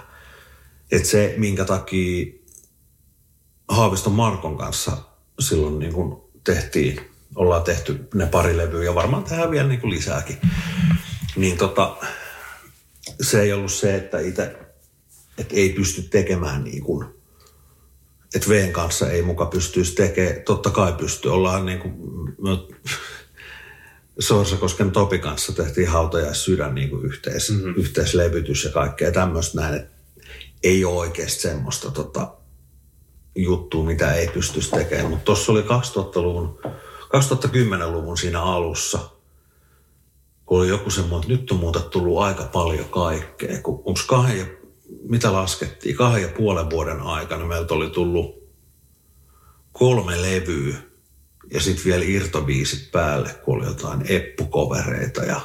Et 0.93 1.07
se, 1.07 1.35
minkä 1.37 1.65
takia 1.65 2.27
Haaviston 3.69 4.13
Markon 4.13 4.59
kanssa 4.59 4.97
silloin 5.41 5.79
niin 5.79 5.93
kuin 5.93 6.17
tehtiin, 6.45 7.01
ollaan 7.35 7.63
tehty 7.63 8.09
ne 8.15 8.27
pari 8.27 8.57
levyä 8.57 8.85
ja 8.85 8.95
varmaan 8.95 9.25
tehdään 9.25 9.51
vielä 9.51 9.69
niin 9.69 9.81
kuin 9.81 9.91
lisääkin. 9.91 10.39
Niin 11.37 11.59
tota, 11.59 11.97
se 13.21 13.43
ei 13.43 13.53
ollut 13.53 13.73
se, 13.73 13.95
että 13.95 14.21
itse, 14.21 14.57
että 15.39 15.55
ei 15.57 15.69
pysty 15.73 16.03
tekemään 16.03 16.65
niin 16.65 16.83
kuin, 16.83 17.07
että 18.35 18.49
Veen 18.49 18.73
kanssa 18.73 19.11
ei 19.11 19.23
muka 19.23 19.47
pystyisi 19.47 19.95
tekemään, 19.95 20.43
totta 20.43 20.71
kai 20.71 20.93
pystyy, 20.93 21.33
ollaan 21.33 21.67
niin 21.67 21.79
kuin, 21.79 21.95
Sorsakosken 24.21 24.91
Topi 24.91 25.19
kanssa 25.19 25.53
tehtiin 25.53 25.89
hautajaissydän 25.89 26.75
niin 26.75 26.91
kuin 26.91 27.07
yhteis, 27.07 27.51
mm-hmm. 27.51 27.75
yhteislevytys 27.77 28.65
ja 28.65 28.71
kaikkea 28.71 29.13
tämmöistä 29.13 29.61
näin, 29.61 29.75
että 29.75 29.91
ei 30.63 30.85
ole 30.85 30.99
oikeasti 30.99 31.43
semmoista 31.43 31.91
tota, 31.91 32.35
juttua, 33.35 33.85
mitä 33.85 34.15
ei 34.15 34.29
pystyisi 34.29 34.71
tekemään. 34.71 35.11
Mutta 35.11 35.25
tuossa 35.25 35.53
oli 35.53 35.63
2000-luvun, 35.63 36.59
2010-luvun 37.05 38.19
siinä 38.19 38.43
alussa, 38.43 38.99
kun 40.51 40.59
oli 40.59 40.69
joku 40.69 40.91
semmoinen, 40.91 41.31
että 41.31 41.43
nyt 41.43 41.51
on 41.51 41.59
muuta 41.59 41.81
tullut 41.81 42.19
aika 42.19 42.45
paljon 42.53 42.85
kaikkea. 42.85 43.63
Kun, 43.63 43.83
onko 43.85 44.01
kahden 44.07 44.39
ja, 44.39 44.47
mitä 45.03 45.33
laskettiin, 45.33 45.97
kahden 45.97 46.23
ja 46.23 46.29
puolen 46.29 46.71
vuoden 46.71 47.01
aikana 47.01 47.45
meiltä 47.45 47.75
oli 47.75 47.91
tullut 47.91 48.51
kolme 49.73 50.23
levyä 50.23 50.77
ja 51.53 51.61
sitten 51.61 51.85
vielä 51.85 52.05
irtobiisit 52.05 52.91
päälle, 52.93 53.35
kun 53.45 53.57
oli 53.57 53.67
jotain 53.67 54.03
eppukovereita 54.09 55.25
ja 55.25 55.41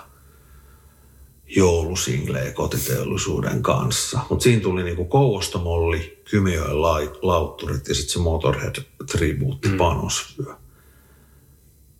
joulusinglejä 1.56 2.52
kotiteollisuuden 2.52 3.62
kanssa. 3.62 4.20
Mutta 4.30 4.44
siinä 4.44 4.62
tuli 4.62 4.84
niinku 4.84 5.06
Kouvostomolli, 5.06 6.22
Kymiöön 6.30 6.82
lautturit 7.22 7.88
ja 7.88 7.96
sitten 7.96 8.14
se 8.14 8.20
Motorhead-tribuutti 8.20 9.68
mm. 9.68 9.78
Panosvyö. 9.78 10.56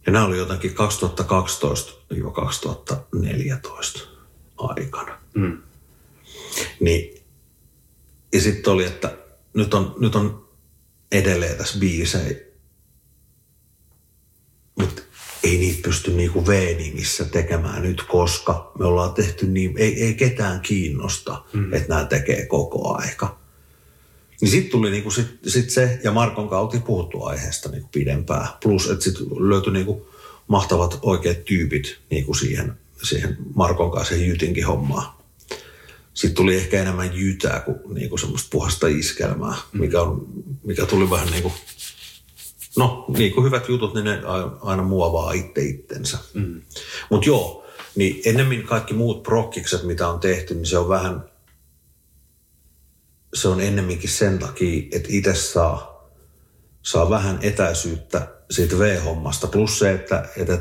Ja 0.06 0.12
nämä 0.12 0.26
oli 0.26 0.38
jotenkin 0.38 0.76
2012-2014 4.02 4.08
aikana. 4.58 5.20
Mm. 5.34 5.62
Niin, 6.80 7.24
ja 8.34 8.42
sitten 8.42 8.74
oli, 8.74 8.86
että 8.86 9.18
nyt 9.54 9.74
on, 9.74 9.96
nyt 10.00 10.16
on 10.16 10.50
edelleen 11.12 11.58
tässä 11.58 11.80
biisejä, 11.80 12.36
mutta 14.80 15.02
ei 15.44 15.58
niitä 15.58 15.82
pysty 15.84 16.12
niinku 16.12 16.48
V-nimissä 16.48 17.26
tekemään 17.26 17.82
nyt, 17.82 18.02
koska 18.02 18.72
me 18.80 18.86
ollaan 18.86 19.14
tehty 19.14 19.48
niin, 19.48 19.74
ei, 19.78 20.04
ei 20.04 20.14
ketään 20.14 20.62
kiinnosta, 20.62 21.44
mm. 21.54 21.74
että 21.74 21.90
nämä 21.90 22.06
tekee 22.06 22.46
koko 22.46 22.98
aika. 22.98 23.45
Niin 24.42 24.52
sitten 24.52 24.72
tuli 24.72 24.92
niinku 24.92 25.12
sit, 25.12 25.28
sit 25.48 25.70
se, 25.70 26.00
ja 26.04 26.12
Markon 26.12 26.50
kautta 26.50 26.80
puhuttu 26.80 27.24
aiheesta 27.24 27.70
niinku 27.70 27.90
pidempään. 27.92 28.48
Plus, 28.64 28.90
että 28.90 29.04
sitten 29.04 29.28
löytyi 29.50 29.74
niinku 29.74 30.08
mahtavat 30.48 31.00
oikeat 31.02 31.46
tyypit 31.46 31.98
niinku 32.10 32.34
siihen, 32.34 32.74
siihen 33.04 33.38
Markon 33.56 33.92
kanssa 33.92 34.14
siihen 34.14 34.30
Jytinkin 34.30 34.68
hommaan. 34.68 35.16
Sitten 36.14 36.36
tuli 36.36 36.56
ehkä 36.56 36.82
enemmän 36.82 37.18
jytää 37.18 37.60
kuin 37.60 37.80
niinku 37.94 38.18
semmoista 38.18 38.48
puhasta 38.52 38.88
iskelmää, 38.88 39.56
mikä, 39.74 40.02
on, 40.02 40.28
mikä 40.64 40.86
tuli 40.86 41.10
vähän 41.10 41.32
niin 41.32 41.44
kuin 41.44 41.54
No, 42.78 43.06
niin 43.18 43.34
kuin 43.34 43.46
hyvät 43.46 43.70
jutut, 43.70 43.94
niin 43.94 44.04
ne 44.04 44.22
aina 44.62 44.84
muovaa 44.84 45.32
itse 45.32 45.62
itsensä. 45.62 46.18
Mm. 46.34 46.62
Mutta 47.10 47.28
joo, 47.28 47.66
Niin 47.96 48.22
ennemmin 48.26 48.64
kaikki 48.64 48.94
muut 48.94 49.24
prokkikset, 49.24 49.84
mitä 49.84 50.08
on 50.08 50.20
tehty, 50.20 50.56
niin 50.56 50.66
se 50.66 50.78
on 50.78 50.90
vähän, 50.90 51.24
se 53.36 53.48
on 53.48 53.62
ennemminkin 53.62 54.10
sen 54.10 54.40
takia, 54.40 54.84
että 54.92 55.10
itse 55.12 55.36
saa, 55.36 56.10
saa 56.82 57.10
vähän 57.10 57.40
etäisyyttä 57.42 58.28
siitä 58.52 58.80
V-hommasta. 58.80 59.48
Plus 59.48 59.80
se, 59.80 59.92
että, 59.92 60.30
että 60.38 60.60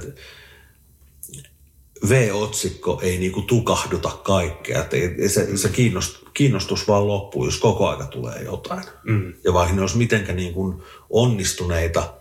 V-otsikko 2.09 3.01
ei 3.03 3.19
niinku 3.19 3.43
tukahduta 3.43 4.11
kaikkea. 4.11 4.81
Että 4.81 4.97
se, 5.29 5.57
se 5.57 5.69
kiinnostus, 5.69 6.25
kiinnostus 6.35 6.89
vaan 6.89 7.09
loppuu, 7.09 7.45
jos 7.45 7.59
koko 7.59 7.89
aika 7.89 8.07
tulee 8.07 8.43
jotain. 8.43 8.85
Mm. 9.05 9.35
Ja 9.45 9.53
vaikka 9.53 9.75
ne 9.75 9.81
olisi 9.81 9.97
mitenkä 9.97 10.33
niinku 10.33 10.83
onnistuneita, 11.11 12.15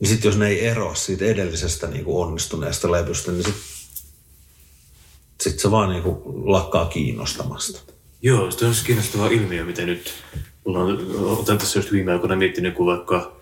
niin 0.00 0.08
sitten 0.08 0.28
jos 0.28 0.38
ne 0.38 0.48
ei 0.48 0.66
eroa 0.66 0.94
siitä 0.94 1.24
edellisestä 1.24 1.86
niinku 1.86 2.20
onnistuneesta 2.20 2.92
levystä, 2.92 3.32
niin 3.32 3.44
sitten 3.44 3.62
sit 5.40 5.60
se 5.60 5.70
vaan 5.70 5.90
niinku 5.90 6.22
lakkaa 6.44 6.86
kiinnostamasta. 6.86 7.80
Joo, 8.22 8.50
se 8.50 8.66
on 8.66 8.74
kiinnostava 8.86 9.26
ilmiö, 9.26 9.64
mitä 9.64 9.82
nyt, 9.82 10.12
mulla 10.64 10.78
on, 10.78 11.16
otan 11.38 11.58
tässä 11.58 11.78
just 11.78 11.92
viime 11.92 12.12
aikoina 12.12 12.36
miettinyt, 12.36 12.74
kun 12.74 12.86
vaikka 12.86 13.36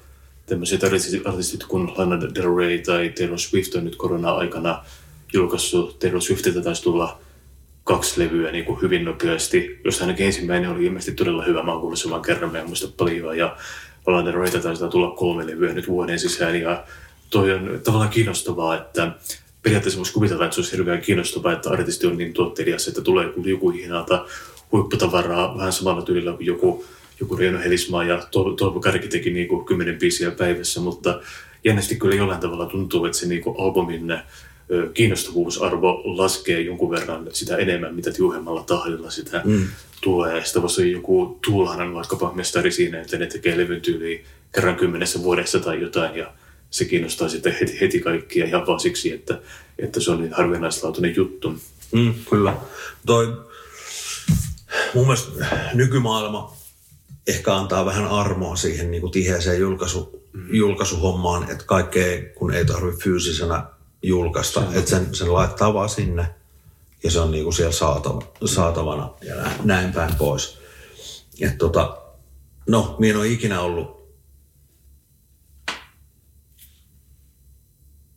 tämmöiset 0.46 0.84
artistit 1.24 1.64
kuin 1.64 1.92
Lana 1.96 2.20
Del 2.20 2.56
Rey 2.56 2.78
tai 2.78 3.12
Taylor 3.18 3.38
Swift 3.38 3.74
on 3.74 3.84
nyt 3.84 3.96
korona-aikana 3.96 4.84
julkaissut. 5.32 5.98
Taylor 5.98 6.20
Swiftiltä 6.20 6.60
taisi 6.60 6.82
tulla 6.82 7.18
kaksi 7.84 8.20
levyä 8.20 8.52
niin 8.52 8.64
kuin 8.64 8.82
hyvin 8.82 9.04
nopeasti, 9.04 9.80
josta 9.84 10.04
ainakin 10.04 10.26
ensimmäinen 10.26 10.70
oli 10.70 10.84
ilmeisesti 10.84 11.12
todella 11.12 11.44
hyvä. 11.44 11.62
Mä 11.62 11.72
oon 11.72 11.80
kuullut 11.80 11.98
sen 11.98 12.10
vaan 12.10 12.22
kerran, 12.22 12.52
mä 12.52 12.58
en 12.58 12.66
muista 12.66 12.88
paljon. 12.96 13.38
Ja 13.38 13.56
Lana 14.06 14.24
Del 14.24 14.40
Reytä 14.40 14.58
taisi 14.58 14.88
tulla 14.90 15.10
kolme 15.10 15.46
levyä 15.46 15.72
nyt 15.72 15.88
vuoden 15.88 16.18
sisään. 16.18 16.60
Ja 16.60 16.84
toi 17.30 17.52
on 17.52 17.80
tavallaan 17.84 18.10
kiinnostavaa, 18.10 18.76
että 18.76 19.12
periaatteessa 19.62 19.98
voisi 19.98 20.12
kuvitella, 20.12 20.44
että 20.44 20.54
se 20.54 20.60
olisi 20.60 20.72
hirveän 20.72 21.00
kiinnostavaa, 21.00 21.52
että 21.52 21.70
artisti 21.70 22.06
on 22.06 22.18
niin 22.18 22.32
tuottelias, 22.32 22.88
että 22.88 23.00
tulee 23.00 23.32
joku 23.44 23.70
hihnalta 23.70 24.26
huipputavaraa 24.72 25.56
vähän 25.58 25.72
samalla 25.72 26.02
tyylillä 26.02 26.32
kuin 26.32 26.46
joku 26.46 26.84
joku 27.20 27.36
Reino 27.36 27.58
Helismaa 27.58 28.04
ja 28.04 28.26
Toivo 28.30 28.80
Kärki 28.80 29.08
teki 29.08 29.30
niin 29.30 29.48
kuin 29.48 29.64
kymmenen 29.64 29.98
biisiä 29.98 30.30
päivässä, 30.30 30.80
mutta 30.80 31.20
jännästi 31.64 31.96
kyllä 31.96 32.14
jollain 32.14 32.40
tavalla 32.40 32.66
tuntuu, 32.66 33.04
että 33.04 33.18
se 33.18 33.26
niin 33.26 33.42
kuin 33.42 33.60
albumin 33.60 34.18
kiinnostavuusarvo 34.94 36.02
laskee 36.04 36.60
jonkun 36.60 36.90
verran 36.90 37.26
sitä 37.32 37.56
enemmän, 37.56 37.94
mitä 37.94 38.10
tiuhemmalla 38.10 38.62
tahdilla 38.62 39.10
sitä 39.10 39.42
mm. 39.44 39.66
tulee. 40.00 40.44
Sitä 40.44 40.62
voisi 40.62 40.92
joku 40.92 41.38
Tuulahanan 41.44 41.94
vaikkapa 41.94 42.32
mestari 42.34 42.72
siinä, 42.72 43.00
että 43.00 43.18
ne 43.18 43.26
tekee 43.26 43.58
levyn 43.58 43.80
tyyliin 43.80 44.24
kerran 44.54 44.76
kymmenessä 44.76 45.22
vuodessa 45.22 45.60
tai 45.60 45.80
jotain 45.80 46.16
ja 46.16 46.32
se 46.70 46.84
kiinnostaa 46.84 47.28
sitten 47.28 47.56
heti, 47.60 47.80
heti 47.80 48.00
kaikkia 48.00 48.46
ihan 48.46 48.66
vaan 48.66 48.80
siksi, 48.80 49.12
että, 49.12 49.40
että 49.78 50.00
se 50.00 50.10
on 50.10 50.20
niin 50.20 50.32
harvinaislaatuinen 50.32 51.16
juttu. 51.16 51.54
Mm, 51.92 52.14
kyllä. 52.30 52.56
Toi, 53.06 53.47
mun 54.94 55.06
mielestä 55.06 55.46
nykymaailma 55.74 56.56
ehkä 57.26 57.56
antaa 57.56 57.86
vähän 57.86 58.06
armoa 58.06 58.56
siihen 58.56 58.90
niin 58.90 59.00
kuin 59.00 59.10
tiheeseen 59.10 59.60
julkaisu, 59.60 60.28
mm. 60.32 60.54
julkaisuhommaan, 60.54 61.50
että 61.50 61.64
kaikkea 61.64 62.22
kun 62.34 62.54
ei 62.54 62.64
tarvitse 62.64 63.04
fyysisenä 63.04 63.64
julkaista, 64.02 64.60
se 64.60 64.78
että 64.78 64.90
sen, 64.90 65.14
sen 65.14 65.32
laittaa 65.32 65.74
vaan 65.74 65.88
sinne 65.88 66.34
ja 67.04 67.10
se 67.10 67.20
on 67.20 67.30
niin 67.30 67.44
kuin 67.44 67.54
siellä 67.54 67.72
saatava, 67.72 68.22
saatavana 68.44 69.10
ja 69.22 69.34
näin, 69.34 69.60
näin 69.64 69.92
päin 69.92 70.14
pois. 70.14 70.58
Et 71.40 71.58
tota, 71.58 72.02
no, 72.68 72.96
minä 72.98 73.10
en 73.10 73.16
ole 73.16 73.28
ikinä 73.28 73.60
ollut 73.60 73.98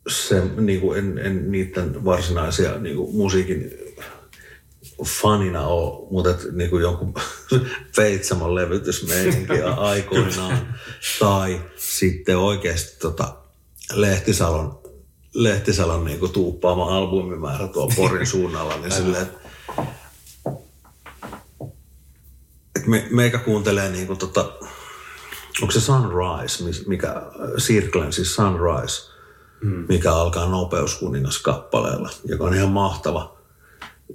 se, 0.08 0.42
niin 0.56 0.80
kuin 0.80 0.98
en, 0.98 1.18
en 1.18 1.52
niiden 1.52 2.04
varsinaisia 2.04 2.78
niin 2.78 2.96
kuin 2.96 3.16
musiikin 3.16 3.81
fanina 5.04 5.66
ole, 5.66 6.08
mutta 6.10 6.34
niin 6.52 6.70
kuin 6.70 6.82
jonkun 6.82 7.14
Feitsamon 7.96 8.54
levytysmeininki 8.54 9.62
aikoinaan. 9.76 10.74
tai 11.18 11.60
sitten 11.76 12.38
oikeasti 12.38 12.98
tota, 12.98 13.36
Lehtisalon, 13.92 14.80
Lehtisalon 15.34 16.04
niin 16.04 16.18
kuin 16.18 16.32
tuuppaama 16.32 16.96
albumimäärä 16.96 17.68
tuolla 17.68 17.94
Porin 17.96 18.26
suunnalla, 18.36 18.76
niin 18.76 18.92
silleen, 18.92 19.22
että 19.22 19.38
me, 22.86 23.08
meikä 23.10 23.38
kuuntelee 23.38 23.90
niin 23.90 24.06
kuin 24.06 24.18
tota, 24.18 24.52
onko 25.62 25.72
se 25.72 25.80
Sunrise, 25.80 26.64
mikä, 26.86 27.22
Sirklen 27.58 28.12
siis 28.12 28.34
Sunrise, 28.34 29.10
mm. 29.62 29.84
mikä 29.88 30.14
alkaa 30.14 30.46
nopeuskuningas 30.46 31.38
kappaleella, 31.38 32.10
joka 32.24 32.44
on 32.44 32.54
ihan 32.54 32.70
mahtava 32.70 33.41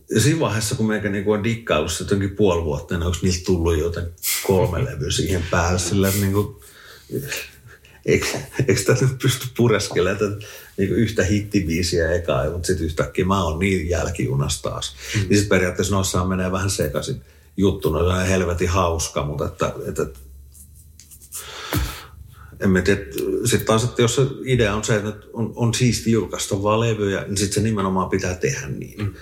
ja 0.09 0.21
siinä 0.21 0.39
vaiheessa, 0.39 0.75
kun 0.75 0.87
meikä 0.87 1.09
niinku 1.09 1.31
on 1.31 1.43
dikkaillut 1.43 1.91
se 1.91 2.03
jotenkin 2.03 2.35
puoli 2.35 2.63
vuotta, 2.63 2.97
niin 2.97 3.05
onko 3.05 3.17
niistä 3.21 3.45
tullut 3.45 3.79
joten 3.79 4.11
kolme 4.47 4.85
levyä 4.85 5.11
siihen 5.11 5.43
päälle. 5.51 5.79
Sillä 5.79 6.11
niinku, 6.21 6.61
eikö, 8.05 8.25
eikö 8.67 8.83
tätä 8.85 9.05
nyt 9.05 9.17
pysty 9.21 9.47
pureskelemaan 9.57 10.39
niinku 10.77 10.95
yhtä 10.95 11.23
hittibiisiä 11.23 12.11
ekaa, 12.11 12.49
mutta 12.49 12.67
sitten 12.67 12.85
yhtäkkiä 12.85 13.25
mä 13.25 13.43
oon 13.43 13.59
niin 13.59 13.89
jälkijunas 13.89 14.61
taas. 14.61 14.95
Mm. 15.15 15.19
Niin 15.19 15.37
sitten 15.37 15.49
periaatteessa 15.49 15.95
noissaan 15.95 16.27
menee 16.27 16.51
vähän 16.51 16.69
sekaisin 16.69 17.21
juttu, 17.57 17.89
no 17.89 17.99
on 17.99 18.27
helvetin 18.27 18.69
hauska, 18.69 19.25
mutta 19.25 19.45
että, 19.45 19.73
että, 19.87 20.03
että 20.03 20.19
en 22.59 22.69
mä 22.69 22.81
tiedä, 22.81 23.01
sitten 23.45 23.67
taas, 23.67 23.83
että 23.83 24.01
jos 24.01 24.15
se 24.15 24.21
idea 24.45 24.75
on 24.75 24.83
se, 24.83 24.95
että 24.95 25.27
on, 25.33 25.53
on 25.55 25.73
siisti 25.73 26.11
julkaista 26.11 26.63
vaan 26.63 26.79
levyjä, 26.79 27.23
niin 27.23 27.37
sitten 27.37 27.53
se 27.53 27.61
nimenomaan 27.61 28.09
pitää 28.09 28.35
tehdä 28.35 28.67
niin. 28.67 29.03
Mm. 29.03 29.13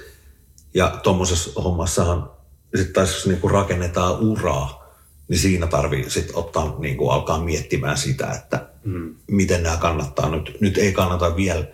Ja 0.76 1.00
tuommoisessa 1.04 1.62
hommassahan 1.62 2.32
sitten 2.76 2.94
taas 2.94 3.14
jos 3.14 3.28
niin 3.28 3.42
kuin 3.42 3.52
rakennetaan 3.52 4.20
uraa, 4.20 4.86
niin 5.28 5.40
siinä 5.40 5.68
tarvii 5.68 6.10
sitten 6.10 6.36
ottaa, 6.36 6.76
niin 6.80 6.98
kuin 6.98 7.12
alkaa 7.12 7.44
miettimään 7.44 7.98
sitä, 7.98 8.32
että 8.32 8.70
mm. 8.84 9.16
miten 9.28 9.64
nämä 9.64 9.78
kannattaa 9.78 10.30
nyt. 10.30 10.58
Nyt 10.62 10.78
ei 10.78 10.94
kannata 10.94 11.36
vielä 11.36 11.66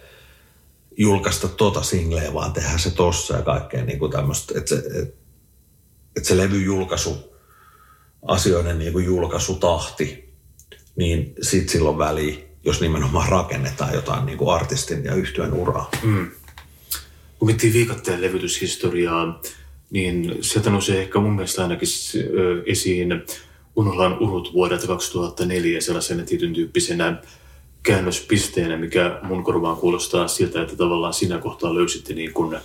julkaista 0.97 1.47
tota 1.47 1.83
singleä, 1.83 2.33
vaan 2.33 2.53
tehdä 2.53 2.77
se 2.77 2.91
tossa 2.91 3.35
ja 3.35 3.41
kaikkea 3.41 3.85
niin 3.85 3.99
kuin 3.99 4.11
tämmöistä, 4.11 4.53
että 4.57 4.69
se, 4.69 4.75
että, 4.75 5.17
että 6.15 6.27
se 6.27 6.37
levyjulkaisu, 6.37 7.33
asioiden 8.27 8.79
niin 8.79 8.93
kuin 8.93 9.05
julkaisutahti, 9.05 10.33
niin 10.95 11.35
sit 11.41 11.69
silloin 11.69 11.97
väliin, 11.97 12.43
jos 12.63 12.81
nimenomaan 12.81 13.29
rakennetaan 13.29 13.93
jotain 13.93 14.25
niin 14.25 14.37
kuin 14.37 14.55
artistin 14.55 15.03
ja 15.03 15.15
yhtyön 15.15 15.53
uraa. 15.53 15.89
Mm 16.03 16.31
kun 17.41 17.47
miettii 17.47 17.73
viikatteen 17.73 18.21
levytyshistoriaa, 18.21 19.41
niin 19.91 20.37
sieltä 20.41 20.69
nousee 20.69 21.01
ehkä 21.01 21.19
mun 21.19 21.33
mielestä 21.33 21.61
ainakin 21.61 21.87
esiin 22.65 23.23
Unolan 23.75 24.19
urut 24.19 24.53
vuodelta 24.53 24.87
2004 24.87 25.81
sellaisena 25.81 26.23
tietyn 26.23 26.53
tyyppisenä 26.53 27.17
käännöspisteenä, 27.83 28.77
mikä 28.77 29.19
mun 29.23 29.43
korvaan 29.43 29.77
kuulostaa 29.77 30.27
siltä, 30.27 30.61
että 30.61 30.75
tavallaan 30.75 31.13
siinä 31.13 31.37
kohtaa 31.37 31.75
löysitte 31.75 32.13
niin 32.13 32.33
kuin, 32.33 32.57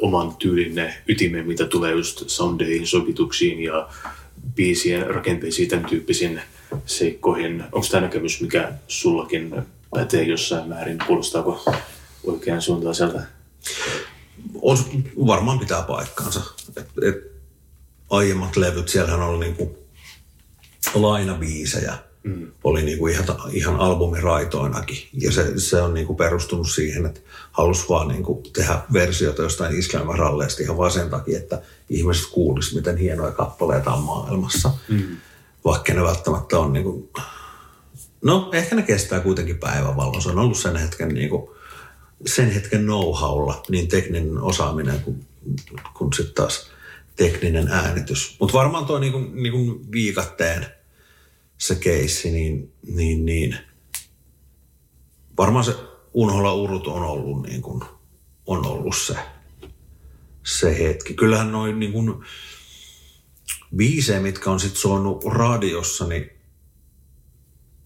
oman 0.00 0.36
tyylinne 0.36 0.94
ytimen, 1.08 1.46
mitä 1.46 1.66
tulee 1.66 1.92
just 1.92 2.22
soundeihin, 2.26 2.86
sovituksiin 2.86 3.62
ja 3.62 3.88
biisien 4.54 5.06
rakenteisiin, 5.06 5.68
tämän 5.68 5.84
tyyppisiin 5.84 6.40
seikkoihin. 6.86 7.64
Onko 7.72 7.86
tämä 7.90 8.00
näkemys, 8.00 8.40
mikä 8.40 8.72
sullakin 8.88 9.54
pätee 9.94 10.22
jossain 10.22 10.68
määrin? 10.68 10.98
Kuulostaako 11.06 11.64
oikean 12.24 12.62
suuntaiselta? 12.62 13.37
Os, 14.62 14.86
varmaan 15.26 15.58
pitää 15.58 15.82
paikkaansa. 15.82 16.40
Et, 16.76 16.88
et, 17.02 17.32
aiemmat 18.10 18.56
levyt, 18.56 18.88
siellähän 18.88 19.22
oli 19.22 19.44
niinku 19.44 19.78
lainabiisejä. 20.94 21.98
Mm. 22.22 22.52
Oli 22.64 22.82
niinku 22.82 23.06
ihan, 23.06 23.24
ihan 23.52 23.76
albumiraitoinakin. 23.76 25.08
Ja 25.12 25.32
se, 25.32 25.60
se 25.60 25.82
on 25.82 25.94
niinku 25.94 26.14
perustunut 26.14 26.70
siihen, 26.70 27.06
että 27.06 27.20
halusi 27.52 27.84
vaan 27.88 28.08
niinku 28.08 28.42
tehdä 28.52 28.80
versioita 28.92 29.42
jostain 29.42 29.78
iskelmäralleista 29.78 30.62
ihan 30.62 30.76
vaan 30.76 30.90
sen 30.90 31.10
takia, 31.10 31.38
että 31.38 31.62
ihmiset 31.90 32.26
kuulisivat, 32.26 32.76
miten 32.76 32.96
hienoja 32.96 33.32
kappaleita 33.32 33.92
on 33.92 34.02
maailmassa. 34.02 34.70
Mm. 34.88 35.16
Vaikka 35.64 35.94
ne 35.94 36.02
välttämättä 36.02 36.58
on 36.58 36.72
niinku... 36.72 37.10
No, 38.22 38.50
ehkä 38.52 38.76
ne 38.76 38.82
kestää 38.82 39.20
kuitenkin 39.20 39.58
päivänvalon. 39.58 40.22
Se 40.22 40.28
on 40.28 40.38
ollut 40.38 40.58
sen 40.58 40.76
hetken 40.76 41.08
niinku 41.08 41.56
sen 42.26 42.50
hetken 42.50 42.84
know-howlla 42.84 43.62
niin 43.68 43.88
tekninen 43.88 44.38
osaaminen 44.38 45.00
kuin, 45.00 45.26
kuin 45.94 46.12
sitten 46.12 46.34
taas 46.34 46.70
tekninen 47.16 47.68
äänitys. 47.68 48.36
Mutta 48.40 48.58
varmaan 48.58 48.86
tuo 48.86 48.98
niinku, 48.98 49.18
niinku 49.18 49.80
viikatteen 49.92 50.66
se 51.58 51.74
keissi, 51.74 52.30
niin, 52.30 52.72
niin, 52.86 53.24
niin 53.24 53.58
varmaan 55.38 55.64
se 55.64 55.74
Unhola 56.14 56.54
Urut 56.54 56.86
on 56.86 57.02
ollut, 57.02 57.42
niin 57.42 57.62
kuin, 57.62 57.84
on 58.46 58.66
ollut 58.66 58.96
se, 58.96 59.16
se 60.44 60.78
hetki. 60.78 61.14
Kyllähän 61.14 61.52
noin 61.52 61.80
niin 61.80 61.92
biisejä, 63.76 64.20
mitkä 64.20 64.50
on 64.50 64.60
sitten 64.60 64.80
soinut 64.80 65.24
radiossa, 65.24 66.06
niin 66.06 66.37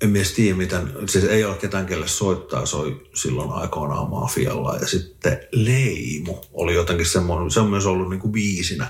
en 0.03 0.17
edes 0.17 0.33
tiedä 0.33 0.57
miten, 0.57 0.93
siis 1.07 1.25
ei 1.25 1.45
ole 1.45 1.57
ketään 1.57 1.87
kelle 1.87 2.09
soittaa, 2.09 2.67
soi 2.67 3.07
silloin 3.15 3.53
aikoinaan 3.53 4.11
mafialla. 4.11 4.77
Ja 4.77 4.87
sitten 4.87 5.41
Leimu 5.53 6.39
oli 6.53 6.75
jotenkin 6.75 7.07
semmoinen, 7.07 7.51
se 7.51 7.61
on 7.61 7.71
myös 7.71 7.87
ollut 7.87 8.11
niin 8.11 8.21
kuin 8.21 8.33
biisinä. 8.33 8.87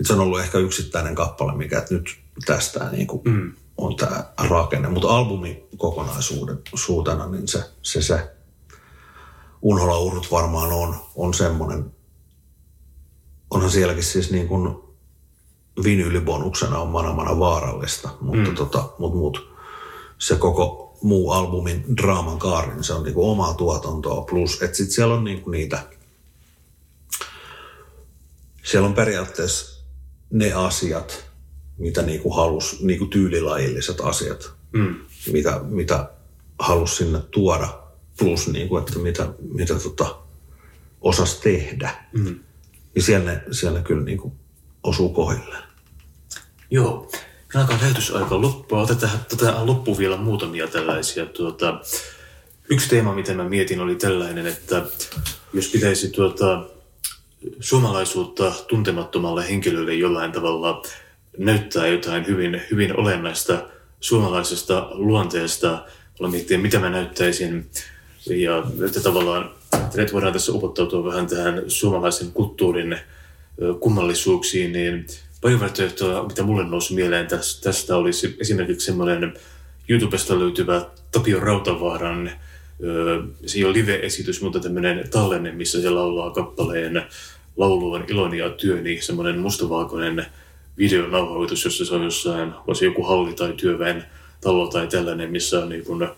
Et 0.00 0.06
se 0.06 0.12
on 0.12 0.20
ollut 0.20 0.40
ehkä 0.40 0.58
yksittäinen 0.58 1.14
kappale, 1.14 1.56
mikä 1.56 1.86
nyt 1.90 2.18
tästä 2.46 2.88
niin 2.92 3.06
kuin 3.06 3.22
mm. 3.24 3.52
on 3.76 3.96
tämä 3.96 4.24
rakenne. 4.48 4.88
Mutta 4.88 5.16
albumi 5.16 5.64
kokonaisuutena, 5.76 7.26
niin 7.30 7.48
se, 7.48 7.64
se, 7.82 8.02
se 8.02 8.30
Unhola 9.62 9.98
Urut 9.98 10.30
varmaan 10.30 10.72
on, 10.72 10.96
on 11.14 11.34
semmoinen. 11.34 11.92
Onhan 13.50 13.70
sielläkin 13.70 14.04
siis 14.04 14.30
niin 14.30 14.48
kuin 14.48 14.76
vinyylibonuksena 15.84 16.78
on 16.78 16.88
manamana 16.88 17.38
vaarallista, 17.38 18.08
mutta 18.20 18.50
mm. 18.50 18.56
tota, 18.56 18.88
mut, 18.98 19.14
mut, 19.14 19.57
se 20.18 20.36
koko 20.36 20.98
muu 21.02 21.30
albumin 21.30 21.84
draaman 21.96 22.38
kaari, 22.38 22.74
niin 22.74 22.84
se 22.84 22.92
on 22.92 23.02
niinku 23.02 23.30
omaa 23.30 23.54
tuotantoa. 23.54 24.24
Plus, 24.24 24.62
että 24.62 24.76
sitten 24.76 24.94
siellä 24.94 25.14
on 25.14 25.24
niinku 25.24 25.50
niitä, 25.50 25.82
siellä 28.64 28.88
on 28.88 28.94
periaatteessa 28.94 29.84
ne 30.30 30.52
asiat, 30.52 31.28
mitä 31.78 32.02
niinku 32.02 32.30
halus, 32.30 32.80
niinku 32.80 33.06
tyylilajilliset 33.06 34.00
asiat, 34.00 34.52
mm. 34.72 34.94
mitä, 35.32 35.60
mitä 35.64 36.10
halus 36.58 36.96
sinne 36.96 37.20
tuoda. 37.30 37.82
Plus, 38.18 38.48
niinku, 38.48 38.76
että 38.76 38.98
mitä, 38.98 39.28
mitä 39.40 39.74
tota, 39.74 40.16
osas 41.00 41.34
tehdä. 41.34 42.04
Mm. 42.12 42.40
Niin 42.94 43.02
siellä 43.02 43.32
ne, 43.32 43.42
siellä 43.52 43.78
ne 43.78 43.84
kyllä 43.84 44.04
niinku 44.04 44.32
osuu 44.82 45.08
kohilleen. 45.08 45.62
Joo. 46.70 47.10
Meillä 47.54 47.64
alkaa 47.64 47.78
lähetysaika 47.82 48.42
loppua. 48.42 48.82
Otetaan, 48.82 49.12
otetaan 49.32 49.66
loppuun 49.66 49.98
vielä 49.98 50.16
muutamia 50.16 50.68
tällaisia. 50.68 51.26
Tuota, 51.26 51.80
yksi 52.70 52.88
teema, 52.88 53.14
mitä 53.14 53.34
mä 53.34 53.48
mietin, 53.48 53.80
oli 53.80 53.94
tällainen, 53.94 54.46
että 54.46 54.82
jos 55.52 55.68
pitäisi 55.68 56.10
tuota, 56.10 56.64
suomalaisuutta 57.60 58.52
tuntemattomalle 58.68 59.48
henkilölle 59.48 59.94
jollain 59.94 60.32
tavalla 60.32 60.82
näyttää 61.38 61.86
jotain 61.86 62.26
hyvin, 62.26 62.62
hyvin 62.70 62.96
olennaista 62.96 63.62
suomalaisesta 64.00 64.88
luonteesta, 64.92 65.84
olla 66.20 66.30
miettiä, 66.30 66.58
mitä 66.58 66.78
mä 66.78 66.90
näyttäisin. 66.90 67.70
Ja 68.26 68.64
että 68.86 69.00
tavallaan 69.00 69.50
että 69.72 70.12
voidaan 70.12 70.32
tässä 70.32 70.52
upottautua 70.52 71.04
vähän 71.04 71.26
tähän 71.26 71.62
suomalaisen 71.66 72.32
kulttuurin 72.32 72.98
kummallisuuksiin, 73.80 74.72
niin 74.72 75.06
paljon 75.40 75.60
vaihtoehtoja, 75.60 76.22
mitä 76.22 76.42
mulle 76.42 76.64
nousi 76.64 76.94
mieleen 76.94 77.26
tästä, 77.26 77.62
tästä 77.62 77.96
olisi 77.96 78.36
esimerkiksi 78.40 78.86
semmoinen 78.86 79.34
YouTubesta 79.88 80.38
löytyvä 80.38 80.86
Tapio 81.10 81.40
Rautavaaran 81.40 82.30
se 83.46 83.58
ei 83.58 83.64
ole 83.64 83.72
live-esitys, 83.72 84.42
mutta 84.42 84.60
tämmöinen 84.60 85.08
tallenne, 85.10 85.52
missä 85.52 85.82
se 85.82 85.90
laulaa 85.90 86.30
kappaleen 86.30 87.02
laulu 87.56 87.92
on 87.92 88.04
iloni 88.08 88.38
ja 88.38 88.50
työni, 88.50 89.00
semmoinen 89.00 89.38
mustavalkoinen 89.38 90.26
videonauhoitus, 90.78 91.64
jossa 91.64 91.84
se 91.84 91.94
on 91.94 92.04
jossain, 92.04 92.52
voisi 92.66 92.84
joku 92.84 93.02
halli 93.02 93.34
tai 93.34 93.52
työväen 93.52 94.04
talo 94.40 94.66
tai 94.68 94.86
tällainen, 94.86 95.30
missä 95.30 95.58
on 95.58 95.68
niin 95.68 95.84
kuin, 95.84 96.08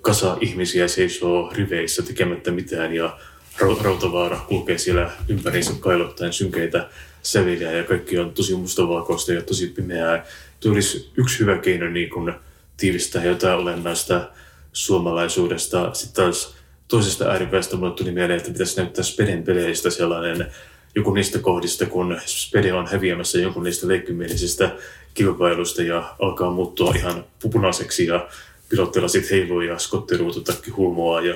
kasa 0.00 0.36
ihmisiä 0.40 0.88
seisoo 0.88 1.50
riveissä 1.54 2.02
tekemättä 2.02 2.50
mitään 2.50 2.94
ja 2.94 3.18
Rautavaara 3.60 4.40
kulkee 4.48 4.78
siellä 4.78 5.10
ympäriinsä 5.28 5.72
kailottaen 5.80 6.32
synkeitä 6.32 6.88
säveliä 7.22 7.72
ja 7.72 7.84
kaikki 7.84 8.18
on 8.18 8.32
tosi 8.32 8.54
mustavalkoista 8.54 9.32
ja 9.32 9.42
tosi 9.42 9.66
pimeää. 9.66 10.26
Tuo 10.60 10.72
olisi 10.72 11.10
yksi 11.16 11.38
hyvä 11.38 11.58
keino 11.58 11.90
niin 11.90 12.10
kuin 12.10 12.34
tiivistää 12.76 13.24
jotain 13.24 13.58
olennaista 13.58 14.30
suomalaisuudesta. 14.72 15.94
Sitten 15.94 16.24
taas 16.24 16.54
toisesta 16.88 17.24
ääripäästä 17.24 17.76
mulle 17.76 17.94
tuli 17.94 18.10
mieleen, 18.10 18.38
että 18.38 18.50
pitäisi 18.50 18.76
näyttää 18.76 19.04
Speden 19.04 19.42
peleistä 19.42 19.90
sellainen 19.90 20.46
joku 20.94 21.14
niistä 21.14 21.38
kohdista, 21.38 21.86
kun 21.86 22.20
Spede 22.26 22.72
on 22.72 22.86
häviämässä 22.86 23.38
jonkun 23.38 23.62
niistä 23.62 23.88
leikkimielisistä 23.88 24.70
kilpailusta 25.14 25.82
ja 25.82 26.14
alkaa 26.18 26.50
muuttua 26.50 26.94
ihan 26.96 27.24
punaiseksi 27.52 28.06
ja 28.06 28.28
pilottilla 28.68 29.08
sitten 29.08 29.38
heiluu 29.38 29.60
ja 29.60 29.78
skottiruututakki 29.78 30.70
hulmoaa 30.70 31.20
ja 31.20 31.34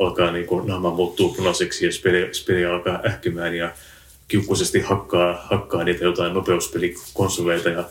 alkaa 0.00 0.32
niin 0.32 0.46
kuin, 0.46 0.66
naama 0.66 0.90
muuttuu 0.90 1.34
punaiseksi 1.34 1.86
ja 1.86 1.92
Spede, 1.92 2.28
Spede 2.32 2.66
alkaa 2.66 3.00
ähkymään 3.06 3.54
ja 3.54 3.72
kiukkuisesti 4.28 4.80
hakkaa, 4.80 5.46
hakkaa 5.50 5.84
niitä 5.84 6.04
jotain 6.04 6.34
nopeuspelikonsoleita 6.34 7.68
ja 7.68 7.84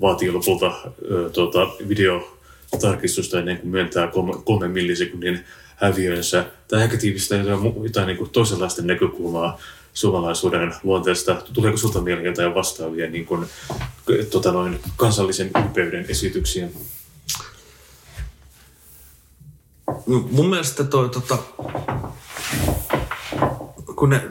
vaatii 0.00 0.30
lopulta 0.30 0.74
ö, 1.10 1.30
tuota, 1.30 1.68
videotarkistusta 1.88 3.38
ennen 3.38 3.58
kuin 3.58 3.70
myöntää 3.70 4.06
kolme, 4.06 4.32
kolme 4.44 4.68
millisekunnin 4.68 5.44
häviönsä. 5.76 6.44
Tämä 6.68 6.82
ehkä 6.84 6.96
tiivistää 6.96 7.38
jotain, 7.38 7.84
jotain 7.84 8.06
niin 8.06 8.18
kuin 8.18 8.30
toisenlaista 8.30 8.82
näkökulmaa 8.82 9.60
suomalaisuuden 9.94 10.74
luonteesta. 10.82 11.42
Tuleeko 11.52 11.76
sinulta 11.76 12.00
mieleen 12.00 12.26
jotain 12.26 12.54
vastaavia 12.54 13.10
niin 13.10 13.26
kuin, 13.26 13.46
tota 14.30 14.52
noin, 14.52 14.80
kansallisen 14.96 15.50
ylpeyden 15.64 16.06
esityksiä? 16.08 16.68
Mun 20.06 20.50
mielestä 20.50 20.84
toi, 20.84 21.08
tota, 21.08 21.38
kun 23.96 24.10
ne, 24.10 24.22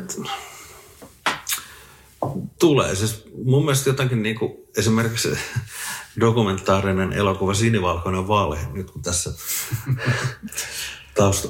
Tulee. 2.59 2.95
Siis 2.95 3.23
mun 3.45 3.65
mielestä 3.65 3.89
jotenkin 3.89 4.23
niin 4.23 4.39
kuin 4.39 4.53
esimerkiksi 4.77 5.29
dokumentaarinen 6.19 7.13
elokuva 7.13 7.53
Sinivalkoinen 7.53 8.27
valhe, 8.27 8.67
nyt 8.73 8.91
kun 8.91 9.01
tässä 9.01 9.33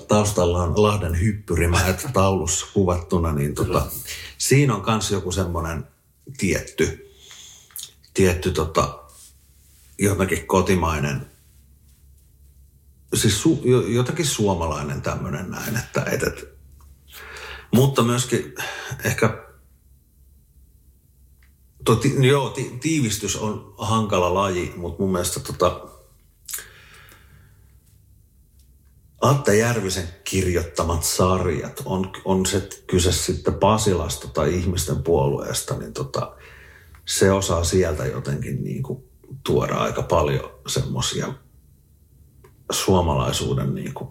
taustalla 0.07 0.63
on 0.63 0.83
Lahden 0.83 1.19
hyppyrimäät 1.19 2.07
taulussa 2.13 2.65
kuvattuna, 2.73 3.31
niin 3.31 3.55
tota, 3.55 3.85
siinä 4.37 4.75
on 4.75 4.83
myös 4.87 5.11
joku 5.11 5.31
semmoinen 5.31 5.87
tietty, 6.37 7.11
tietty 8.13 8.51
tota, 8.51 8.99
jotenkin 9.99 10.47
kotimainen, 10.47 11.30
siis 13.13 13.41
su, 13.41 13.61
jotenkin 13.87 14.25
suomalainen 14.25 15.01
tämmöinen 15.01 15.51
näin, 15.51 15.77
että, 15.77 16.03
että, 16.11 16.27
että 16.27 16.41
mutta 17.71 18.03
myöskin 18.03 18.55
ehkä 19.03 19.51
Tuo, 21.85 21.95
ti, 21.95 22.27
joo, 22.27 22.49
ti, 22.49 22.77
tiivistys 22.81 23.35
on 23.35 23.73
hankala 23.77 24.33
laji, 24.33 24.73
mutta 24.75 25.03
mun 25.03 25.11
mielestä 25.11 25.39
tota, 25.39 25.87
Atte 29.21 29.57
Järvisen 29.57 30.07
kirjoittamat 30.23 31.03
sarjat, 31.03 31.81
on, 31.85 32.11
on 32.25 32.45
se 32.45 32.69
kyse 32.87 33.11
sitten 33.11 33.53
Pasilasta 33.53 34.27
tai 34.27 34.55
ihmisten 34.55 35.03
puolueesta, 35.03 35.77
niin 35.77 35.93
tota, 35.93 36.35
se 37.05 37.31
osaa 37.31 37.63
sieltä 37.63 38.05
jotenkin 38.05 38.63
niin 38.63 38.83
kuin 38.83 39.03
tuoda 39.43 39.75
aika 39.75 40.01
paljon 40.01 40.51
semmoisia 40.67 41.33
suomalaisuuden 42.71 43.75
niin 43.75 43.93
kuin 43.93 44.09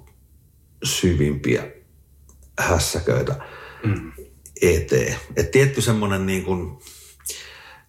syvimpiä 0.82 1.70
hässäköitä 2.58 3.36
mm. 3.84 4.12
eteen. 4.62 5.16
Et 5.36 5.50
tietty 5.50 5.80
semmoinen 5.80 6.26
niin 6.26 6.44
kuin, 6.44 6.78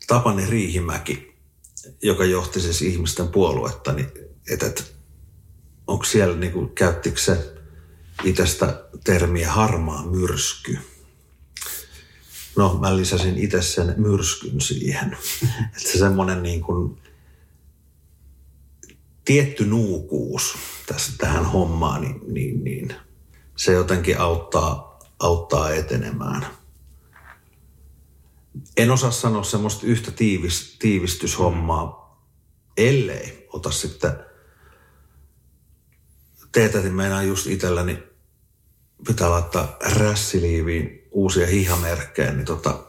Tapani 0.08 0.46
Riihimäki, 0.46 1.38
joka 2.02 2.26
johti 2.26 2.62
siis 2.62 2.82
ihmisten 2.82 3.28
puoluetta, 3.28 3.94
niin 3.94 4.08
että, 4.50 4.66
että 4.66 4.84
onko 5.88 6.04
siellä, 6.04 6.36
niin 6.36 6.52
kuin, 6.52 6.70
käyttikö 6.70 7.20
se 7.20 7.54
itsestä 8.24 8.84
termiä 9.04 9.52
harmaa 9.52 10.06
myrsky? 10.06 10.78
No, 12.56 12.78
mä 12.82 12.98
lisäsin 12.98 13.38
itse 13.38 13.62
sen 13.62 13.94
myrskyn 13.98 14.62
siihen. 14.62 15.18
että 15.78 15.98
semmoinen 15.98 16.44
niin 16.44 16.62
kuin, 16.62 17.02
tietty 19.26 19.66
nuukuus 19.66 20.56
tässä, 20.86 21.14
tähän 21.18 21.46
hommaan, 21.46 22.02
niin, 22.02 22.22
niin, 22.34 22.64
niin 22.64 22.96
se 23.56 23.72
jotenkin 23.72 24.20
auttaa, 24.20 25.00
auttaa 25.20 25.74
etenemään– 25.74 26.48
en 28.78 28.92
osaa 28.92 29.12
sanoa 29.12 29.44
semmoista 29.44 29.86
yhtä 29.86 30.12
tiivis, 30.12 30.76
tiivistyshommaa, 30.80 32.22
ellei 32.78 33.48
ota 33.54 33.72
sitten, 33.72 34.12
teetätin 36.52 36.94
meinaa 36.94 37.24
just 37.24 37.48
itselläni, 37.48 38.04
pitää 39.08 39.30
laittaa 39.30 39.78
rässiliiviin 39.84 41.08
uusia 41.12 41.48
hihamerkkejä, 41.48 42.34
niin 42.34 42.46
tota, 42.46 42.84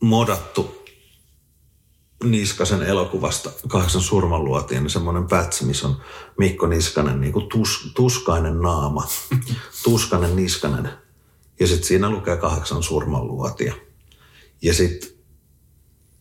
modattu 0.00 0.77
Niskasen 2.24 2.82
elokuvasta 2.82 3.50
Kahdeksan 3.68 4.00
surmanluotien, 4.00 4.82
niin 4.82 4.90
semmoinen 4.90 5.26
pätsi, 5.26 5.64
missä 5.64 5.88
on 5.88 6.00
Mikko 6.38 6.66
Niskanen 6.66 7.20
niin 7.20 7.32
kuin 7.32 7.48
tus, 7.48 7.92
tuskainen 7.94 8.60
naama, 8.60 9.08
tuskainen 9.84 10.36
Niskanen. 10.36 10.90
Ja 11.60 11.66
sitten 11.66 11.88
siinä 11.88 12.10
lukee 12.10 12.36
Kahdeksan 12.36 12.82
surmanluotia. 12.82 13.74
Ja 14.62 14.74
sitten 14.74 15.10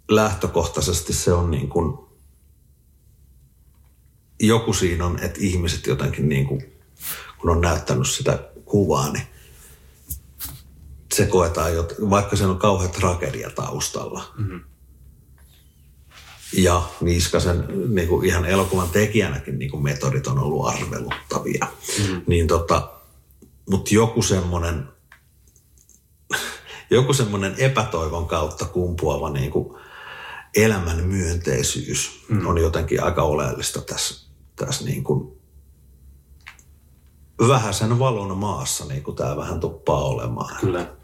lähtökohtaisesti 0.09 1.13
se 1.13 1.33
on 1.33 1.51
niin 1.51 1.69
kuin 1.69 1.97
joku 4.39 4.73
siinä 4.73 5.05
on, 5.05 5.19
että 5.19 5.39
ihmiset 5.41 5.87
jotenkin 5.87 6.29
niin 6.29 6.47
kuin, 6.47 6.73
kun 7.37 7.49
on 7.49 7.61
näyttänyt 7.61 8.09
sitä 8.09 8.49
kuvaa, 8.65 9.11
niin 9.11 9.27
se 11.15 11.25
koetaan, 11.25 11.71
vaikka 12.09 12.35
se 12.35 12.45
on 12.45 12.59
kauhean 12.59 12.91
tragedia 12.91 13.49
taustalla. 13.49 14.33
Mm-hmm. 14.37 14.59
Ja 16.53 16.81
Niskasen 17.01 17.65
niin 17.95 18.07
kuin 18.07 18.25
ihan 18.25 18.45
elokuvan 18.45 18.89
tekijänäkin 18.89 19.59
niin 19.59 19.71
kuin 19.71 19.83
metodit 19.83 20.27
on 20.27 20.39
ollut 20.39 20.67
arveluttavia. 20.67 21.67
Mm-hmm. 21.99 22.21
Niin 22.27 22.47
tota, 22.47 22.91
mutta 23.69 23.93
joku 23.93 24.21
semmoinen 24.21 24.87
joku 26.89 27.13
semmoinen 27.13 27.55
epätoivon 27.57 28.27
kautta 28.27 28.65
kumpuava 28.65 29.29
niin 29.29 29.51
kuin 29.51 29.77
elämän 30.55 31.03
myönteisyys 31.03 32.25
mm. 32.29 32.47
on 32.47 32.57
jotenkin 32.57 33.03
aika 33.03 33.23
oleellista 33.23 33.81
tässä, 33.81 34.29
tässä 34.55 34.85
niin 34.85 35.03
kuin 35.03 35.37
vähäisen 37.47 37.99
valon 37.99 38.37
maassa, 38.37 38.85
niin 38.85 39.03
kuin 39.03 39.17
tämä 39.17 39.37
vähän 39.37 39.59
tuppaa 39.59 40.03
olemaan. 40.03 40.55
Kyllä. 40.59 40.96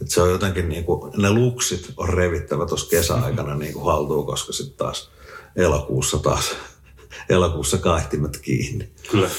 Et 0.00 0.10
se 0.10 0.22
on 0.22 0.30
jotenkin 0.30 0.68
niin 0.68 0.84
kuin, 0.84 1.12
ne 1.16 1.30
luksit 1.32 1.92
on 1.96 2.08
revittävä 2.08 2.66
tuossa 2.66 2.90
kesäaikana 2.90 3.54
niin 3.54 3.72
kuin 3.72 3.84
haltuun, 3.84 4.26
koska 4.26 4.52
sitten 4.52 4.76
taas 4.76 5.10
elokuussa 5.56 6.18
taas, 6.18 6.50
elokuussa 7.28 7.78
kaihtimet 7.78 8.36
kiinni. 8.36 8.88
Kyllä. 9.10 9.30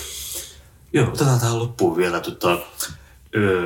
Joo, 0.93 1.07
otetaan 1.07 1.39
tähän 1.39 1.59
loppuun 1.59 1.97
vielä 1.97 2.20
tota, 2.20 2.57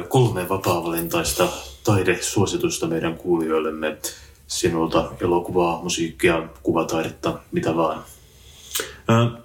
kolme 0.10 0.50
vapaa-valintaista 0.50 1.48
taidesuositusta 1.84 2.88
meidän 2.88 3.18
kuulijoillemme 3.18 3.98
sinulta 4.48 5.12
elokuvaa, 5.22 5.84
musiikkia, 5.84 6.48
kuvataidetta, 6.64 7.40
mitä 7.52 7.76
vaan? 7.76 8.04
Äh, 9.10 9.42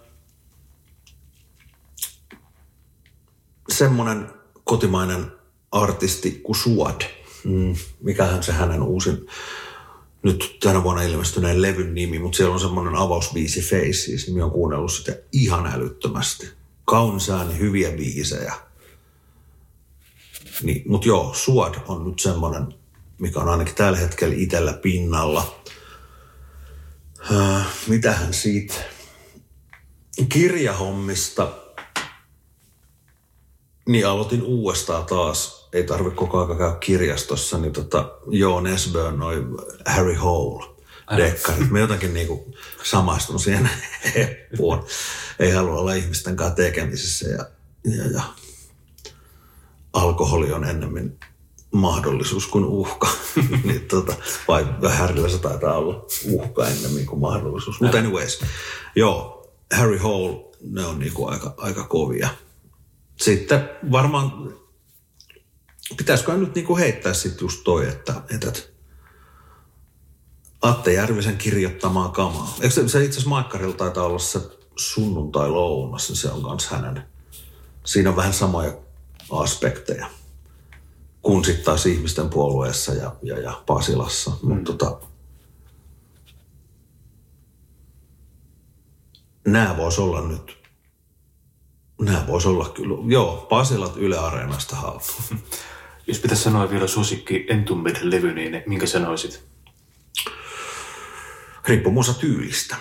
semmoinen 3.68 4.30
kotimainen 4.64 5.32
artisti 5.72 6.30
kuin 6.30 6.57
Suad. 6.57 7.19
Mm, 7.45 7.74
mikähän 8.01 8.43
se 8.43 8.53
hänen 8.53 8.82
uusin 8.82 9.26
nyt 10.22 10.57
tänä 10.62 10.82
vuonna 10.82 11.03
ilmestyneen 11.03 11.62
levyn 11.62 11.95
nimi, 11.95 12.18
mutta 12.18 12.36
siellä 12.36 12.55
on 12.55 12.61
semmoinen 12.61 12.97
avausbiisi 12.97 13.62
Faces, 13.62 14.26
niin 14.26 14.43
on 14.43 14.51
kuunnellut 14.51 14.93
sitä 14.93 15.16
ihan 15.32 15.66
älyttömästi. 15.66 16.49
Kaunisääni, 16.84 17.59
hyviä 17.59 17.91
biisejä. 17.91 18.55
Niin, 20.62 20.82
mutta 20.86 21.09
joo, 21.09 21.34
Suad 21.34 21.74
on 21.88 22.09
nyt 22.09 22.18
semmoinen, 22.18 22.74
mikä 23.18 23.41
on 23.41 23.49
ainakin 23.49 23.74
tällä 23.74 23.99
hetkellä 23.99 24.34
itsellä 24.38 24.72
pinnalla. 24.72 25.62
Äh, 27.32 27.66
mitähän 27.86 28.34
siitä? 28.34 28.74
Kirjahommista. 30.28 31.53
Niin 33.88 34.07
aloitin 34.07 34.43
uudestaan 34.43 35.07
taas. 35.07 35.59
Ei 35.72 35.84
tarvitse 35.84 36.16
koko 36.16 36.44
ajan 36.44 36.58
käydä 36.58 36.76
kirjastossa. 36.80 37.58
Niin 37.58 37.72
tota, 37.72 38.12
Joo 38.26 38.60
Nesbø, 38.60 39.12
noin 39.12 39.44
Harry 39.86 40.14
Hole 40.14 40.66
dekkarit. 41.16 41.70
Me 41.70 41.80
jotenkin 41.80 42.14
niinku 42.14 42.54
samaistun 42.82 43.40
siihen 43.40 43.70
heppuun. 44.14 44.84
Ei 45.38 45.50
halua 45.50 45.78
olla 45.78 45.94
ihmisten 45.94 46.36
kanssa 46.36 46.54
tekemisissä 46.54 47.28
ja, 47.28 47.46
ja, 47.84 48.10
ja 48.10 48.22
alkoholi 49.92 50.52
on 50.52 50.64
ennemmin 50.64 51.18
mahdollisuus 51.72 52.46
kuin 52.46 52.64
uhka. 52.64 53.08
niin 53.64 53.80
tota, 53.80 54.14
vai 54.48 54.66
Harryllä 54.88 55.28
se 55.28 55.38
taitaa 55.38 55.78
olla 55.78 56.06
uhka 56.32 56.68
ennemmin 56.68 57.06
kuin 57.06 57.20
mahdollisuus. 57.20 57.80
Mutta 57.80 57.98
anyways, 57.98 58.40
joo, 58.96 59.50
Harry 59.72 59.98
Hall, 59.98 60.34
ne 60.60 60.84
on 60.84 60.98
niinku 60.98 61.26
aika, 61.26 61.54
aika 61.56 61.84
kovia. 61.84 62.28
Sitten 63.16 63.70
varmaan, 63.92 64.52
pitäisikö 65.97 66.32
nyt 66.32 66.55
niinku 66.55 66.76
heittää 66.76 67.14
sitten 67.14 67.45
just 67.45 67.61
toi, 67.64 67.88
että, 67.88 68.14
että 68.34 68.53
Atte 70.62 70.93
Järvisen 70.93 71.38
kirjoittamaa 71.38 72.09
kamaa. 72.09 72.55
Eikö 72.61 72.74
se, 72.74 72.88
se 72.88 73.05
itse 73.05 73.11
asiassa 73.11 73.28
Maikkarilla 73.28 73.76
taitaa 73.76 74.05
olla 74.05 74.18
se 74.18 74.41
sunnuntai-lounas, 74.76 76.09
niin 76.09 76.16
se 76.16 76.30
on 76.30 76.43
myös 76.43 76.66
hänen. 76.66 77.03
Siinä 77.84 78.11
on 78.11 78.16
vähän 78.16 78.32
samoja 78.32 78.72
aspekteja 79.30 80.07
kuin 81.22 81.45
sitten 81.45 81.64
taas 81.64 81.86
ihmisten 81.86 82.28
puolueessa 82.28 82.95
ja, 82.95 83.16
ja, 83.22 83.38
ja 83.38 83.62
Pasilassa. 83.66 84.30
Mm. 84.43 84.49
Mutta 84.49 84.72
tota, 84.72 85.07
nämä 89.47 89.76
voisi 89.76 90.01
olla 90.01 90.28
nyt, 90.28 90.59
nämä 92.01 92.26
voisi 92.26 92.49
olla 92.49 92.68
kyllä, 92.68 92.97
joo, 93.07 93.47
Pasilat 93.51 93.97
Yle 93.97 94.18
Areenasta 94.18 94.76
haltuun. 94.76 95.22
Jos 96.11 96.18
pitäisi 96.18 96.42
sanoa 96.42 96.70
vielä 96.70 96.86
suosikki 96.86 97.46
Entumbed-levy, 97.48 98.32
niin 98.34 98.62
minkä 98.66 98.86
sanoisit? 98.86 99.42
Riippuu 101.68 101.92
muussa 101.92 102.14
tyylistä. 102.14 102.76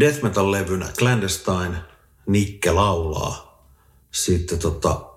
Death 0.00 0.22
Metal-levynä 0.22 0.88
Clandestine, 0.98 1.76
Nikke 2.26 2.72
laulaa, 2.72 3.66
sitten 4.10 4.58
tota, 4.58 5.10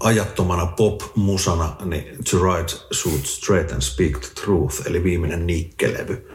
ajattomana 0.00 0.66
pop-musana 0.66 1.76
niin 1.84 2.04
To 2.30 2.38
Write, 2.38 2.72
Shoot 2.92 3.26
Straight 3.26 3.72
and 3.72 3.82
Speak 3.82 4.18
the 4.18 4.28
Truth, 4.44 4.86
eli 4.86 5.04
viimeinen 5.04 5.46
nikkelevy. 5.46 6.30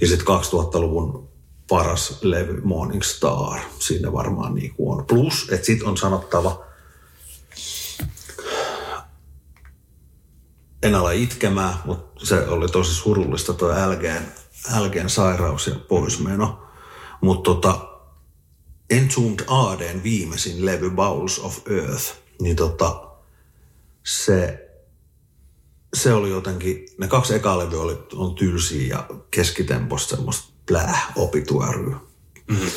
Ja 0.00 0.08
sitten 0.08 0.26
2000-luvun 0.26 1.28
paras 1.68 2.18
levy 2.22 2.60
Morning 2.64 3.02
Star, 3.02 3.60
siinä 3.78 4.12
varmaan 4.12 4.54
niin 4.54 4.74
kuin 4.74 4.98
on. 4.98 5.06
Plus, 5.06 5.48
että 5.52 5.66
sitten 5.66 5.88
on 5.88 5.96
sanottava, 5.96 6.73
en 10.84 10.94
ala 10.94 11.10
itkemään, 11.10 11.74
mutta 11.84 12.26
se 12.26 12.48
oli 12.48 12.68
tosi 12.68 12.94
surullista 12.94 13.52
tuo 13.52 13.68
LGn, 13.68 14.22
LGn 14.80 15.10
sairaus 15.10 15.66
ja 15.66 15.74
poismeno. 15.74 16.62
Mutta 17.20 17.50
tota, 17.50 17.88
Entombed 18.90 19.44
Aden 19.46 20.02
viimeisin 20.02 20.66
levy 20.66 20.90
Bowls 20.90 21.38
of 21.38 21.58
Earth, 21.70 22.14
niin 22.40 22.56
tota, 22.56 23.10
se, 24.02 24.68
se 25.94 26.12
oli 26.12 26.30
jotenkin, 26.30 26.86
ne 26.98 27.08
kaksi 27.08 27.34
ekaa 27.34 27.58
levyä 27.58 27.80
oli, 27.80 27.98
on 28.14 28.34
tylsiä 28.34 28.96
ja 28.96 29.06
keskitemposta 29.30 30.16
semmoista 30.16 30.52
pläh, 30.66 31.12
opituäryä. 31.16 31.96
Mm-hmm. 32.48 32.70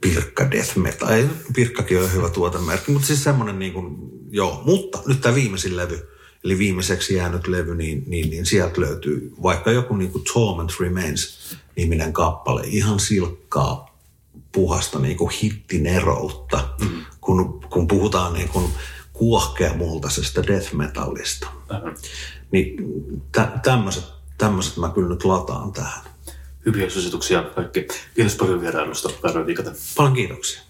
Pirkka 0.00 0.50
Death 0.50 0.76
Metal. 0.76 1.08
Ei, 1.08 1.28
Pirkkakin 1.54 2.02
on 2.02 2.12
hyvä 2.12 2.28
tuotemerkki, 2.28 2.92
mutta 2.92 3.06
siis 3.06 3.24
semmoinen 3.24 3.58
niin 3.58 3.72
kuin, 3.72 3.96
joo. 4.30 4.62
Mutta 4.64 5.02
nyt 5.06 5.20
tämä 5.20 5.34
viimeisin 5.34 5.76
levy, 5.76 6.08
eli 6.46 6.58
viimeiseksi 6.58 7.14
jäänyt 7.14 7.46
levy, 7.46 7.74
niin, 7.74 8.04
niin, 8.06 8.30
niin 8.30 8.46
sieltä 8.46 8.80
löytyy 8.80 9.34
vaikka 9.42 9.70
joku 9.70 9.96
niin 9.96 10.10
kuin 10.12 10.24
Torment 10.34 10.72
Remains 10.80 11.56
niminen 11.76 12.12
kappale, 12.12 12.62
ihan 12.66 13.00
silkkaa 13.00 13.98
puhasta 14.52 14.98
niin 14.98 15.16
kuin 15.16 15.30
hittineroutta, 15.30 16.68
mm. 16.80 17.04
kun, 17.20 17.60
kun 17.70 17.88
puhutaan 17.88 18.32
niin 18.32 18.48
kuin 18.48 18.70
kuohkeamultaisesta 19.12 20.46
death 20.46 20.74
metallista. 20.74 21.46
Mm. 21.70 21.94
Niin 22.50 22.76
tä, 23.32 23.52
tämmöiset, 23.62 24.04
tämmöiset 24.38 24.76
mä 24.76 24.88
kyllä 24.88 25.08
nyt 25.08 25.24
lataan 25.24 25.72
tähän. 25.72 26.04
Hyviä 26.66 26.90
suosituksia 26.90 27.42
kaikki. 27.42 27.86
Kiitos 28.14 28.34
paljon 28.34 28.60
vierailusta, 28.60 29.08
Viikata. 29.46 29.72
Paljon 29.96 30.14
kiitoksia. 30.14 30.65